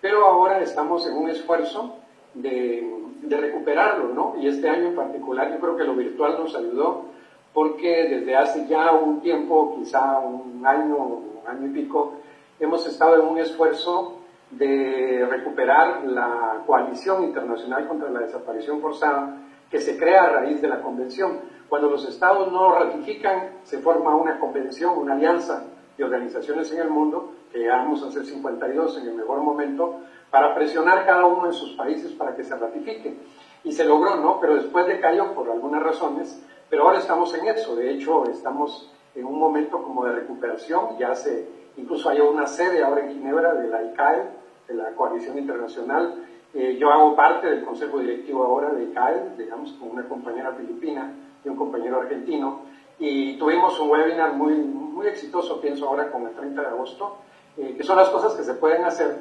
pero 0.00 0.24
ahora 0.24 0.60
estamos 0.60 1.06
en 1.06 1.14
un 1.14 1.28
esfuerzo 1.28 1.96
de, 2.32 2.90
recuperarlo, 3.28 4.14
¿no? 4.14 4.34
Y 4.40 4.48
este 4.48 4.68
año 4.68 4.88
en 4.88 4.96
particular 4.96 5.52
yo 5.52 5.60
creo 5.60 5.76
que 5.76 5.84
lo 5.84 5.94
virtual 5.94 6.38
nos 6.38 6.56
ayudó 6.56 7.04
porque 7.52 8.08
desde 8.08 8.34
hace 8.34 8.66
ya 8.66 8.92
un 8.92 9.20
tiempo, 9.20 9.76
quizá 9.78 10.18
un 10.18 10.64
año, 10.66 11.20
año 11.46 11.66
y 11.66 11.70
pico, 11.70 12.14
hemos 12.58 12.86
estado 12.86 13.16
en 13.16 13.26
un 13.26 13.38
esfuerzo 13.38 14.15
de 14.50 15.26
recuperar 15.28 16.04
la 16.04 16.62
coalición 16.66 17.24
internacional 17.24 17.86
contra 17.88 18.10
la 18.10 18.20
desaparición 18.20 18.80
forzada 18.80 19.36
que 19.70 19.80
se 19.80 19.98
crea 19.98 20.24
a 20.24 20.30
raíz 20.30 20.60
de 20.60 20.68
la 20.68 20.80
convención. 20.80 21.40
Cuando 21.68 21.90
los 21.90 22.08
estados 22.08 22.52
no 22.52 22.78
ratifican, 22.78 23.58
se 23.64 23.78
forma 23.78 24.14
una 24.14 24.38
convención, 24.38 24.96
una 24.96 25.14
alianza 25.14 25.64
de 25.96 26.04
organizaciones 26.04 26.70
en 26.72 26.80
el 26.80 26.90
mundo, 26.90 27.32
que 27.50 27.58
llegamos 27.58 28.02
a 28.02 28.10
ser 28.10 28.24
52 28.24 28.98
en 28.98 29.08
el 29.08 29.14
mejor 29.14 29.40
momento, 29.40 30.00
para 30.30 30.54
presionar 30.54 31.04
cada 31.06 31.24
uno 31.26 31.46
en 31.46 31.52
sus 31.52 31.72
países 31.72 32.12
para 32.12 32.36
que 32.36 32.44
se 32.44 32.54
ratifique. 32.56 33.16
Y 33.64 33.72
se 33.72 33.84
logró, 33.84 34.16
¿no? 34.16 34.38
Pero 34.40 34.54
después 34.54 34.86
decayó 34.86 35.34
por 35.34 35.50
algunas 35.50 35.82
razones, 35.82 36.40
pero 36.70 36.84
ahora 36.84 36.98
estamos 36.98 37.34
en 37.34 37.46
eso. 37.48 37.74
De 37.74 37.90
hecho, 37.90 38.24
estamos 38.26 38.92
en 39.14 39.24
un 39.24 39.38
momento 39.38 39.82
como 39.82 40.04
de 40.04 40.12
recuperación, 40.12 40.98
ya 40.98 41.14
se, 41.14 41.48
incluso 41.76 42.10
hay 42.10 42.20
una 42.20 42.46
sede 42.46 42.84
ahora 42.84 43.00
en 43.00 43.14
Ginebra 43.14 43.54
de 43.54 43.68
la 43.68 43.82
ICAE, 43.82 44.28
de 44.66 44.74
la 44.74 44.90
Coalición 44.94 45.38
Internacional, 45.38 46.26
eh, 46.54 46.76
yo 46.78 46.90
hago 46.90 47.14
parte 47.14 47.48
del 47.48 47.64
consejo 47.64 47.98
directivo 47.98 48.44
ahora 48.44 48.72
de 48.72 48.84
ICAE, 48.84 49.36
digamos, 49.36 49.72
con 49.74 49.90
una 49.90 50.08
compañera 50.08 50.52
filipina 50.52 51.12
y 51.44 51.48
un 51.48 51.56
compañero 51.56 52.00
argentino, 52.00 52.62
y 52.98 53.36
tuvimos 53.38 53.78
un 53.78 53.90
webinar 53.90 54.32
muy, 54.32 54.54
muy 54.54 55.06
exitoso, 55.06 55.60
pienso 55.60 55.86
ahora, 55.86 56.10
con 56.10 56.26
el 56.26 56.34
30 56.34 56.60
de 56.60 56.66
agosto, 56.66 57.18
eh, 57.58 57.74
que 57.76 57.82
son 57.82 57.96
las 57.96 58.08
cosas 58.08 58.34
que 58.34 58.42
se 58.42 58.54
pueden 58.54 58.84
hacer, 58.84 59.18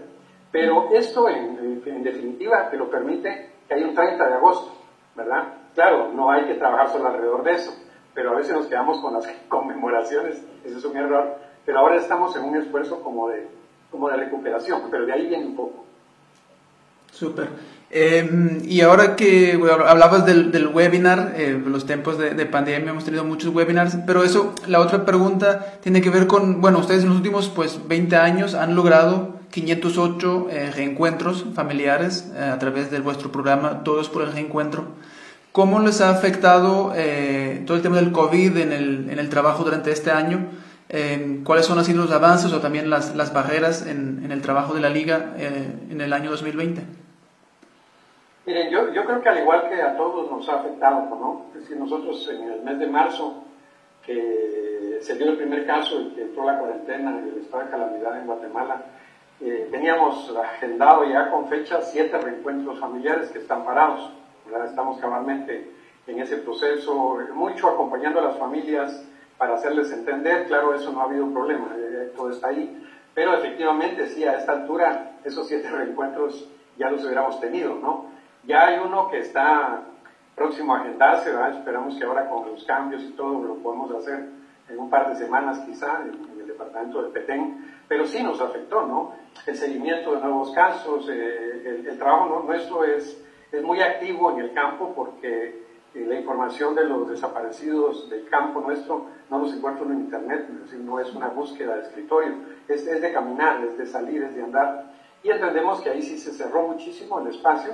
pero 0.51 0.89
esto 0.93 1.27
en, 1.27 1.81
en, 1.85 2.03
definitiva 2.03 2.69
te 2.69 2.77
lo 2.77 2.89
permite 2.89 3.51
que 3.67 3.73
haya 3.73 3.85
un 3.85 3.95
30 3.95 4.27
de 4.27 4.33
agosto, 4.33 4.71
¿verdad? 5.15 5.55
Claro, 5.73 6.13
no 6.13 6.31
hay 6.31 6.45
que 6.45 6.55
trabajar 6.55 6.89
solo 6.89 7.09
alrededor 7.09 7.43
de 7.43 7.51
eso, 7.51 7.73
pero 8.13 8.31
a 8.31 8.35
veces 8.35 8.55
nos 8.55 8.67
quedamos 8.67 9.01
con 9.01 9.13
las 9.13 9.27
conmemoraciones, 9.49 10.41
eso 10.63 10.77
es 10.77 10.85
un 10.85 10.95
error, 10.95 11.35
pero 11.65 11.79
ahora 11.79 11.97
estamos 11.97 12.33
en 12.37 12.45
un 12.45 12.55
esfuerzo 12.55 13.01
como 13.03 13.27
de, 13.27 13.49
como 13.95 14.09
de 14.09 14.17
recuperación, 14.17 14.81
pero 14.91 15.05
de 15.05 15.13
ahí 15.13 15.27
viene 15.27 15.45
un 15.45 15.55
poco. 15.55 15.85
Súper. 17.11 17.49
Em, 17.89 18.61
y 18.65 18.81
ahora 18.81 19.15
que 19.15 19.57
hablabas 19.87 20.25
del, 20.25 20.51
del 20.51 20.67
webinar, 20.67 21.33
eh, 21.37 21.61
los 21.65 21.85
tiempos 21.85 22.17
de, 22.17 22.33
de, 22.33 22.45
pandemia 22.45 22.91
hemos 22.91 23.05
tenido 23.05 23.23
muchos 23.23 23.53
webinars, 23.53 23.97
pero 24.05 24.23
eso, 24.23 24.53
la 24.67 24.79
otra 24.81 25.05
pregunta 25.05 25.77
tiene 25.81 26.01
que 26.01 26.09
ver 26.09 26.27
con, 26.27 26.59
bueno, 26.59 26.79
ustedes 26.79 27.03
en 27.03 27.09
los 27.09 27.17
últimos 27.17 27.49
pues 27.49 27.87
20 27.87 28.17
años 28.17 28.53
han 28.53 28.75
logrado 28.75 29.35
508 29.51 30.47
eh, 30.51 30.71
reencuentros 30.75 31.45
familiares 31.53 32.29
eh, 32.35 32.43
a 32.43 32.59
través 32.59 32.91
de 32.91 32.99
vuestro 32.99 33.31
programa 33.31 33.83
Todos 33.83 34.09
por 34.09 34.23
el 34.23 34.33
Reencuentro. 34.33 34.83
¿Cómo 35.53 35.79
les 35.79 36.01
ha 36.01 36.09
afectado 36.09 36.91
eh, 36.93 37.63
todo 37.65 37.77
el 37.77 37.83
tema 37.83 37.95
del 37.95 38.11
COVID 38.11 38.57
en 38.57 38.73
el, 38.73 39.09
en 39.09 39.19
el 39.19 39.29
trabajo 39.29 39.63
durante 39.63 39.91
este 39.91 40.11
año? 40.11 40.47
Em, 40.87 41.43
¿Cuáles 41.43 41.65
son 41.65 41.79
así 41.79 41.93
los 41.93 42.11
avances 42.11 42.53
o 42.53 42.61
también 42.61 42.89
las, 42.89 43.15
las 43.15 43.33
barreras 43.33 43.85
en, 43.87 44.21
en, 44.23 44.31
el 44.31 44.41
trabajo 44.41 44.73
de 44.73 44.81
la 44.81 44.89
liga 44.89 45.33
en 45.37 45.99
el 45.99 46.13
año 46.13 46.29
2020? 46.29 46.83
Miren, 48.45 48.69
yo, 48.69 48.93
yo 48.93 49.05
creo 49.05 49.21
que 49.21 49.29
al 49.29 49.39
igual 49.39 49.67
que 49.69 49.81
a 49.81 49.97
todos 49.97 50.29
nos 50.29 50.47
ha 50.49 50.59
afectado, 50.59 51.01
¿no? 51.09 51.45
Es 51.59 51.69
nosotros 51.71 52.29
en 52.31 52.51
el 52.51 52.61
mes 52.61 52.77
de 52.77 52.87
marzo, 52.87 53.43
que 54.05 54.99
se 55.01 55.15
dio 55.15 55.31
el 55.31 55.37
primer 55.37 55.65
caso 55.65 55.99
y 55.99 56.09
que 56.09 56.21
entró 56.21 56.45
la 56.45 56.59
cuarentena 56.59 57.21
y 57.25 57.29
el 57.29 57.41
estado 57.41 57.63
de 57.63 57.71
calamidad 57.71 58.19
en 58.19 58.27
Guatemala, 58.27 58.83
eh, 59.41 59.67
teníamos 59.71 60.31
agendado 60.37 61.05
ya 61.05 61.31
con 61.31 61.47
fecha 61.49 61.81
siete 61.81 62.17
reencuentros 62.19 62.79
familiares 62.79 63.29
que 63.29 63.39
están 63.39 63.65
parados. 63.65 64.11
¿verdad? 64.45 64.67
Estamos 64.67 64.99
cabalmente 64.99 65.71
en 66.05 66.19
ese 66.19 66.37
proceso, 66.37 67.17
mucho 67.33 67.67
acompañando 67.67 68.19
a 68.19 68.25
las 68.25 68.37
familias 68.37 69.03
para 69.37 69.55
hacerles 69.55 69.91
entender, 69.91 70.47
claro, 70.47 70.73
eso 70.73 70.91
no 70.91 71.01
ha 71.01 71.03
habido 71.05 71.31
problema, 71.31 71.75
eh, 71.77 72.11
todo 72.15 72.29
está 72.29 72.47
ahí, 72.47 72.85
pero 73.13 73.33
efectivamente 73.33 74.07
sí, 74.07 74.23
a 74.23 74.37
esta 74.37 74.53
altura 74.53 75.11
esos 75.23 75.47
siete 75.47 75.69
reencuentros 75.71 76.49
ya 76.77 76.89
los 76.89 77.03
hubiéramos 77.03 77.39
tenido, 77.39 77.75
¿no? 77.75 78.05
Ya 78.43 78.65
hay 78.65 78.79
uno 78.79 79.09
que 79.09 79.19
está 79.19 79.81
próximo 80.35 80.75
a 80.75 80.81
agendarse, 80.81 81.31
¿verdad? 81.31 81.57
esperamos 81.57 81.97
que 81.97 82.03
ahora 82.03 82.29
con 82.29 82.45
los 82.51 82.63
cambios 82.65 83.01
y 83.03 83.11
todo 83.11 83.41
lo 83.41 83.55
podemos 83.55 83.91
hacer 83.95 84.27
en 84.67 84.79
un 84.79 84.89
par 84.89 85.09
de 85.09 85.15
semanas 85.15 85.59
quizá 85.59 86.01
en, 86.01 86.39
el 86.39 86.47
departamento 86.47 87.01
de 87.01 87.09
Petén, 87.09 87.73
pero 87.87 88.05
sí 88.05 88.21
nos 88.21 88.41
afectó, 88.41 88.85
¿no? 88.85 89.13
El 89.45 89.55
seguimiento 89.55 90.13
de 90.13 90.21
nuevos 90.21 90.51
casos, 90.51 91.07
eh, 91.09 91.83
el, 91.87 91.97
trabajo 91.97 92.43
nuestro 92.45 92.83
es, 92.83 93.21
es 93.51 93.63
muy 93.63 93.81
activo 93.81 94.31
en 94.31 94.39
el 94.39 94.53
campo 94.53 94.93
porque 94.95 95.64
eh, 95.95 96.05
la 96.05 96.19
información 96.19 96.75
de 96.75 96.83
los 96.83 97.09
desaparecidos 97.09 98.09
del 98.09 98.27
campo 98.29 98.61
nuestro 98.61 99.05
no 99.29 99.39
los 99.39 99.53
encuentro 99.53 99.85
en 99.85 100.01
internet, 100.01 100.47
es 100.49 100.61
decir, 100.63 100.79
no 100.79 100.99
es 100.99 101.13
una 101.13 101.29
búsqueda 101.29 101.75
de 101.75 101.83
escritorio, 101.83 102.33
es, 102.67 102.85
es 102.85 103.01
de 103.01 103.13
caminar, 103.13 103.63
es 103.63 103.77
de 103.77 103.85
salir, 103.85 104.23
es 104.23 104.35
de 104.35 104.43
andar. 104.43 104.91
Y 105.23 105.31
entendemos 105.31 105.81
que 105.81 105.89
ahí 105.89 106.01
sí 106.01 106.17
se 106.17 106.31
cerró 106.31 106.67
muchísimo 106.67 107.19
el 107.19 107.27
espacio, 107.27 107.71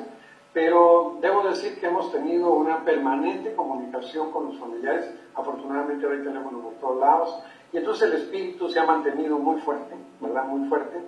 pero 0.53 1.17
debo 1.21 1.43
decir 1.43 1.79
que 1.79 1.87
hemos 1.87 2.11
tenido 2.11 2.53
una 2.53 2.83
permanente 2.83 3.53
comunicación 3.55 4.31
con 4.31 4.47
los 4.47 4.57
familiares. 4.59 5.09
Afortunadamente 5.33 6.05
hoy 6.05 6.23
tenemos 6.23 6.53
por 6.53 6.73
todos 6.75 6.99
lados. 6.99 7.43
Y 7.73 7.77
entonces 7.77 8.09
el 8.09 8.17
espíritu 8.17 8.69
se 8.69 8.79
ha 8.79 8.85
mantenido 8.85 9.37
muy 9.37 9.61
fuerte, 9.61 9.95
¿verdad? 10.19 10.45
Muy 10.45 10.67
fuerte. 10.67 11.01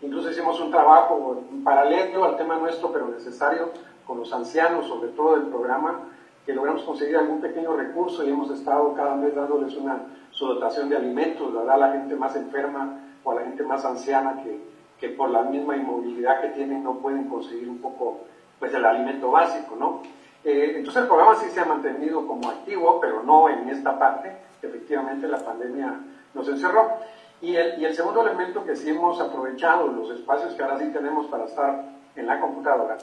Incluso 0.00 0.30
hicimos 0.30 0.60
un 0.60 0.70
trabajo 0.70 1.42
paralelo 1.62 2.24
al 2.24 2.36
tema 2.36 2.56
nuestro, 2.56 2.90
pero 2.92 3.08
necesario, 3.08 3.70
con 4.06 4.18
los 4.18 4.32
ancianos, 4.32 4.86
sobre 4.86 5.08
todo 5.10 5.36
del 5.36 5.48
programa, 5.48 6.00
que 6.46 6.54
logramos 6.54 6.84
conseguir 6.84 7.16
algún 7.16 7.40
pequeño 7.40 7.76
recurso 7.76 8.24
y 8.24 8.30
hemos 8.30 8.50
estado 8.52 8.94
cada 8.94 9.16
mes 9.16 9.34
dándoles 9.34 9.76
una 9.76 10.00
su 10.30 10.46
dotación 10.46 10.88
de 10.88 10.96
alimentos, 10.96 11.52
¿verdad? 11.52 11.74
A 11.74 11.78
la 11.78 11.92
gente 11.92 12.14
más 12.14 12.36
enferma 12.36 13.00
o 13.24 13.32
a 13.32 13.34
la 13.34 13.42
gente 13.42 13.64
más 13.64 13.84
anciana 13.84 14.42
que, 14.44 14.60
que 15.00 15.08
por 15.08 15.30
la 15.30 15.42
misma 15.42 15.76
inmovilidad 15.76 16.40
que 16.40 16.48
tienen 16.50 16.84
no 16.84 16.98
pueden 16.98 17.28
conseguir 17.28 17.68
un 17.68 17.78
poco 17.78 18.20
pues 18.60 18.72
el 18.72 18.84
alimento 18.84 19.30
básico, 19.30 19.74
¿no? 19.76 20.02
Eh, 20.44 20.74
entonces 20.76 21.02
el 21.02 21.08
programa 21.08 21.34
sí 21.34 21.50
se 21.50 21.60
ha 21.60 21.64
mantenido 21.64 22.24
como 22.26 22.48
activo, 22.48 23.00
pero 23.00 23.22
no 23.24 23.48
en 23.48 23.68
esta 23.68 23.98
parte, 23.98 24.36
efectivamente 24.62 25.26
la 25.26 25.38
pandemia 25.38 25.94
nos 26.32 26.48
encerró. 26.48 26.92
Y 27.40 27.56
el, 27.56 27.80
y 27.80 27.84
el 27.84 27.94
segundo 27.94 28.22
elemento 28.22 28.64
que 28.64 28.76
sí 28.76 28.90
hemos 28.90 29.20
aprovechado, 29.20 29.88
los 29.88 30.10
espacios 30.10 30.54
que 30.54 30.62
ahora 30.62 30.78
sí 30.78 30.86
tenemos 30.92 31.26
para 31.26 31.46
estar 31.46 31.84
en 32.14 32.26
la 32.26 32.40
computadora, 32.40 32.96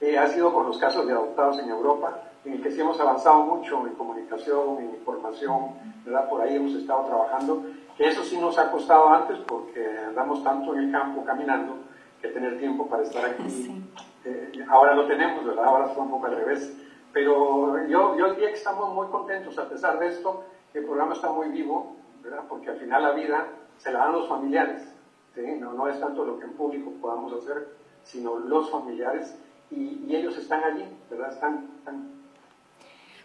eh, 0.00 0.16
ha 0.16 0.26
sido 0.28 0.52
con 0.52 0.66
los 0.66 0.78
casos 0.78 1.06
de 1.06 1.12
adoptados 1.12 1.58
en 1.58 1.70
Europa, 1.70 2.20
en 2.46 2.52
el 2.52 2.62
que 2.62 2.70
sí 2.70 2.80
hemos 2.80 2.98
avanzado 3.00 3.40
mucho 3.42 3.84
en 3.86 3.94
comunicación, 3.94 4.78
en 4.78 4.90
información, 4.90 5.74
¿verdad? 6.04 6.28
Por 6.28 6.40
ahí 6.40 6.54
hemos 6.54 6.72
estado 6.74 7.04
trabajando, 7.04 7.64
que 7.96 8.06
eso 8.06 8.22
sí 8.22 8.38
nos 8.38 8.56
ha 8.58 8.70
costado 8.70 9.08
antes 9.08 9.38
porque 9.38 9.84
andamos 10.06 10.44
tanto 10.44 10.74
en 10.74 10.84
el 10.84 10.92
campo 10.92 11.24
caminando 11.24 11.78
que 12.22 12.28
tener 12.28 12.58
tiempo 12.58 12.86
para 12.86 13.02
estar 13.02 13.24
aquí. 13.24 13.84
Eh, 14.24 14.64
ahora 14.68 14.94
lo 14.94 15.06
tenemos, 15.06 15.44
¿verdad? 15.44 15.64
Ahora 15.64 15.86
está 15.86 16.00
un 16.00 16.10
poco 16.10 16.26
al 16.26 16.36
revés. 16.36 16.76
Pero 17.12 17.86
yo, 17.88 18.16
yo 18.16 18.30
diría 18.34 18.48
que 18.48 18.54
estamos 18.54 18.94
muy 18.94 19.08
contentos 19.08 19.58
a 19.58 19.68
pesar 19.68 19.98
de 19.98 20.08
esto, 20.08 20.44
el 20.72 20.84
programa 20.84 21.14
está 21.14 21.30
muy 21.30 21.48
vivo, 21.48 21.96
¿verdad? 22.22 22.44
Porque 22.48 22.70
al 22.70 22.76
final 22.76 23.02
la 23.02 23.12
vida 23.12 23.46
se 23.78 23.92
la 23.92 24.00
dan 24.00 24.12
los 24.12 24.28
familiares, 24.28 24.86
¿sí? 25.34 25.42
no, 25.58 25.72
no 25.72 25.88
es 25.88 25.98
tanto 25.98 26.24
lo 26.24 26.38
que 26.38 26.44
en 26.44 26.52
público 26.52 26.92
podamos 27.00 27.32
hacer, 27.32 27.68
sino 28.04 28.38
los 28.38 28.70
familiares 28.70 29.36
y, 29.70 30.04
y 30.06 30.16
ellos 30.16 30.36
están 30.36 30.62
allí, 30.64 30.84
¿verdad? 31.10 31.32
Están, 31.32 31.70
están 31.78 32.15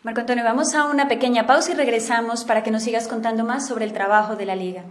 Marco 0.03 0.21
Antonio, 0.21 0.43
vamos 0.43 0.73
a 0.73 0.85
una 0.85 1.07
pequeña 1.07 1.45
pausa 1.45 1.73
y 1.73 1.75
regresamos 1.75 2.43
para 2.43 2.63
que 2.63 2.71
nos 2.71 2.81
sigas 2.81 3.07
contando 3.07 3.45
más 3.45 3.67
sobre 3.67 3.85
el 3.85 3.93
trabajo 3.93 4.35
de 4.35 4.47
la 4.47 4.55
liga. 4.55 4.83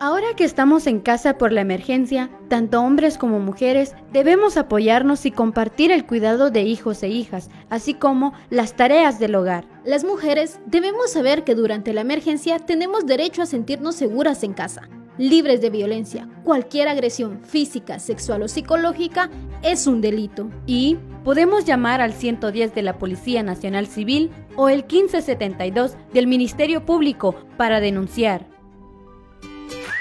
Ahora 0.00 0.28
que 0.34 0.44
estamos 0.44 0.86
en 0.86 1.00
casa 1.00 1.36
por 1.36 1.52
la 1.52 1.60
emergencia, 1.60 2.30
tanto 2.48 2.80
hombres 2.80 3.18
como 3.18 3.38
mujeres 3.38 3.94
debemos 4.14 4.56
apoyarnos 4.56 5.26
y 5.26 5.30
compartir 5.30 5.92
el 5.92 6.06
cuidado 6.06 6.50
de 6.50 6.62
hijos 6.62 7.02
e 7.02 7.08
hijas, 7.08 7.50
así 7.68 7.92
como 7.92 8.32
las 8.48 8.74
tareas 8.76 9.18
del 9.18 9.34
hogar. 9.34 9.66
Las 9.84 10.04
mujeres 10.04 10.58
debemos 10.64 11.12
saber 11.12 11.44
que 11.44 11.54
durante 11.54 11.92
la 11.92 12.00
emergencia 12.00 12.58
tenemos 12.58 13.04
derecho 13.04 13.42
a 13.42 13.46
sentirnos 13.46 13.94
seguras 13.94 14.42
en 14.42 14.54
casa, 14.54 14.88
libres 15.18 15.60
de 15.60 15.70
violencia. 15.70 16.28
Cualquier 16.44 16.88
agresión 16.88 17.40
física, 17.44 17.98
sexual 17.98 18.42
o 18.42 18.48
psicológica 18.48 19.30
es 19.62 19.86
un 19.86 20.00
delito. 20.00 20.50
Y 20.66 20.98
podemos 21.24 21.64
llamar 21.64 22.00
al 22.00 22.12
110 22.12 22.74
de 22.74 22.82
la 22.82 22.98
Policía 22.98 23.42
Nacional 23.42 23.86
Civil 23.86 24.30
o 24.56 24.68
el 24.68 24.84
1572 24.84 25.96
del 26.12 26.26
Ministerio 26.26 26.84
Público 26.84 27.34
para 27.56 27.80
denunciar. 27.80 28.46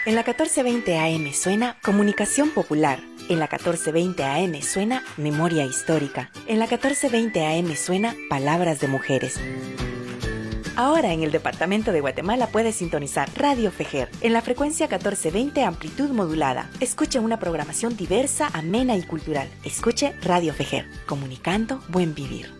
En 0.06 0.16
la 0.16 0.22
1420 0.22 1.00
AM 1.00 1.32
suena 1.34 1.78
Comunicación 1.82 2.50
Popular. 2.50 3.00
En 3.30 3.40
la 3.40 3.46
1420 3.46 4.24
AM 4.24 4.62
suena 4.62 5.02
Memoria 5.16 5.66
Histórica. 5.66 6.30
En 6.48 6.60
la 6.60 6.66
1420 6.66 7.46
AM 7.46 7.74
suena 7.78 8.14
Palabras 8.30 8.82
de 8.82 8.90
Mujeres. 8.90 9.40
Ahora 10.76 11.14
en 11.14 11.22
el 11.22 11.32
departamento 11.32 11.92
de 11.92 12.02
Guatemala 12.02 12.48
puedes 12.48 12.78
sintonizar 12.78 13.30
Radio 13.36 13.70
Fejer 13.70 14.10
en 14.22 14.34
la 14.34 14.42
frecuencia 14.42 14.88
1420 14.88 15.64
amplitud 15.64 16.10
modulada. 16.10 16.68
Escuche 16.80 17.20
una 17.20 17.38
programación 17.38 17.96
diversa, 17.96 18.50
amena 18.54 18.98
y 18.98 19.04
cultural. 19.04 19.48
Escuche 19.64 20.16
Radio 20.24 20.52
Fejer, 20.52 20.88
comunicando 21.06 21.80
buen 21.90 22.16
vivir. 22.16 22.52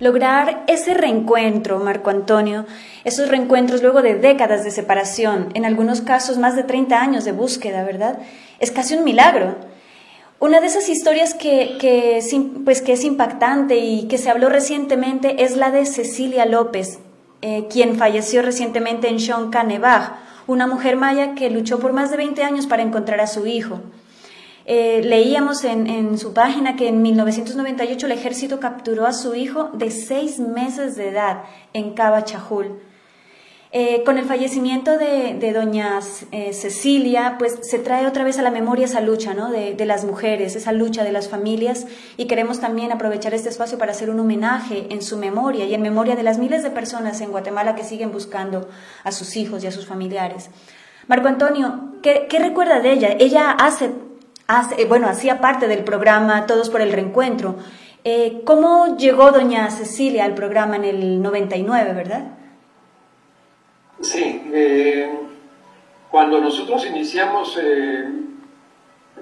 Lograr 0.00 0.64
ese 0.66 0.94
reencuentro, 0.94 1.78
Marco 1.78 2.10
Antonio, 2.10 2.66
esos 3.04 3.28
reencuentros 3.28 3.82
luego 3.82 4.02
de 4.02 4.16
décadas 4.16 4.64
de 4.64 4.72
separación, 4.72 5.50
en 5.54 5.64
algunos 5.64 6.00
casos 6.00 6.38
más 6.38 6.56
de 6.56 6.64
30 6.64 7.00
años 7.00 7.24
de 7.24 7.30
búsqueda, 7.30 7.84
¿verdad? 7.84 8.18
Es 8.58 8.72
casi 8.72 8.96
un 8.96 9.04
milagro. 9.04 9.77
Una 10.40 10.60
de 10.60 10.68
esas 10.68 10.88
historias 10.88 11.34
que, 11.34 11.76
pues, 12.64 12.80
que 12.80 12.92
es 12.92 13.02
impactante 13.02 13.78
y 13.78 14.06
que 14.06 14.18
se 14.18 14.30
habló 14.30 14.48
recientemente 14.48 15.42
es 15.42 15.56
la 15.56 15.72
de 15.72 15.84
Cecilia 15.84 16.46
López, 16.46 17.00
eh, 17.42 17.66
quien 17.68 17.96
falleció 17.96 18.42
recientemente 18.42 19.08
en 19.08 19.16
Shonkanevaj, 19.16 20.12
una 20.46 20.68
mujer 20.68 20.94
maya 20.94 21.34
que 21.34 21.50
luchó 21.50 21.80
por 21.80 21.92
más 21.92 22.12
de 22.12 22.18
20 22.18 22.44
años 22.44 22.68
para 22.68 22.84
encontrar 22.84 23.20
a 23.20 23.26
su 23.26 23.48
hijo. 23.48 23.80
Eh, 24.64 25.00
leíamos 25.02 25.64
en, 25.64 26.18
su 26.18 26.34
página 26.34 26.76
que 26.76 26.88
en 26.88 27.02
1998 27.02 28.06
el 28.06 28.12
ejército 28.12 28.60
capturó 28.60 29.06
a 29.06 29.14
su 29.14 29.34
hijo 29.34 29.70
de 29.72 29.90
seis 29.90 30.38
meses 30.38 30.94
de 30.94 31.08
edad 31.08 31.42
en 31.72 31.94
Caba 31.94 32.22
Chajul. 32.22 32.78
Eh, 33.70 34.02
con 34.04 34.16
el 34.16 34.24
fallecimiento 34.24 34.96
de, 34.96 35.52
doña 35.52 36.00
eh, 36.32 36.54
Cecilia, 36.54 37.36
pues 37.38 37.58
se 37.60 37.78
trae 37.78 38.06
otra 38.06 38.24
vez 38.24 38.38
a 38.38 38.42
la 38.42 38.50
memoria 38.50 38.86
esa 38.86 39.02
lucha 39.02 39.34
¿no? 39.34 39.50
de, 39.50 39.84
las 39.84 40.06
mujeres, 40.06 40.56
esa 40.56 40.72
lucha 40.72 41.04
de 41.04 41.12
las 41.12 41.28
familias 41.28 41.86
y 42.16 42.26
queremos 42.26 42.60
también 42.60 42.92
aprovechar 42.92 43.34
este 43.34 43.50
espacio 43.50 43.76
para 43.76 43.92
hacer 43.92 44.08
un 44.08 44.20
homenaje 44.20 44.86
en 44.88 45.02
su 45.02 45.18
memoria 45.18 45.66
y 45.66 45.74
en 45.74 45.82
memoria 45.82 46.16
de 46.16 46.22
las 46.22 46.38
miles 46.38 46.62
de 46.62 46.70
personas 46.70 47.20
en 47.20 47.30
Guatemala 47.30 47.74
que 47.74 47.84
siguen 47.84 48.10
buscando 48.10 48.68
a 49.04 49.12
sus 49.12 49.36
hijos 49.36 49.62
y 49.62 49.66
a 49.66 49.72
sus 49.72 49.86
familiares. 49.86 50.48
Marco 51.06 51.28
Antonio, 51.28 51.92
¿qué, 52.02 52.26
recuerda 52.38 52.80
de 52.80 52.92
ella? 52.92 53.16
Ella 53.18 53.50
hace 53.50 53.90
hace, 54.46 54.86
bueno, 54.86 55.08
hacía 55.08 55.42
parte 55.42 55.68
del 55.68 55.84
programa 55.84 56.46
Todos 56.46 56.70
por 56.70 56.80
el 56.80 56.90
Reencuentro. 56.90 57.56
Eh, 58.04 58.40
¿Cómo 58.46 58.96
llegó 58.96 59.30
doña 59.30 59.70
Cecilia 59.70 60.24
al 60.24 60.34
programa 60.34 60.76
en 60.76 60.84
el 60.84 61.20
99, 61.20 61.92
verdad? 61.92 62.37
Sí, 64.00 64.42
eh, 64.52 65.10
cuando 66.10 66.40
nosotros 66.40 66.86
iniciamos, 66.86 67.58
eh, 67.60 68.08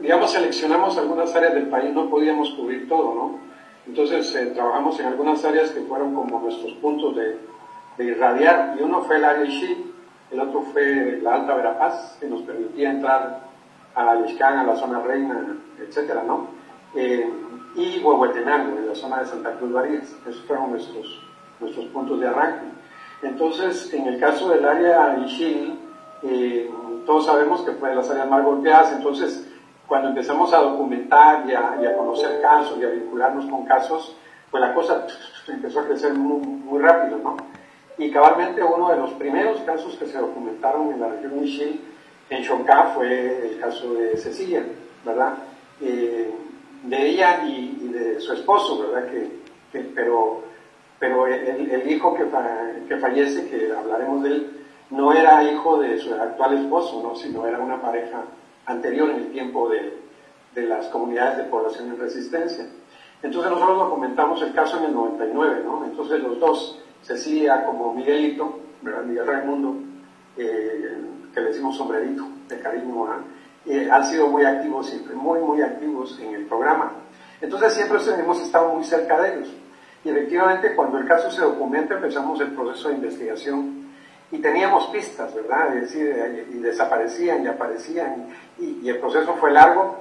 digamos, 0.00 0.30
seleccionamos 0.30 0.98
algunas 0.98 1.34
áreas 1.34 1.54
del 1.54 1.68
país, 1.68 1.92
no 1.92 2.10
podíamos 2.10 2.50
cubrir 2.50 2.88
todo, 2.88 3.14
¿no? 3.14 3.38
Entonces 3.86 4.34
eh, 4.34 4.46
trabajamos 4.46 4.98
en 5.00 5.06
algunas 5.06 5.44
áreas 5.44 5.70
que 5.70 5.80
fueron 5.82 6.14
como 6.14 6.40
nuestros 6.40 6.72
puntos 6.74 7.16
de, 7.16 7.38
irradiar, 7.98 8.76
y 8.78 8.82
uno 8.82 9.00
fue 9.02 9.16
el 9.16 9.24
área 9.24 9.44
Ixil, 9.46 9.94
el 10.30 10.40
otro 10.40 10.60
fue 10.60 11.18
la 11.22 11.36
Alta 11.36 11.54
Verapaz, 11.54 12.18
que 12.20 12.26
nos 12.26 12.42
permitía 12.42 12.90
entrar 12.90 13.40
a 13.94 14.14
Lixcán, 14.16 14.58
a 14.58 14.64
la 14.64 14.76
zona 14.76 15.00
Reina, 15.00 15.56
etcétera, 15.80 16.22
¿no? 16.22 16.48
Eh, 16.94 17.26
y 17.74 17.98
Huehuetenango, 18.00 18.76
en 18.78 18.88
la 18.88 18.94
zona 18.94 19.20
de 19.20 19.26
Santa 19.26 19.52
Cruz 19.52 19.72
Varías. 19.72 20.14
Esos 20.26 20.42
fueron 20.46 20.72
nuestros, 20.72 21.22
nuestros 21.60 21.86
puntos 21.86 22.20
de 22.20 22.26
arranque. 22.26 22.66
Entonces, 23.22 23.92
en 23.92 24.06
el 24.06 24.20
caso 24.20 24.50
del 24.50 24.64
área 24.64 25.16
Ixil, 25.24 25.78
eh, 26.22 26.70
todos 27.06 27.26
sabemos 27.26 27.62
que 27.62 27.72
fue 27.72 27.90
de 27.90 27.96
las 27.96 28.10
áreas 28.10 28.28
más 28.28 28.44
golpeadas, 28.44 28.92
entonces, 28.92 29.46
cuando 29.86 30.08
empezamos 30.08 30.52
a 30.52 30.58
documentar 30.58 31.48
y 31.48 31.54
a, 31.54 31.96
conocer 31.96 32.40
casos 32.42 32.78
y 32.78 32.84
a 32.84 32.88
vincularnos 32.88 33.46
con 33.46 33.64
casos, 33.64 34.16
pues 34.50 34.60
la 34.60 34.74
cosa 34.74 35.06
empezó 35.48 35.80
a 35.80 35.86
crecer 35.86 36.12
muy, 36.14 36.78
rápido, 36.80 37.18
¿no? 37.18 37.36
Y 37.98 38.10
cabalmente 38.10 38.62
uno 38.62 38.90
de 38.90 38.96
los 38.96 39.12
primeros 39.12 39.60
casos 39.60 39.96
que 39.96 40.06
se 40.06 40.18
documentaron 40.18 40.92
en 40.92 41.00
la 41.00 41.08
región 41.08 41.42
Ixil 41.42 41.80
en 42.28 42.42
Chocá 42.42 42.92
fue 42.94 43.48
el 43.48 43.60
caso 43.60 43.94
de 43.94 44.16
Cecilia, 44.18 44.62
¿verdad? 45.04 45.34
Eh, 45.80 46.34
de 46.82 47.08
ella 47.08 47.44
y, 47.46 47.78
y, 47.80 47.88
de 47.88 48.20
su 48.20 48.34
esposo, 48.34 48.80
¿verdad? 48.80 49.10
Que, 49.10 49.30
que 49.72 49.78
pero 49.94 50.42
pero 50.98 51.26
el, 51.26 51.90
hijo 51.90 52.14
que, 52.14 52.24
que, 52.88 52.96
fallece, 52.96 53.48
que 53.48 53.72
hablaremos 53.72 54.22
de 54.22 54.28
él, 54.30 54.50
no 54.90 55.12
era 55.12 55.42
hijo 55.42 55.78
de 55.78 55.98
su 55.98 56.14
actual 56.14 56.58
esposo, 56.58 57.02
¿no? 57.02 57.14
sino 57.14 57.46
era 57.46 57.58
una 57.58 57.80
pareja 57.80 58.22
anterior 58.66 59.10
en 59.10 59.16
el 59.16 59.32
tiempo 59.32 59.68
de, 59.68 59.98
de 60.54 60.62
las 60.62 60.86
comunidades 60.86 61.38
de 61.38 61.44
población 61.44 61.88
en 61.88 61.98
resistencia. 61.98 62.66
Entonces 63.22 63.50
nosotros 63.50 63.78
documentamos 63.78 64.40
el 64.42 64.52
caso 64.52 64.78
en 64.78 64.84
el 64.84 64.94
99, 64.94 65.62
¿no? 65.64 65.84
Entonces 65.84 66.20
los 66.22 66.38
dos, 66.38 66.82
Cecilia 67.02 67.64
como 67.64 67.92
Miguelito, 67.94 68.60
¿verdad? 68.82 69.04
Miguel 69.04 69.26
Raimundo, 69.26 69.76
eh, 70.36 70.96
que 71.32 71.40
le 71.40 71.48
decimos 71.48 71.76
sombrerito 71.76 72.26
de 72.48 72.60
cariño, 72.60 73.06
eh, 73.66 73.88
han 73.90 74.04
sido 74.06 74.28
muy 74.28 74.44
activos 74.44 74.86
siempre, 74.86 75.14
muy, 75.14 75.40
muy 75.40 75.60
activos 75.60 76.18
en 76.20 76.34
el 76.34 76.46
programa. 76.46 76.92
Entonces 77.40 77.74
siempre 77.74 77.98
hemos 78.18 78.40
estado 78.40 78.74
muy 78.74 78.84
cerca 78.84 79.20
de 79.20 79.34
ellos. 79.34 79.54
Y 80.06 80.10
efectivamente 80.10 80.72
cuando 80.76 80.98
el 80.98 81.08
caso 81.08 81.32
se 81.32 81.42
documenta 81.42 81.94
empezamos 81.94 82.40
el 82.40 82.52
proceso 82.52 82.90
de 82.90 82.94
investigación 82.94 83.88
y 84.30 84.38
teníamos 84.38 84.86
pistas, 84.86 85.34
¿verdad? 85.34 85.76
Es 85.76 85.92
decir, 85.92 86.46
y 86.48 86.58
desaparecían 86.58 87.42
y 87.42 87.48
aparecían 87.48 88.28
y, 88.56 88.88
el 88.88 89.00
proceso 89.00 89.34
fue 89.34 89.50
largo, 89.50 89.96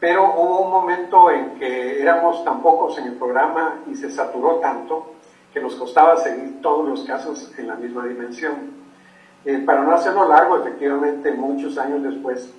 pero 0.00 0.32
hubo 0.32 0.60
un 0.60 0.70
momento 0.70 1.30
en 1.30 1.56
que 1.58 2.00
éramos 2.00 2.42
tan 2.42 2.62
pocos 2.62 2.96
en 3.00 3.08
el 3.08 3.14
programa 3.16 3.82
y 3.86 3.96
se 3.96 4.10
saturó 4.10 4.60
tanto 4.60 5.12
que 5.52 5.60
nos 5.60 5.74
costaba 5.74 6.16
seguir 6.16 6.62
todos 6.62 6.88
los 6.88 7.04
casos 7.04 7.52
en 7.58 7.66
la 7.66 7.74
misma 7.74 8.06
dimensión. 8.06 8.54
Eh, 9.44 9.58
para 9.58 9.82
no 9.82 9.92
hacerlo 9.92 10.26
largo, 10.26 10.56
efectivamente, 10.56 11.32
muchos 11.32 11.76
años 11.76 12.02
después, 12.02 12.50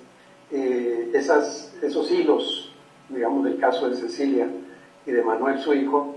eh, 0.52 1.10
esos 1.12 2.10
hilos, 2.12 2.72
digamos, 3.08 3.42
del 3.42 3.58
caso 3.58 3.88
de 3.88 3.96
Cecilia 3.96 4.46
y 5.04 5.10
de 5.10 5.22
Manuel, 5.24 5.58
su 5.58 5.74
hijo, 5.74 6.11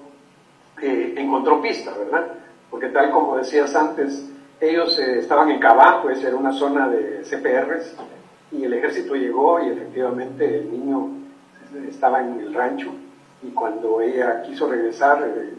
eh, 0.81 1.13
encontró 1.17 1.61
pista, 1.61 1.91
¿verdad? 1.97 2.33
Porque 2.69 2.87
tal 2.89 3.11
como 3.11 3.37
decías 3.37 3.75
antes, 3.75 4.29
ellos 4.59 4.97
eh, 4.99 5.19
estaban 5.19 5.49
en 5.51 5.59
Cabá, 5.59 6.01
pues 6.01 6.23
era 6.23 6.35
una 6.35 6.51
zona 6.51 6.87
de 6.87 7.23
CPRs, 7.23 7.95
y 8.51 8.63
el 8.63 8.73
ejército 8.73 9.15
llegó 9.15 9.61
y 9.61 9.69
efectivamente 9.69 10.59
el 10.59 10.71
niño 10.71 11.09
estaba 11.89 12.21
en 12.21 12.39
el 12.39 12.53
rancho 12.53 12.93
y 13.41 13.49
cuando 13.49 14.01
ella 14.01 14.41
quiso 14.43 14.67
regresar, 14.67 15.23
eh, 15.23 15.53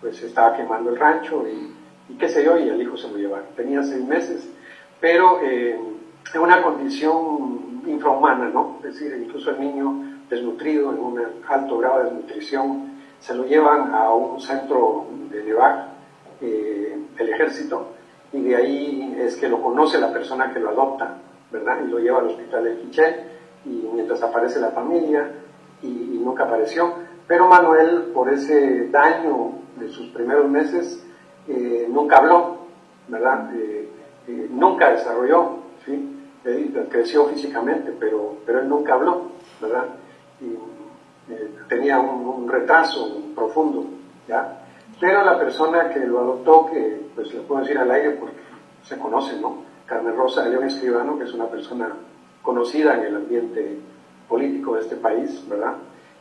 pues 0.00 0.22
estaba 0.22 0.56
quemando 0.56 0.90
el 0.90 0.98
rancho 0.98 1.44
y, 1.46 2.14
qué 2.14 2.28
sé 2.28 2.44
yo, 2.44 2.56
y 2.56 2.68
el 2.68 2.80
hijo 2.80 2.96
se 2.96 3.08
lo 3.08 3.16
llevaron. 3.16 3.46
Tenía 3.54 3.82
seis 3.82 4.04
meses, 4.04 4.48
pero 5.00 5.40
eh, 5.42 5.78
en 6.34 6.40
una 6.40 6.62
condición 6.62 7.82
infrahumana, 7.86 8.48
¿no? 8.48 8.78
Es 8.78 8.94
decir, 8.94 9.16
incluso 9.22 9.50
el 9.50 9.60
niño 9.60 10.20
desnutrido, 10.28 10.92
en 10.92 10.98
un 10.98 11.20
alto 11.48 11.78
grado 11.78 11.98
de 11.98 12.04
desnutrición, 12.04 12.97
se 13.20 13.34
lo 13.34 13.44
llevan 13.44 13.94
a 13.94 14.12
un 14.12 14.40
centro 14.40 15.06
de 15.30 15.44
Nevac, 15.44 15.86
eh, 16.40 16.98
el 17.18 17.28
ejército, 17.28 17.88
y 18.32 18.42
de 18.42 18.56
ahí 18.56 19.16
es 19.18 19.36
que 19.36 19.48
lo 19.48 19.62
conoce 19.62 19.98
la 19.98 20.12
persona 20.12 20.52
que 20.52 20.60
lo 20.60 20.70
adopta, 20.70 21.16
¿verdad? 21.50 21.78
Y 21.84 21.88
lo 21.88 21.98
lleva 21.98 22.18
al 22.18 22.26
hospital 22.26 22.64
de 22.64 22.76
Quiché, 22.76 23.24
y 23.64 23.88
mientras 23.92 24.22
aparece 24.22 24.60
la 24.60 24.70
familia, 24.70 25.30
y, 25.82 25.88
nunca 25.88 26.44
apareció. 26.44 26.94
Pero 27.26 27.48
Manuel, 27.48 28.10
por 28.14 28.28
ese 28.28 28.88
daño 28.88 29.52
de 29.76 29.88
sus 29.88 30.08
primeros 30.08 30.48
meses, 30.48 31.04
eh, 31.46 31.86
nunca 31.88 32.18
habló, 32.18 32.58
¿verdad? 33.08 33.54
Eh, 33.54 33.88
eh, 34.28 34.48
nunca 34.50 34.90
desarrolló, 34.90 35.58
¿sí? 35.84 36.14
creció 36.90 37.26
físicamente, 37.26 37.94
pero, 37.98 38.36
pero 38.46 38.60
él 38.60 38.68
nunca 38.68 38.94
habló, 38.94 39.32
¿verdad? 39.60 39.86
Tenía 41.68 41.98
un, 41.98 42.48
retraso 42.48 43.16
profundo, 43.34 43.84
¿ya? 44.26 44.62
Pero 44.98 45.22
la 45.22 45.38
persona 45.38 45.90
que 45.90 46.00
lo 46.00 46.20
adoptó, 46.20 46.66
que 46.66 47.08
pues 47.14 47.32
le 47.34 47.40
puedo 47.40 47.60
decir 47.60 47.78
al 47.78 47.90
aire 47.90 48.12
porque 48.12 48.36
se 48.82 48.98
conoce, 48.98 49.38
¿no? 49.38 49.64
Carmen 49.86 50.16
Rosa 50.16 50.48
León 50.48 50.64
Escribano, 50.64 51.18
que 51.18 51.24
es 51.24 51.32
una 51.34 51.46
persona 51.46 51.94
conocida 52.42 52.94
en 52.94 53.04
el 53.04 53.16
ambiente 53.16 53.78
político 54.28 54.74
de 54.74 54.80
este 54.80 54.96
país, 54.96 55.46
¿verdad? 55.48 55.74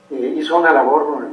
hizo 0.10 0.58
una 0.58 0.72
labor 0.72 1.28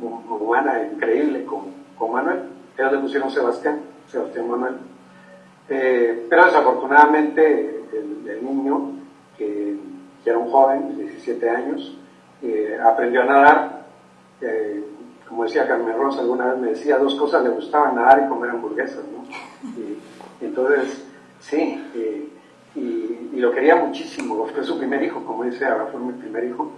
humana 0.00 0.88
increíble 0.92 1.44
con, 1.44 1.64
con 1.98 2.12
Manuel. 2.12 2.44
Ellos 2.78 2.92
le 2.92 2.98
pusieron 2.98 3.30
Sebastián, 3.30 3.80
Sebastián 4.08 4.48
Manuel. 4.48 4.76
Eh, 5.68 6.26
pero 6.28 6.44
desafortunadamente 6.44 7.84
el, 7.92 8.44
niño, 8.44 8.92
que, 9.36 9.76
era 10.24 10.38
un 10.38 10.50
joven 10.50 10.96
de 10.96 11.04
17 11.04 11.48
años, 11.48 11.96
aprendió 12.84 13.22
a 13.22 13.24
nadar. 13.24 13.86
Como 15.28 15.44
decía 15.44 15.66
Carmen 15.66 15.96
Rosa, 15.96 16.20
alguna 16.20 16.52
vez 16.52 16.58
me 16.58 16.68
decía, 16.68 16.98
dos 16.98 17.14
cosas 17.16 17.42
le 17.42 17.50
gustaban, 17.50 17.96
nadar 17.96 18.24
y 18.24 18.28
comer 18.28 18.50
hamburguesas. 18.50 19.04
¿no? 19.04 19.24
Entonces, 20.40 21.04
sí, 21.40 21.82
y, 22.74 23.40
lo 23.40 23.52
quería 23.52 23.76
muchísimo, 23.76 24.46
fue 24.46 24.64
su 24.64 24.78
primer 24.78 25.02
hijo, 25.02 25.22
como 25.24 25.44
dice, 25.44 25.66
ahora 25.66 25.86
fue 25.86 26.00
mi 26.00 26.12
primer 26.12 26.44
hijo, 26.44 26.70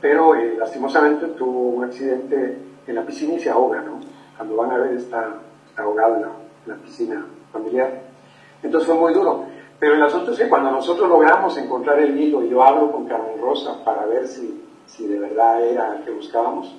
pero 0.00 0.34
eh, 0.34 0.56
lastimosamente 0.58 1.26
tuvo 1.28 1.68
un 1.68 1.84
accidente 1.84 2.58
en 2.86 2.94
la 2.94 3.02
piscina 3.02 3.34
y 3.34 3.40
se 3.40 3.50
ahoga, 3.50 3.82
¿no? 3.82 4.00
Cuando 4.36 4.56
van 4.56 4.70
a 4.72 4.78
ver 4.78 4.96
está, 4.96 5.34
ahogado 5.76 6.16
en 6.16 6.22
la, 6.66 6.76
piscina 6.76 7.24
familiar. 7.52 8.02
Entonces 8.62 8.88
fue 8.88 8.98
muy 8.98 9.12
duro. 9.12 9.44
Pero 9.78 9.94
el 9.94 10.02
asunto 10.02 10.32
es 10.32 10.38
que 10.38 10.48
cuando 10.48 10.70
nosotros 10.70 11.08
logramos 11.08 11.56
encontrar 11.58 11.98
el 11.98 12.18
hilo, 12.18 12.42
y 12.42 12.48
yo 12.48 12.62
hablo 12.62 12.90
con 12.90 13.06
Carmen 13.06 13.40
Rosa 13.40 13.84
para 13.84 14.06
ver 14.06 14.26
si, 14.26 14.62
si 14.96 15.06
de 15.06 15.18
verdad 15.18 15.64
era 15.64 15.96
el 15.96 16.04
que 16.04 16.10
buscábamos, 16.10 16.74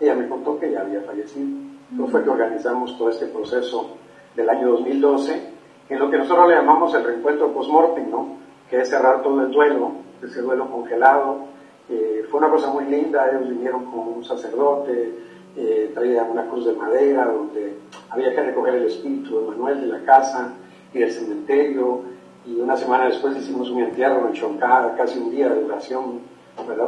ella 0.00 0.14
me 0.14 0.28
contó 0.28 0.58
que 0.58 0.70
ya 0.70 0.80
había 0.80 1.02
fallecido. 1.02 1.46
Entonces 1.90 2.12
fue 2.12 2.24
que 2.24 2.30
organizamos 2.30 2.96
todo 2.96 3.10
este 3.10 3.26
proceso 3.26 3.96
del 4.34 4.48
año 4.48 4.70
2012 4.70 5.50
en 5.90 5.98
lo 5.98 6.10
que 6.10 6.18
nosotros 6.18 6.48
le 6.48 6.54
llamamos 6.54 6.94
el 6.94 7.04
reencuentro 7.04 7.52
post-mortem, 7.52 8.10
¿no? 8.10 8.38
que 8.68 8.80
es 8.80 8.88
cerrar 8.88 9.22
todo 9.22 9.42
el 9.42 9.50
duelo, 9.50 9.92
ese 10.22 10.40
duelo 10.40 10.70
congelado. 10.70 11.48
Eh, 11.88 12.24
fue 12.30 12.38
una 12.38 12.48
cosa 12.48 12.70
muy 12.70 12.84
linda, 12.84 13.28
ellos 13.28 13.50
vinieron 13.50 13.86
con 13.86 14.08
un 14.08 14.24
sacerdote, 14.24 15.12
eh, 15.56 15.90
traían 15.92 16.30
una 16.30 16.46
cruz 16.46 16.66
de 16.66 16.74
madera 16.74 17.26
donde 17.26 17.76
había 18.08 18.32
que 18.32 18.42
recoger 18.42 18.76
el 18.76 18.86
espíritu 18.86 19.40
de 19.40 19.48
Manuel 19.48 19.80
de 19.80 19.86
la 19.88 20.04
casa 20.04 20.54
y 20.94 21.00
del 21.00 21.10
cementerio, 21.10 22.02
y 22.46 22.60
una 22.60 22.76
semana 22.76 23.06
después 23.06 23.36
hicimos 23.36 23.68
un 23.70 23.80
entierro 23.80 24.28
en 24.28 24.32
Choncada, 24.32 24.94
casi 24.96 25.18
un 25.18 25.30
día 25.30 25.48
de 25.48 25.62
duración, 25.62 26.20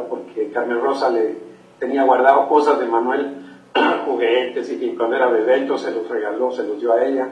porque 0.09 0.49
Carmen 0.51 0.81
Rosa 0.81 1.09
le 1.09 1.37
tenía 1.79 2.03
guardado 2.03 2.47
cosas 2.47 2.79
de 2.79 2.85
Manuel, 2.85 3.37
juguetes, 4.05 4.71
y 4.71 4.77
que 4.77 4.95
cuando 4.95 5.15
era 5.15 5.27
bebé 5.27 5.67
se 5.77 5.91
los 5.91 6.07
regaló, 6.07 6.51
se 6.51 6.63
los 6.63 6.79
dio 6.79 6.93
a 6.93 7.03
ella 7.03 7.27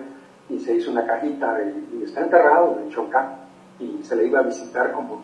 y 0.50 0.60
se 0.60 0.76
hizo 0.76 0.92
una 0.92 1.06
cajita 1.06 1.58
y, 1.94 2.04
está 2.04 2.22
enterrado 2.22 2.80
en 2.84 2.90
Chonca 2.90 3.38
y 3.80 4.04
se 4.04 4.16
le 4.16 4.28
iba 4.28 4.40
a 4.40 4.44
visitar 4.44 4.92
como 4.92 5.22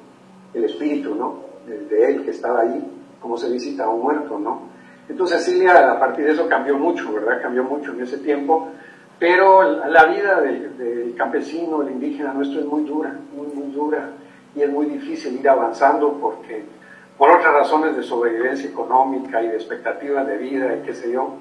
el 0.53 0.63
espíritu, 0.63 1.15
¿no? 1.15 1.47
De, 1.65 2.05
él 2.05 2.23
que 2.23 2.31
estaba 2.31 2.61
ahí, 2.61 2.81
como 3.21 3.37
se 3.37 3.49
visita 3.49 3.85
a 3.85 3.89
un 3.89 4.01
muerto, 4.01 4.39
¿no? 4.39 4.61
Entonces 5.09 5.43
Cecilia 5.43 5.91
a 5.91 5.99
partir 5.99 6.25
de 6.25 6.31
eso 6.31 6.47
cambió 6.47 6.77
mucho, 6.77 7.11
¿verdad? 7.11 7.41
Cambió 7.41 7.63
mucho 7.63 7.91
en 7.91 8.01
ese 8.01 8.19
tiempo, 8.19 8.69
pero 9.19 9.63
la 9.63 10.05
vida 10.05 10.41
del 10.41 11.15
campesino, 11.17 11.81
el 11.81 11.91
indígena 11.91 12.33
nuestro 12.33 12.59
es 12.59 12.65
muy 12.65 12.83
dura, 12.83 13.13
muy, 13.35 13.47
muy 13.47 13.71
dura 13.71 14.11
y 14.55 14.61
es 14.61 14.69
muy 14.69 14.85
difícil 14.85 15.39
ir 15.39 15.49
avanzando 15.49 16.13
porque 16.13 16.65
por 17.17 17.31
otras 17.31 17.53
razones 17.53 17.95
de 17.95 18.03
sobrevivencia 18.03 18.69
económica 18.69 19.41
y 19.41 19.47
de 19.47 19.55
expectativas 19.55 20.27
de 20.27 20.37
vida 20.37 20.75
y 20.75 20.85
qué 20.85 20.93
sé 20.93 21.11
yo, 21.11 21.33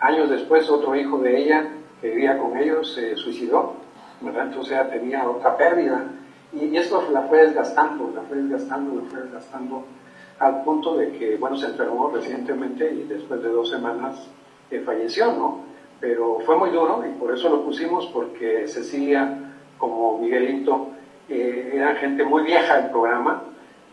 años 0.00 0.28
después 0.28 0.68
otro 0.68 0.94
hijo 0.94 1.18
de 1.18 1.38
ella 1.38 1.68
que 2.00 2.10
vivía 2.10 2.38
con 2.38 2.56
ellos 2.58 2.92
se 2.94 3.16
suicidó, 3.16 3.74
¿verdad? 4.20 4.48
Entonces 4.48 4.72
ya 4.72 4.88
tenía 4.88 5.28
otra 5.28 5.56
pérdida. 5.56 6.04
Y, 6.52 6.76
esto 6.76 7.08
la 7.10 7.22
fue 7.22 7.46
desgastando, 7.46 8.12
la 8.14 8.22
fue 8.22 8.38
desgastando, 8.38 9.00
la 9.00 9.08
fue 9.08 9.22
desgastando 9.22 9.84
al 10.38 10.64
punto 10.64 10.96
de 10.96 11.12
que, 11.12 11.36
bueno, 11.36 11.56
se 11.56 11.66
enfermó 11.66 12.10
recientemente 12.10 12.92
y 12.92 13.04
después 13.04 13.42
de 13.42 13.48
dos 13.48 13.70
semanas 13.70 14.28
eh, 14.70 14.80
falleció, 14.80 15.26
¿no? 15.32 15.60
Pero 16.00 16.40
fue 16.40 16.58
muy 16.58 16.70
duro 16.70 17.04
y 17.08 17.18
por 17.18 17.32
eso 17.32 17.48
lo 17.48 17.64
pusimos, 17.64 18.06
porque 18.06 18.66
Cecilia, 18.66 19.52
como 19.78 20.18
Miguelito, 20.18 20.88
eh, 21.28 21.70
eran 21.74 21.96
gente 21.96 22.24
muy 22.24 22.42
vieja 22.42 22.78
del 22.78 22.90
programa, 22.90 23.44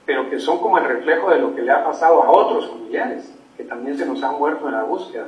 pero 0.09 0.27
que 0.27 0.39
son 0.39 0.57
como 0.57 0.79
el 0.79 0.85
reflejo 0.85 1.29
de 1.29 1.37
lo 1.37 1.53
que 1.53 1.61
le 1.61 1.71
ha 1.71 1.85
pasado 1.85 2.23
a 2.23 2.31
otros 2.31 2.67
familiares, 2.67 3.31
que 3.55 3.63
también 3.63 3.95
se 3.95 4.07
nos 4.07 4.23
han 4.23 4.39
muerto 4.39 4.67
en 4.67 4.73
la 4.73 4.81
búsqueda 4.81 5.27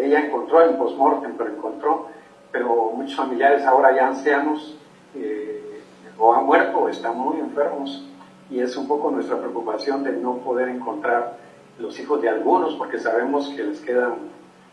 ella 0.00 0.26
encontró 0.26 0.68
en 0.68 0.76
postmortem, 0.76 1.32
pero 1.36 1.50
encontró, 1.50 2.08
pero 2.50 2.92
muchos 2.94 3.16
familiares 3.16 3.64
ahora 3.64 3.94
ya 3.94 4.08
ancianos 4.08 4.76
eh, 5.14 5.80
o 6.18 6.34
han 6.34 6.46
muerto 6.46 6.78
o 6.78 6.88
están 6.88 7.18
muy 7.18 7.38
enfermos 7.40 8.06
y 8.50 8.60
es 8.60 8.76
un 8.76 8.86
poco 8.86 9.10
nuestra 9.10 9.38
preocupación 9.38 10.04
de 10.04 10.12
no 10.12 10.38
poder 10.38 10.68
encontrar 10.68 11.38
los 11.78 11.98
hijos 11.98 12.22
de 12.22 12.28
algunos 12.28 12.74
porque 12.74 12.98
sabemos 12.98 13.48
que 13.50 13.64
les 13.64 13.80
quedan 13.80 14.14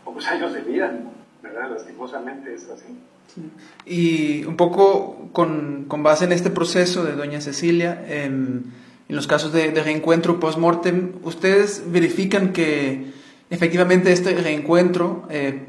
pocos 0.04 0.26
años 0.28 0.52
de 0.52 0.60
vida, 0.60 0.92
¿verdad? 1.42 1.70
Lastimosamente 1.70 2.54
es 2.54 2.68
así. 2.68 2.98
Y 3.86 4.44
un 4.44 4.56
poco 4.56 5.28
con, 5.32 5.86
con, 5.88 6.02
base 6.02 6.26
en 6.26 6.32
este 6.32 6.50
proceso 6.50 7.02
de 7.04 7.12
doña 7.12 7.40
Cecilia, 7.40 8.04
en, 8.06 8.72
en 9.12 9.16
los 9.16 9.26
casos 9.26 9.52
de, 9.52 9.72
de 9.72 9.82
reencuentro 9.82 10.40
post-mortem, 10.40 11.16
¿ustedes 11.22 11.82
verifican 11.92 12.54
que 12.54 13.12
efectivamente 13.50 14.10
este 14.10 14.34
reencuentro 14.34 15.24
eh, 15.28 15.66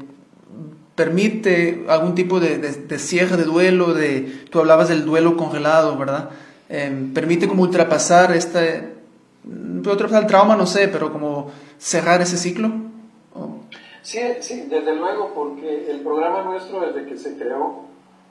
permite 0.94 1.84
algún 1.90 2.14
tipo 2.14 2.40
de, 2.40 2.72
cierre 2.98 3.36
de 3.36 3.44
duelo, 3.44 3.92
de, 3.92 4.46
tú 4.48 4.60
hablabas 4.60 4.88
del 4.88 5.04
duelo 5.04 5.36
congelado, 5.36 5.94
¿verdad? 5.98 6.30
Eh, 6.70 7.10
permite 7.12 7.46
como 7.46 7.64
ultrapasar 7.64 8.34
este, 8.34 8.94
ultrapasar 9.44 10.22
el 10.22 10.26
trauma, 10.26 10.56
no 10.56 10.64
sé, 10.64 10.88
pero 10.88 11.12
como 11.12 11.50
cerrar 11.76 12.22
ese 12.22 12.38
ciclo. 12.38 12.70
Sí, 14.00 14.20
sí, 14.40 14.68
desde 14.70 14.96
luego, 14.96 15.34
porque 15.34 15.90
el 15.90 16.00
programa 16.00 16.44
nuestro 16.44 16.80
desde 16.80 17.04
que 17.04 17.18
se 17.18 17.36
creó, 17.36 17.82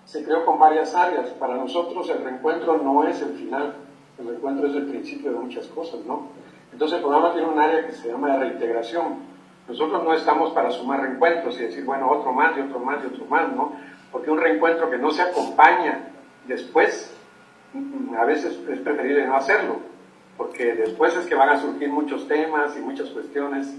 se 0.05 0.23
creó 0.23 0.43
con 0.43 0.57
varias 0.57 0.95
áreas. 0.95 1.29
Para 1.39 1.53
nosotros 1.53 2.09
el 2.09 2.23
reencuentro 2.23 2.81
no 2.81 3.07
es 3.07 3.21
el 3.21 3.35
final, 3.35 3.75
el 4.19 4.27
reencuentro 4.27 4.67
es 4.67 4.75
el 4.75 4.87
principio 4.87 5.31
de 5.31 5.39
muchas 5.39 5.67
cosas, 5.67 5.99
¿no? 6.05 6.27
Entonces 6.71 6.97
el 6.97 7.03
programa 7.03 7.33
tiene 7.33 7.47
un 7.47 7.59
área 7.59 7.85
que 7.85 7.93
se 7.93 8.09
llama 8.09 8.37
reintegración 8.37 9.33
nosotros 9.67 10.03
no 10.03 10.13
estamos 10.13 10.51
para 10.51 10.71
sumar 10.71 11.01
reencuentros 11.01 11.57
y 11.59 11.63
decir, 11.63 11.85
bueno, 11.85 12.09
otro 12.11 12.33
más 12.33 12.57
y 12.57 12.61
otro 12.61 12.79
más 12.79 13.03
y 13.03 13.07
otro 13.07 13.25
más, 13.25 13.49
¿no? 13.53 13.71
Porque 14.11 14.29
un 14.29 14.39
reencuentro 14.39 14.89
que 14.89 14.97
no 14.97 15.11
se 15.11 15.21
acompaña 15.21 16.09
después, 16.45 17.15
mm, 17.73 18.13
a 18.15 18.25
veces 18.25 18.59
es 18.69 18.79
preferible 18.79 19.25
no 19.25 19.35
hacerlo, 19.35 19.77
porque 20.37 20.73
después 20.73 21.15
es 21.15 21.25
que 21.25 21.35
van 21.35 21.49
a 21.49 21.61
surgir 21.61 21.89
muchos 21.89 22.27
temas 22.27 22.75
y 22.77 22.81
muchas 22.81 23.09
cuestiones 23.09 23.73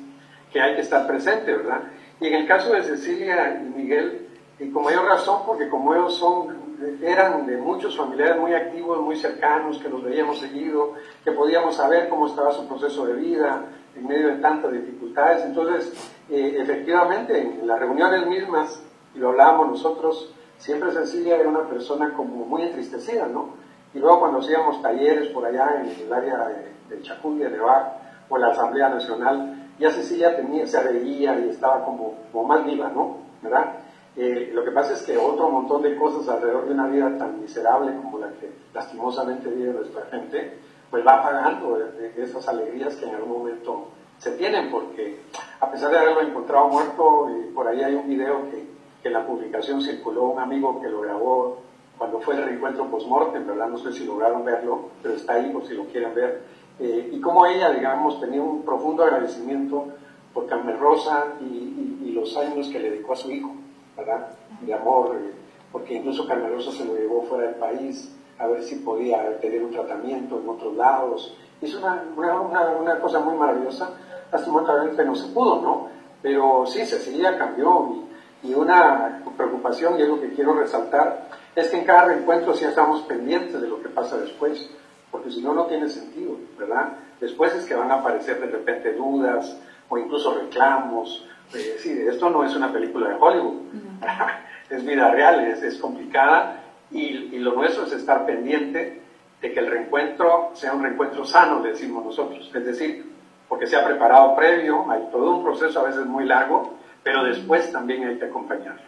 que 0.51 0.61
hay 0.61 0.75
que 0.75 0.81
estar 0.81 1.07
presente, 1.07 1.53
¿verdad? 1.53 1.83
Y 2.21 2.29
en 2.29 2.35
el 2.35 2.47
caso 2.47 2.73
de 2.73 2.83
Cecilia 2.83 3.61
y 3.61 3.79
Miguel, 3.79 4.29
y 4.59 4.71
con 4.71 4.85
mayor 4.85 5.05
razón, 5.05 5.43
porque 5.47 5.69
como 5.69 5.95
ellos 5.95 6.15
son 6.17 6.64
eran 7.03 7.47
de 7.47 7.57
muchos 7.57 7.97
familiares 7.97 8.39
muy 8.39 8.55
activos, 8.55 9.01
muy 9.01 9.17
cercanos, 9.17 9.79
que 9.79 9.89
los 9.89 10.03
veíamos 10.03 10.39
seguido, 10.39 10.95
que 11.25 11.33
podíamos 11.33 11.77
saber 11.77 12.09
cómo 12.09 12.27
estaba 12.27 12.53
su 12.53 12.67
proceso 12.67 13.07
de 13.07 13.15
vida 13.15 13.65
en 13.97 14.07
medio 14.07 14.29
de 14.29 14.37
tantas 14.37 14.73
dificultades. 14.73 15.45
Entonces, 15.45 15.93
eh, 16.31 16.57
efectivamente, 16.59 17.41
en 17.41 17.67
las 17.67 17.79
reuniones 17.79 18.27
mismas, 18.27 18.83
y 19.15 19.19
lo 19.19 19.31
hablábamos 19.31 19.69
nosotros, 19.69 20.35
siempre 20.59 20.93
Cecilia 20.93 21.37
era 21.37 21.49
una 21.49 21.69
persona 21.69 22.13
como 22.15 22.45
muy 22.45 22.63
entristecida, 22.63 23.27
¿no? 23.27 23.51
Y 23.93 23.99
luego 23.99 24.21
cuando 24.21 24.39
hacíamos 24.41 24.83
talleres 24.83 25.29
por 25.29 25.47
allá 25.47 25.83
en 25.83 26.07
el 26.07 26.13
área 26.13 26.49
de, 26.49 26.97
de 26.97 27.51
de 27.51 27.59
Bar, 27.59 28.05
o 28.29 28.39
la 28.39 28.49
Asamblea 28.49 28.89
Nacional, 28.89 29.71
ya 29.79 29.91
Cecilia 29.91 30.37
tenía, 30.37 30.67
se 30.67 30.83
reía 30.83 31.39
y 31.39 31.51
estaba 31.51 31.85
como, 31.85 32.15
como 32.33 32.49
más 32.49 32.65
viva, 32.65 32.89
¿no? 32.89 33.19
¿Verdad? 33.43 33.84
Eh, 34.17 34.51
lo 34.55 34.65
que 34.65 34.71
pasa 34.71 34.93
es 34.95 35.03
que 35.03 35.17
otro 35.17 35.49
montón 35.49 35.83
de 35.83 35.97
cosas 35.97 36.29
alrededor 36.29 36.67
de 36.67 36.75
una 36.75 36.87
vida 36.87 37.19
tan 37.19 37.41
miserable 37.41 37.97
como 37.97 38.19
la 38.19 38.31
que 38.35 38.49
lastimosamente 38.73 39.49
vive 39.49 39.73
nuestra 39.73 40.03
gente, 40.07 40.59
pues 40.91 41.05
va 41.05 41.23
pagando 41.23 41.79
esas 42.17 42.47
alegrías 42.47 42.95
que 42.95 43.07
en 43.07 43.17
algún 43.17 43.39
momento 43.39 43.89
se 44.19 44.33
tienen, 44.33 44.71
porque 44.71 45.19
a 45.59 45.69
pesar 45.69 45.91
de 45.91 45.99
haberlo 45.99 46.23
encontrado 46.23 46.69
muerto, 46.69 47.29
por 47.53 47.67
ahí 47.67 47.83
hay 47.83 47.95
un 47.95 48.09
video 48.09 48.49
que, 48.51 48.75
en 49.05 49.13
la 49.13 49.27
publicación 49.27 49.83
circuló 49.83 50.29
un 50.29 50.39
amigo 50.39 50.81
que 50.81 50.89
lo 50.89 51.03
grabó 51.03 51.59
cuando 51.99 52.21
fue 52.21 52.37
el 52.37 52.45
reencuentro 52.45 52.91
post-mortem, 52.91 53.47
¿verdad? 53.47 53.69
No 53.69 53.77
sé 53.77 53.93
si 53.93 54.07
lograron 54.07 54.45
verlo, 54.45 54.91
pero 55.03 55.15
está 55.15 55.35
ahí 55.35 55.51
por 55.51 55.67
si 55.67 55.75
lo 55.75 55.85
quieren 55.85 56.15
ver. 56.15 56.43
Eh, 56.79 57.11
y 57.13 57.21
como 57.21 57.45
ella, 57.45 57.71
digamos, 57.71 58.19
tenía 58.19 58.41
un 58.41 58.63
profundo 58.63 59.05
agradecimiento 59.05 59.89
por 60.33 60.47
Carmen 60.47 60.79
Rosa 60.79 61.35
y 61.41 62.13
los 62.13 62.35
años 62.39 62.69
que 62.69 62.79
le 62.79 62.93
dedicó 62.93 63.13
a 63.13 63.17
su 63.17 63.31
hijo. 63.31 63.55
¿Verdad? 63.97 64.29
De 64.61 64.75
amor, 64.75 65.17
eh, 65.17 65.33
porque 65.73 65.95
incluso 65.95 66.27
Carmelosa 66.27 66.73
se 66.73 66.85
lo 66.85 66.95
llevó 66.95 67.23
fuera 67.23 67.49
del 67.49 67.57
país 67.57 68.15
a 68.39 68.47
ver 68.47 68.63
si 68.63 68.77
podía 68.77 69.39
tener 69.39 69.63
un 69.63 69.73
tratamiento 69.73 70.41
en 70.41 70.49
otros 70.49 70.75
lados. 70.77 71.37
Es 71.61 71.75
una, 71.75 72.05
una, 72.17 72.69
una 72.81 72.99
cosa 73.01 73.21
muy 73.21 73.37
maravillosa, 73.37 73.91
lastimosamente 74.31 75.05
no 75.05 75.15
se 75.15 75.29
pudo, 75.29 75.61
¿no? 75.61 75.89
Pero 76.21 76.65
sí, 76.67 76.85
Cecilia 76.85 77.39
cambió 77.39 78.05
y, 78.43 78.49
y 78.49 78.55
una 78.55 79.23
preocupación, 79.37 79.99
y 79.99 80.03
es 80.03 80.09
lo 80.09 80.21
que 80.21 80.33
quiero 80.33 80.55
resaltar, 80.55 81.29
es 81.55 81.69
que 81.69 81.79
en 81.79 81.85
cada 81.85 82.07
reencuentro 82.07 82.55
sí 82.55 82.65
estamos 82.65 83.03
pendientes 83.03 83.61
de 83.61 83.69
lo 83.69 83.81
que 83.81 83.89
pasa 83.89 84.17
después, 84.19 84.69
porque 85.11 85.31
si 85.31 85.41
no, 85.43 85.55
no 85.55 85.67
tiene 85.67 85.89
sentido, 85.89 86.37
¿verdad? 86.59 86.95
Después 87.21 87.55
es 87.55 87.65
que 87.67 87.75
van 87.75 87.91
a 87.91 88.01
aparecer 88.01 88.41
de 88.41 88.47
repente 88.47 88.93
dudas 88.95 89.57
o 89.89 89.97
incluso 89.97 90.35
reclamos 90.35 91.25
eh, 91.53 91.77
sí, 91.79 92.05
esto 92.09 92.31
no 92.31 92.45
es 92.45 92.55
una 92.55 92.73
película 92.73 93.09
de 93.09 93.17
Hollywood, 93.19 93.63
es 94.71 94.85
vida 94.85 95.11
real, 95.11 95.41
es, 95.41 95.77
complicada 95.79 96.63
y, 96.91 97.39
lo 97.39 97.55
nuestro 97.55 97.85
es 97.85 97.93
estar 97.93 98.25
pendiente 98.25 99.03
de 99.41 99.53
que 99.53 99.61
el 99.61 99.67
reencuentro 99.67 100.51
sea 100.55 100.73
un 100.73 100.83
reencuentro 100.83 101.25
sano, 101.25 101.61
le 101.61 101.71
decimos 101.71 102.05
nosotros, 102.05 102.51
es 102.55 102.65
decir, 102.65 103.13
porque 103.49 103.67
se 103.67 103.77
ha 103.77 103.85
preparado 103.85 104.35
previo, 104.35 104.91
hay 104.91 105.09
todo 105.13 105.37
un 105.37 105.45
proceso 105.45 105.81
a 105.81 105.85
veces 105.85 106.07
muy 106.07 106.25
largo, 106.25 106.75
pero 107.03 107.25
después 107.25 107.71
también 107.71 108.05
hay 108.05 108.19
que 108.19 108.25
acompañarlo, 108.25 108.83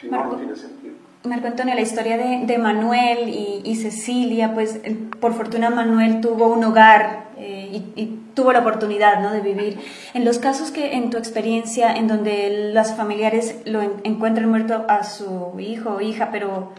si 0.00 0.08
no, 0.08 0.24
no 0.24 0.36
tiene 0.36 0.56
sentido. 0.56 0.94
Marco 1.24 1.46
Antonio, 1.46 1.74
la 1.74 1.80
historia 1.82 2.18
de, 2.18 2.58
Manuel 2.58 3.28
y, 3.28 3.76
Cecilia, 3.76 4.52
pues 4.54 4.80
por 5.20 5.34
fortuna 5.34 5.70
Manuel 5.70 6.20
tuvo 6.20 6.48
un 6.48 6.64
hogar 6.64 7.26
eh, 7.72 7.82
y, 7.96 8.18
tuvo 8.34 8.52
la 8.52 8.60
oportunidad 8.60 9.20
¿no? 9.20 9.30
de 9.30 9.40
vivir. 9.40 9.78
En 10.14 10.24
los 10.24 10.38
casos 10.38 10.70
que 10.70 10.94
en 10.94 11.10
tu 11.10 11.18
experiencia, 11.18 11.94
en 11.94 12.08
donde 12.08 12.70
las 12.72 12.96
familiares 12.96 13.56
lo 13.66 13.82
encuentran 14.04 14.48
muerto 14.48 14.86
a 14.88 15.04
su 15.04 15.58
hijo 15.60 15.90
o 15.90 16.00
hija, 16.00 16.30
pero 16.32 16.72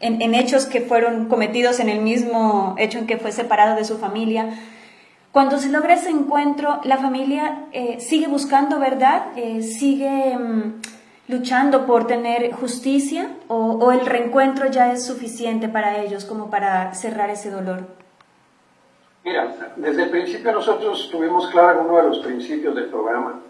en, 0.00 0.34
hechos 0.34 0.66
que 0.66 0.82
fueron 0.82 1.26
cometidos 1.26 1.80
en 1.80 1.88
el 1.88 2.00
mismo 2.00 2.74
hecho 2.78 2.98
en 2.98 3.06
que 3.06 3.16
fue 3.16 3.32
separado 3.32 3.76
de 3.76 3.84
su 3.84 3.98
familia, 3.98 4.50
cuando 5.32 5.58
se 5.58 5.68
logra 5.68 5.94
ese 5.94 6.10
encuentro, 6.10 6.80
la 6.84 6.98
familia 6.98 7.66
eh, 7.72 8.00
sigue 8.00 8.26
buscando 8.26 8.78
verdad, 8.78 9.26
eh, 9.36 9.62
sigue... 9.62 10.36
Mm, 10.36 10.80
luchando 11.28 11.86
por 11.86 12.06
tener 12.06 12.52
justicia 12.52 13.30
o, 13.48 13.92
el 13.92 14.06
reencuentro 14.06 14.66
ya 14.70 14.92
es 14.92 15.04
suficiente 15.04 15.68
para 15.68 16.02
ellos 16.02 16.24
como 16.24 16.50
para 16.50 16.94
cerrar 16.94 17.30
ese 17.30 17.50
dolor? 17.50 17.86
Mira, 19.24 19.72
desde 19.76 20.04
el 20.04 20.10
principio 20.10 20.52
nosotros 20.52 21.08
tuvimos 21.10 21.48
claro 21.48 21.80
en 21.80 21.86
uno 21.86 21.96
de 21.98 22.02
los 22.04 22.18
principios 22.20 22.74
del 22.74 22.86
programa 22.86 23.40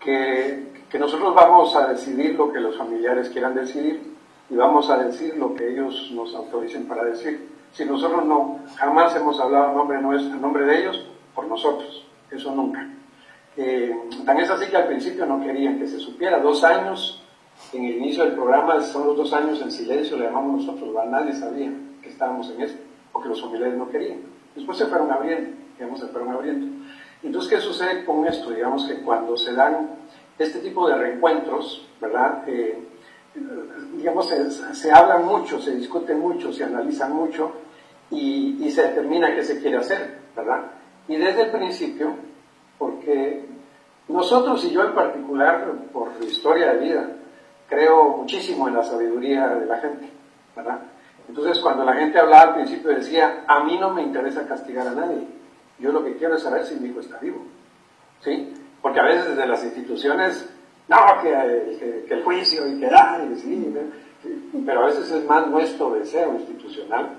que, 0.00 0.84
que 0.88 0.98
nosotros 0.98 1.34
vamos 1.34 1.74
a 1.74 1.88
decidir 1.88 2.34
lo 2.34 2.52
que 2.52 2.60
los 2.60 2.76
familiares 2.76 3.28
quieran 3.30 3.54
decidir 3.54 4.16
y 4.50 4.54
vamos 4.54 4.88
a 4.90 4.98
decir 4.98 5.36
lo 5.36 5.54
que 5.54 5.68
ellos 5.68 6.10
nos 6.12 6.34
autoricen 6.34 6.86
para 6.86 7.04
decir. 7.04 7.48
Si 7.72 7.84
nosotros 7.84 8.24
no, 8.24 8.60
jamás 8.76 9.14
hemos 9.16 9.38
hablado 9.40 9.70
en 9.70 9.76
nombre, 9.76 10.00
nuestro, 10.00 10.34
en 10.34 10.40
nombre 10.40 10.64
de 10.64 10.80
ellos, 10.80 11.06
por 11.34 11.46
nosotros, 11.46 12.06
eso 12.30 12.54
nunca. 12.54 12.88
Eh, 13.56 13.94
tan 14.24 14.38
es 14.38 14.48
así 14.50 14.70
que 14.70 14.76
al 14.76 14.86
principio 14.86 15.26
no 15.26 15.40
querían 15.40 15.78
que 15.78 15.86
se 15.86 15.98
supiera. 15.98 16.38
Dos 16.38 16.64
años 16.64 17.22
en 17.72 17.84
el 17.84 17.96
inicio 17.96 18.24
del 18.24 18.34
programa 18.34 18.80
son 18.82 19.08
los 19.08 19.16
dos 19.16 19.32
años 19.32 19.60
en 19.60 19.70
silencio, 19.70 20.16
le 20.16 20.24
llamamos 20.24 20.64
nosotros, 20.64 20.94
nadie 21.08 21.34
sabía 21.34 21.70
que 22.00 22.08
estábamos 22.08 22.50
en 22.50 22.62
esto, 22.62 22.82
porque 23.12 23.28
los 23.28 23.40
familiares 23.40 23.76
no 23.76 23.90
querían. 23.90 24.20
Después 24.54 24.78
se 24.78 24.86
fueron 24.86 25.10
abriendo, 25.10 25.56
digamos, 25.76 26.00
se 26.00 26.06
fueron 26.06 26.30
abriendo. 26.30 26.66
Entonces, 27.22 27.50
¿qué 27.50 27.60
sucede 27.60 28.04
con 28.04 28.26
esto? 28.26 28.50
Digamos 28.50 28.86
que 28.86 28.96
cuando 29.02 29.36
se 29.36 29.52
dan 29.52 29.90
este 30.38 30.60
tipo 30.60 30.88
de 30.88 30.96
reencuentros, 30.96 31.88
¿verdad? 32.00 32.44
Eh, 32.46 32.78
digamos, 33.96 34.28
se, 34.28 34.50
se, 34.50 34.92
habla 34.92 35.18
mucho, 35.18 35.60
se 35.60 35.74
discute 35.74 36.14
mucho, 36.14 36.52
se 36.52 36.64
analiza 36.64 37.08
mucho 37.08 37.52
y, 38.10 38.56
y 38.64 38.70
se 38.70 38.82
determina 38.82 39.34
qué 39.34 39.42
se 39.42 39.60
quiere 39.60 39.78
hacer, 39.78 40.18
¿verdad? 40.36 40.62
Y 41.08 41.16
desde 41.16 41.42
el 41.42 41.50
principio, 41.50 42.14
porque 42.78 43.46
nosotros 44.08 44.64
y 44.64 44.70
yo 44.70 44.84
en 44.84 44.94
particular, 44.94 45.72
por 45.92 46.10
historia 46.22 46.74
de 46.74 46.78
vida, 46.78 47.08
creo 47.68 48.16
muchísimo 48.16 48.68
en 48.68 48.74
la 48.74 48.82
sabiduría 48.82 49.48
de 49.48 49.66
la 49.66 49.78
gente, 49.78 50.10
¿verdad? 50.56 50.80
Entonces 51.28 51.58
cuando 51.60 51.84
la 51.84 51.94
gente 51.94 52.18
hablaba 52.18 52.42
al 52.42 52.54
principio 52.54 52.90
decía, 52.90 53.44
a 53.46 53.62
mí 53.64 53.76
no 53.78 53.92
me 53.92 54.02
interesa 54.02 54.46
castigar 54.46 54.86
a 54.86 54.92
nadie, 54.92 55.26
yo 55.78 55.92
lo 55.92 56.04
que 56.04 56.16
quiero 56.16 56.36
es 56.36 56.42
saber 56.42 56.64
si 56.64 56.74
mi 56.76 56.88
hijo 56.88 57.00
está 57.00 57.18
vivo, 57.18 57.42
¿sí? 58.20 58.52
Porque 58.80 59.00
a 59.00 59.04
veces 59.04 59.28
desde 59.28 59.46
las 59.46 59.62
instituciones, 59.62 60.48
no, 60.88 60.96
que, 61.22 62.04
el 62.08 62.24
juicio 62.24 62.66
y 62.66 62.80
que, 62.80 62.86
ay, 62.86 63.36
sí, 63.36 63.74
pero 64.64 64.82
a 64.82 64.86
veces 64.86 65.10
es 65.10 65.24
más 65.26 65.46
nuestro 65.46 65.90
deseo 65.90 66.34
institucional 66.34 67.10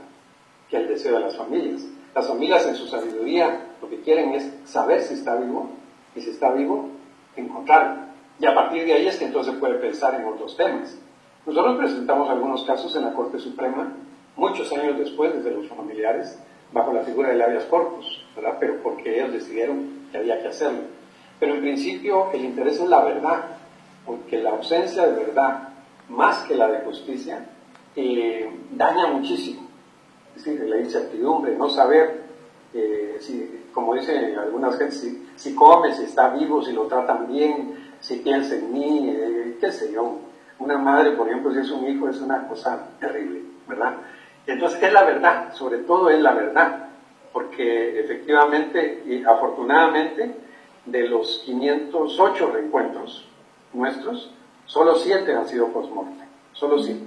que 0.70 0.78
el 0.78 0.88
deseo 0.88 1.16
de 1.16 1.22
las 1.22 1.38
familias. 1.38 1.86
Las 2.16 2.28
familias 2.28 2.66
en 2.66 2.76
su 2.76 2.88
sabiduría 2.88 3.68
lo 3.82 3.90
que 3.90 4.02
quieren 4.02 4.34
es 4.34 4.52
saber 4.66 5.02
si 5.02 5.14
está 5.14 5.36
vivo 5.36 5.70
y 6.16 6.22
si 6.22 6.32
está 6.32 6.52
vivo, 6.52 6.90
encontrarlo. 7.36 8.10
Y 8.40 8.46
a 8.46 8.56
partir 8.56 8.86
de 8.86 8.94
ahí 8.94 9.08
es 9.08 9.18
que 9.18 9.26
entonces 9.26 9.56
puede 9.56 9.76
pensar 9.76 10.16
en 10.16 10.26
otros 10.26 10.56
temas. 10.58 10.98
Nosotros 11.50 11.78
presentamos 11.78 12.30
algunos 12.30 12.64
casos 12.64 12.96
en 12.96 13.06
la 13.06 13.14
Corte 13.14 13.40
Suprema, 13.40 13.92
muchos 14.36 14.72
años 14.72 15.00
después, 15.00 15.34
desde 15.34 15.50
los 15.50 15.68
familiares, 15.68 16.38
bajo 16.72 16.94
la 16.94 17.02
figura 17.02 17.30
del 17.30 17.42
habeas 17.42 17.64
corpus, 17.64 18.24
¿verdad? 18.36 18.58
Pero 18.60 18.84
porque 18.84 19.16
ellos 19.16 19.34
decidieron 19.34 20.10
que 20.12 20.20
había 20.20 20.40
que 20.44 20.50
hacerlo. 20.50 20.82
Pero 21.40 21.56
en 21.56 21.62
principio 21.62 22.30
el 22.34 22.46
interés 22.46 22.80
es 22.80 22.88
la 22.88 23.04
verdad, 23.04 23.46
porque 24.06 24.38
la 24.38 24.52
ausencia 24.52 25.08
de 25.08 25.26
verdad, 25.26 25.70
más 26.10 26.44
que 26.44 26.54
la 26.54 26.68
de 26.68 26.82
justicia, 26.82 27.44
eh, 27.96 28.48
daña 28.70 29.08
muchísimo. 29.08 29.62
Es 30.36 30.46
decir, 30.46 30.70
la 30.70 30.78
incertidumbre, 30.78 31.56
no 31.56 31.68
saber 31.68 32.26
eh, 32.76 33.18
si, 33.22 33.66
como 33.74 33.96
dicen 33.96 34.38
algunas 34.38 34.78
gente, 34.78 34.92
si, 34.92 35.28
si, 35.36 35.56
come, 35.56 35.96
si 35.96 36.04
está 36.04 36.30
vivo, 36.30 36.64
si 36.64 36.74
lo 36.74 36.84
tratan 36.84 37.28
bien, 37.28 37.90
si 38.00 38.18
piensa 38.18 38.54
en 38.54 38.72
mí, 38.72 39.10
eh, 39.10 39.58
qué 39.60 39.72
sé 39.72 39.92
yo. 39.92 40.29
Una 40.60 40.78
madre, 40.78 41.12
por 41.12 41.28
ejemplo, 41.28 41.52
si 41.52 41.60
es 41.60 41.72
un 41.72 41.88
hijo, 41.88 42.10
es 42.10 42.20
una 42.22 42.48
cosa 42.48 42.90
terrible, 43.00 43.44
¿verdad? 43.68 43.96
Entonces, 44.46 44.82
es 44.82 44.94
la 44.94 45.04
verdad, 45.04 45.54
sobre 45.54 45.80
todo 45.80 46.10
es 46.10 46.20
la 46.20 46.34
verdad, 46.34 46.90
porque 47.32 48.00
efectivamente 48.00 49.04
y 49.06 49.24
afortunadamente, 49.24 50.36
de 50.86 51.08
los 51.08 51.42
508 51.46 52.52
reencuentros 52.52 53.28
nuestros, 53.74 54.32
solo 54.66 54.96
7 54.96 55.34
han 55.36 55.48
sido 55.48 55.68
post-mortem, 55.68 56.28
solo 56.54 56.80
7. 56.80 57.00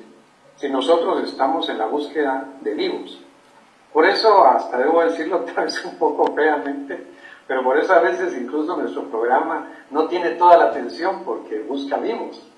Si 0.57 0.69
nosotros 0.69 1.29
estamos 1.29 1.69
en 1.69 1.79
la 1.79 1.87
búsqueda 1.87 2.47
de 2.61 2.75
vivos, 2.75 3.21
por 3.93 4.07
eso, 4.07 4.45
hasta 4.45 4.79
debo 4.79 5.03
decirlo 5.03 5.41
tal 5.55 5.67
vez 5.67 5.85
un 5.85 5.97
poco 5.97 6.33
feamente, 6.35 7.07
pero 7.47 7.63
por 7.63 7.79
eso 7.79 7.93
a 7.93 8.01
veces 8.01 8.35
incluso 8.41 8.77
nuestro 8.77 9.05
programa 9.11 9.69
no 9.91 10.07
tiene 10.07 10.31
toda 10.31 10.57
la 10.57 10.65
atención 10.67 11.23
porque 11.25 11.61
busca 11.61 11.97
vivos. 11.99 12.49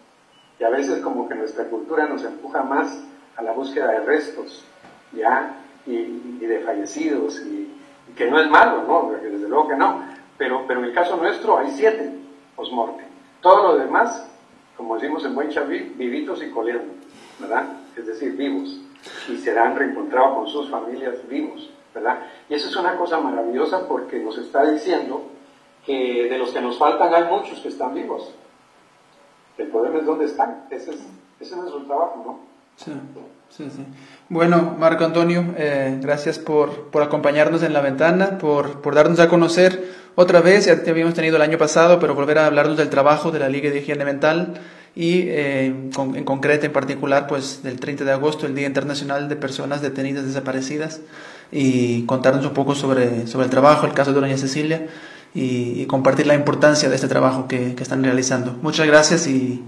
Y 0.59 0.65
a 0.65 0.71
veces 0.71 1.01
como 1.01 1.29
que 1.29 1.35
nuestra 1.35 1.65
cultura 1.65 2.07
nos 2.07 2.25
empuja 2.25 2.63
más 2.63 3.03
a 3.37 3.43
la 3.43 3.53
búsqueda 3.53 3.89
de 3.89 4.01
restos, 4.01 4.65
¿ya? 5.13 5.57
Y, 5.87 6.39
de 6.39 6.61
fallecidos, 6.61 7.41
y, 7.41 7.71
que 8.17 8.31
no 8.31 8.41
es 8.41 8.49
malo, 8.49 8.85
¿no? 8.87 9.13
Desde 9.21 9.49
luego 9.49 9.69
que 9.69 9.77
no. 9.77 10.03
Pero, 10.39 10.65
pero 10.67 10.81
en 10.81 10.87
el 10.87 10.95
caso 10.95 11.17
nuestro 11.17 11.59
hay 11.59 11.71
siete 11.73 12.13
osmorte. 12.57 13.05
Todo 13.41 13.73
lo 13.73 13.79
demás, 13.79 14.31
como 14.77 14.95
decimos 14.95 15.25
en 15.25 15.35
buen 15.35 15.51
chaví, 15.51 15.93
vivitos 15.97 16.43
y 16.43 16.51
coleando, 16.51 16.95
¿verdad? 17.39 17.67
Es 17.97 18.07
decir, 18.07 18.37
vivos. 18.37 18.81
y 19.29 19.37
se 19.37 19.59
han 19.59 19.77
reencontrado 19.77 20.37
con 20.37 20.49
sus 20.49 20.71
familias 20.71 21.17
vivos, 21.29 21.71
¿verdad? 21.95 22.21
Y 22.49 22.55
eso 22.55 22.69
es 22.69 22.77
una 22.77 22.97
cosa 22.97 23.21
maravillosa 23.21 23.87
porque 23.87 24.19
nos 24.19 24.39
está 24.39 24.71
diciendo 24.71 25.23
que 25.85 26.29
de 26.31 26.39
los 26.39 26.51
que 26.53 26.61
nos 26.61 26.79
faltan 26.79 27.13
hay 27.13 27.25
muchos 27.25 27.61
que 27.61 27.69
están 27.69 27.95
vivos. 27.95 28.35
El 29.59 29.69
problema 29.69 29.99
es 29.99 30.07
dónde 30.07 30.25
están. 30.25 30.65
Ese 30.71 30.91
es, 30.91 30.97
ese 31.41 31.55
es 31.55 31.57
nuestro 31.57 31.83
trabajo, 31.83 32.23
¿no? 32.25 32.55
Sí, 32.77 32.93
sí, 33.51 33.71
sí. 33.71 33.85
Bueno, 34.29 34.75
Marco 34.79 35.05
Antonio, 35.05 35.55
eh, 35.57 35.99
gracias 36.01 36.39
por, 36.39 36.91
por, 36.91 37.03
acompañarnos 37.03 37.63
en 37.63 37.73
la 37.73 37.81
ventana, 37.81 38.39
por, 38.39 38.81
por, 38.81 38.95
darnos 38.95 39.21
a 39.21 39.29
conocer 39.29 39.85
otra 40.17 40.41
vez, 40.41 40.67
ya 40.67 40.83
te 40.83 40.91
habíamos 40.91 41.15
tenido 41.15 41.37
el 41.37 41.43
año 41.43 41.59
pasado, 41.59 42.01
pero 42.01 42.15
volver 42.15 42.39
a 42.39 42.47
hablarnos 42.47 42.77
del 42.77 42.89
trabajo 42.89 43.31
de 43.31 43.39
la 43.39 43.49
Liga 43.49 43.71
de 43.71 43.79
Higiene 43.79 44.05
Mental 44.05 44.55
y 44.97 45.23
eh, 45.29 45.67
en 45.67 46.25
concreto, 46.25 46.67
en 46.67 46.73
particular, 46.73 47.27
pues 47.27 47.63
del 47.63 47.81
30 47.81 48.05
de 48.05 48.13
agosto, 48.13 48.47
el 48.47 48.55
Día 48.55 48.67
Internacional 48.67 49.29
de 49.29 49.37
Personas 49.37 49.83
Detenidas 49.83 50.25
Desaparecidas, 50.25 51.01
y 51.51 52.07
contarnos 52.07 52.47
un 52.47 52.55
poco 52.55 52.75
sobre, 52.75 53.27
sobre 53.27 53.45
el 53.47 53.51
trabajo, 53.51 53.87
el 53.87 53.93
caso 53.93 54.13
de 54.13 54.21
Doña 54.21 54.37
Cecilia, 54.37 54.87
y, 55.35 55.83
y 55.83 55.87
compartir 55.87 56.27
la 56.27 56.35
importancia 56.35 56.89
de 56.89 56.95
este 56.95 57.09
trabajo 57.09 57.49
que, 57.49 57.75
que 57.75 57.83
están 57.83 58.03
realizando. 58.03 58.57
Muchas 58.63 58.87
gracias 58.87 59.27
y 59.27 59.65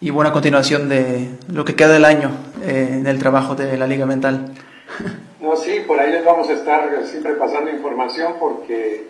y 0.00 0.10
buena 0.10 0.32
continuación 0.32 0.88
de 0.88 1.28
lo 1.52 1.64
que 1.64 1.74
queda 1.74 1.92
del 1.92 2.04
año 2.04 2.30
eh, 2.62 2.88
en 2.92 3.06
el 3.06 3.18
trabajo 3.18 3.56
de 3.56 3.76
la 3.76 3.86
Liga 3.86 4.06
Mental. 4.06 4.52
No, 5.40 5.54
sí, 5.54 5.84
por 5.86 5.98
ahí 5.98 6.10
les 6.10 6.24
vamos 6.24 6.48
a 6.50 6.52
estar 6.52 7.06
siempre 7.06 7.34
pasando 7.34 7.70
información 7.70 8.34
porque 8.40 9.06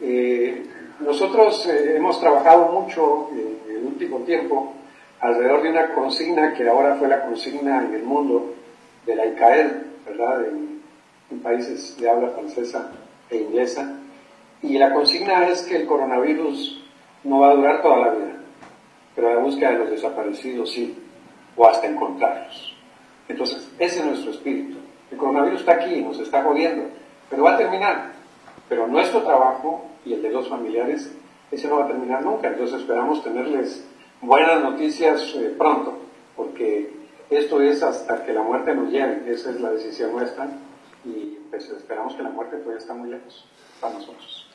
eh, 0.00 0.64
nosotros 1.00 1.66
eh, 1.68 1.96
hemos 1.96 2.18
trabajado 2.18 2.72
mucho 2.72 3.28
en 3.30 3.76
el 3.76 3.84
último 3.84 4.20
tiempo 4.20 4.72
alrededor 5.20 5.62
de 5.62 5.70
una 5.70 5.94
consigna 5.94 6.54
que 6.54 6.66
ahora 6.66 6.96
fue 6.96 7.08
la 7.08 7.22
consigna 7.26 7.84
en 7.84 7.94
el 7.94 8.02
mundo 8.04 8.54
de 9.04 9.16
la 9.16 9.26
ICAEL, 9.26 9.82
¿verdad? 10.06 10.46
En, 10.46 10.80
en 11.30 11.40
países 11.40 11.94
de 12.00 12.08
habla 12.10 12.30
francesa 12.30 12.90
e 13.28 13.36
inglesa. 13.36 14.00
Y 14.66 14.78
la 14.78 14.92
consigna 14.92 15.48
es 15.48 15.62
que 15.62 15.76
el 15.76 15.86
coronavirus 15.86 16.82
no 17.24 17.40
va 17.40 17.50
a 17.50 17.54
durar 17.54 17.82
toda 17.82 17.98
la 17.98 18.10
vida 18.10 18.36
pero 19.16 19.34
la 19.34 19.40
búsqueda 19.40 19.70
de 19.70 19.78
los 19.78 19.90
desaparecidos 19.90 20.70
sí, 20.70 20.94
o 21.56 21.66
hasta 21.66 21.86
encontrarlos. 21.86 22.74
Entonces, 23.26 23.68
ese 23.78 24.00
es 24.00 24.04
nuestro 24.04 24.30
espíritu. 24.30 24.76
El 25.10 25.16
coronavirus 25.16 25.60
está 25.60 25.72
aquí, 25.72 26.02
nos 26.02 26.20
está 26.20 26.42
jodiendo, 26.42 26.84
pero 27.30 27.42
va 27.42 27.54
a 27.54 27.56
terminar. 27.56 28.12
Pero 28.68 28.86
nuestro 28.86 29.22
trabajo 29.22 29.86
y 30.04 30.12
el 30.12 30.22
de 30.22 30.30
los 30.30 30.48
familiares, 30.48 31.10
ese 31.50 31.66
no 31.66 31.78
va 31.78 31.84
a 31.84 31.88
terminar 31.88 32.22
nunca. 32.22 32.48
Entonces 32.48 32.80
esperamos 32.80 33.24
tenerles 33.24 33.88
buenas 34.20 34.62
noticias 34.62 35.34
eh, 35.36 35.54
pronto, 35.56 35.98
porque 36.36 36.92
esto 37.30 37.62
es 37.62 37.82
hasta 37.82 38.22
que 38.22 38.34
la 38.34 38.42
muerte 38.42 38.74
nos 38.74 38.92
lleve, 38.92 39.32
esa 39.32 39.50
es 39.50 39.60
la 39.60 39.70
decisión 39.70 40.12
nuestra, 40.12 40.46
y 41.04 41.38
pues 41.50 41.70
esperamos 41.70 42.14
que 42.14 42.22
la 42.22 42.30
muerte 42.30 42.56
todavía 42.58 42.78
está 42.78 42.92
muy 42.92 43.08
lejos 43.08 43.48
para 43.80 43.94
nosotros. 43.94 44.45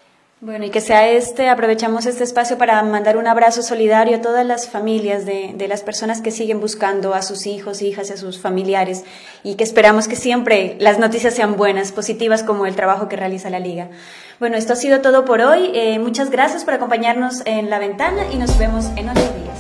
Bueno, 0.44 0.66
y 0.66 0.72
que 0.72 0.82
sea 0.82 1.08
este, 1.08 1.50
aprovechamos 1.50 2.08
este 2.08 2.24
espacio 2.24 2.58
para 2.58 2.82
mandar 2.82 3.16
un 3.16 3.28
abrazo 3.28 3.62
solidario 3.62 4.18
a 4.18 4.22
todas 4.22 4.44
las 4.44 4.68
familias 4.68 5.24
de, 5.24 5.54
de, 5.56 5.68
las 5.68 5.84
personas 5.84 6.20
que 6.20 6.32
siguen 6.32 6.60
buscando 6.60 7.14
a 7.14 7.22
sus 7.22 7.46
hijos, 7.46 7.84
hijas 7.84 8.10
y 8.10 8.14
a 8.14 8.18
sus 8.18 8.40
familiares 8.40 9.04
y 9.44 9.54
que 9.54 9.64
esperamos 9.64 10.08
que 10.08 10.16
siempre 10.16 10.78
las 10.80 10.98
noticias 10.98 11.36
sean 11.36 11.58
buenas, 11.58 11.92
positivas 11.92 12.42
como 12.42 12.66
el 12.66 12.76
trabajo 12.76 13.08
que 13.08 13.18
realiza 13.18 13.52
la 13.52 13.60
Liga. 13.60 13.92
Bueno, 14.40 14.58
esto 14.58 14.74
ha 14.74 14.76
sido 14.76 15.02
todo 15.02 15.26
por 15.26 15.42
hoy. 15.42 15.70
Eh, 15.76 16.00
muchas 16.00 16.32
gracias 16.32 16.66
por 16.66 16.74
acompañarnos 16.74 17.44
en 17.46 17.70
la 17.70 17.78
ventana 17.78 18.24
y 18.34 18.38
nos 18.38 18.58
vemos 18.58 18.86
en 18.96 19.10
ocho 19.10 19.22
días. 19.22 19.60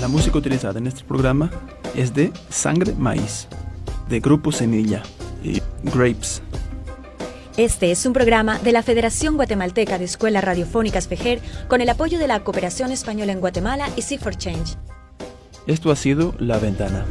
La 0.00 0.08
música 0.08 0.36
utilizada 0.36 0.80
en 0.80 0.88
este 0.88 1.04
programa 1.04 1.48
es 1.94 2.12
de 2.12 2.32
Sangre 2.50 2.92
Maíz, 2.98 3.46
de 4.08 4.18
Grupo 4.18 4.50
Semilla 4.50 5.04
y 5.44 5.62
Grapes. 5.84 6.42
Este 7.58 7.90
es 7.90 8.06
un 8.06 8.12
programa 8.12 8.60
de 8.60 8.70
la 8.70 8.84
Federación 8.84 9.34
Guatemalteca 9.34 9.98
de 9.98 10.04
Escuelas 10.04 10.44
Radiofónicas 10.44 11.08
FEJER 11.08 11.40
con 11.66 11.80
el 11.80 11.88
apoyo 11.88 12.20
de 12.20 12.28
la 12.28 12.44
Cooperación 12.44 12.92
Española 12.92 13.32
en 13.32 13.40
Guatemala 13.40 13.88
y 13.96 14.02
Sea 14.02 14.20
for 14.20 14.36
Change. 14.36 14.76
Esto 15.66 15.90
ha 15.90 15.96
sido 15.96 16.36
La 16.38 16.58
Ventana 16.58 17.04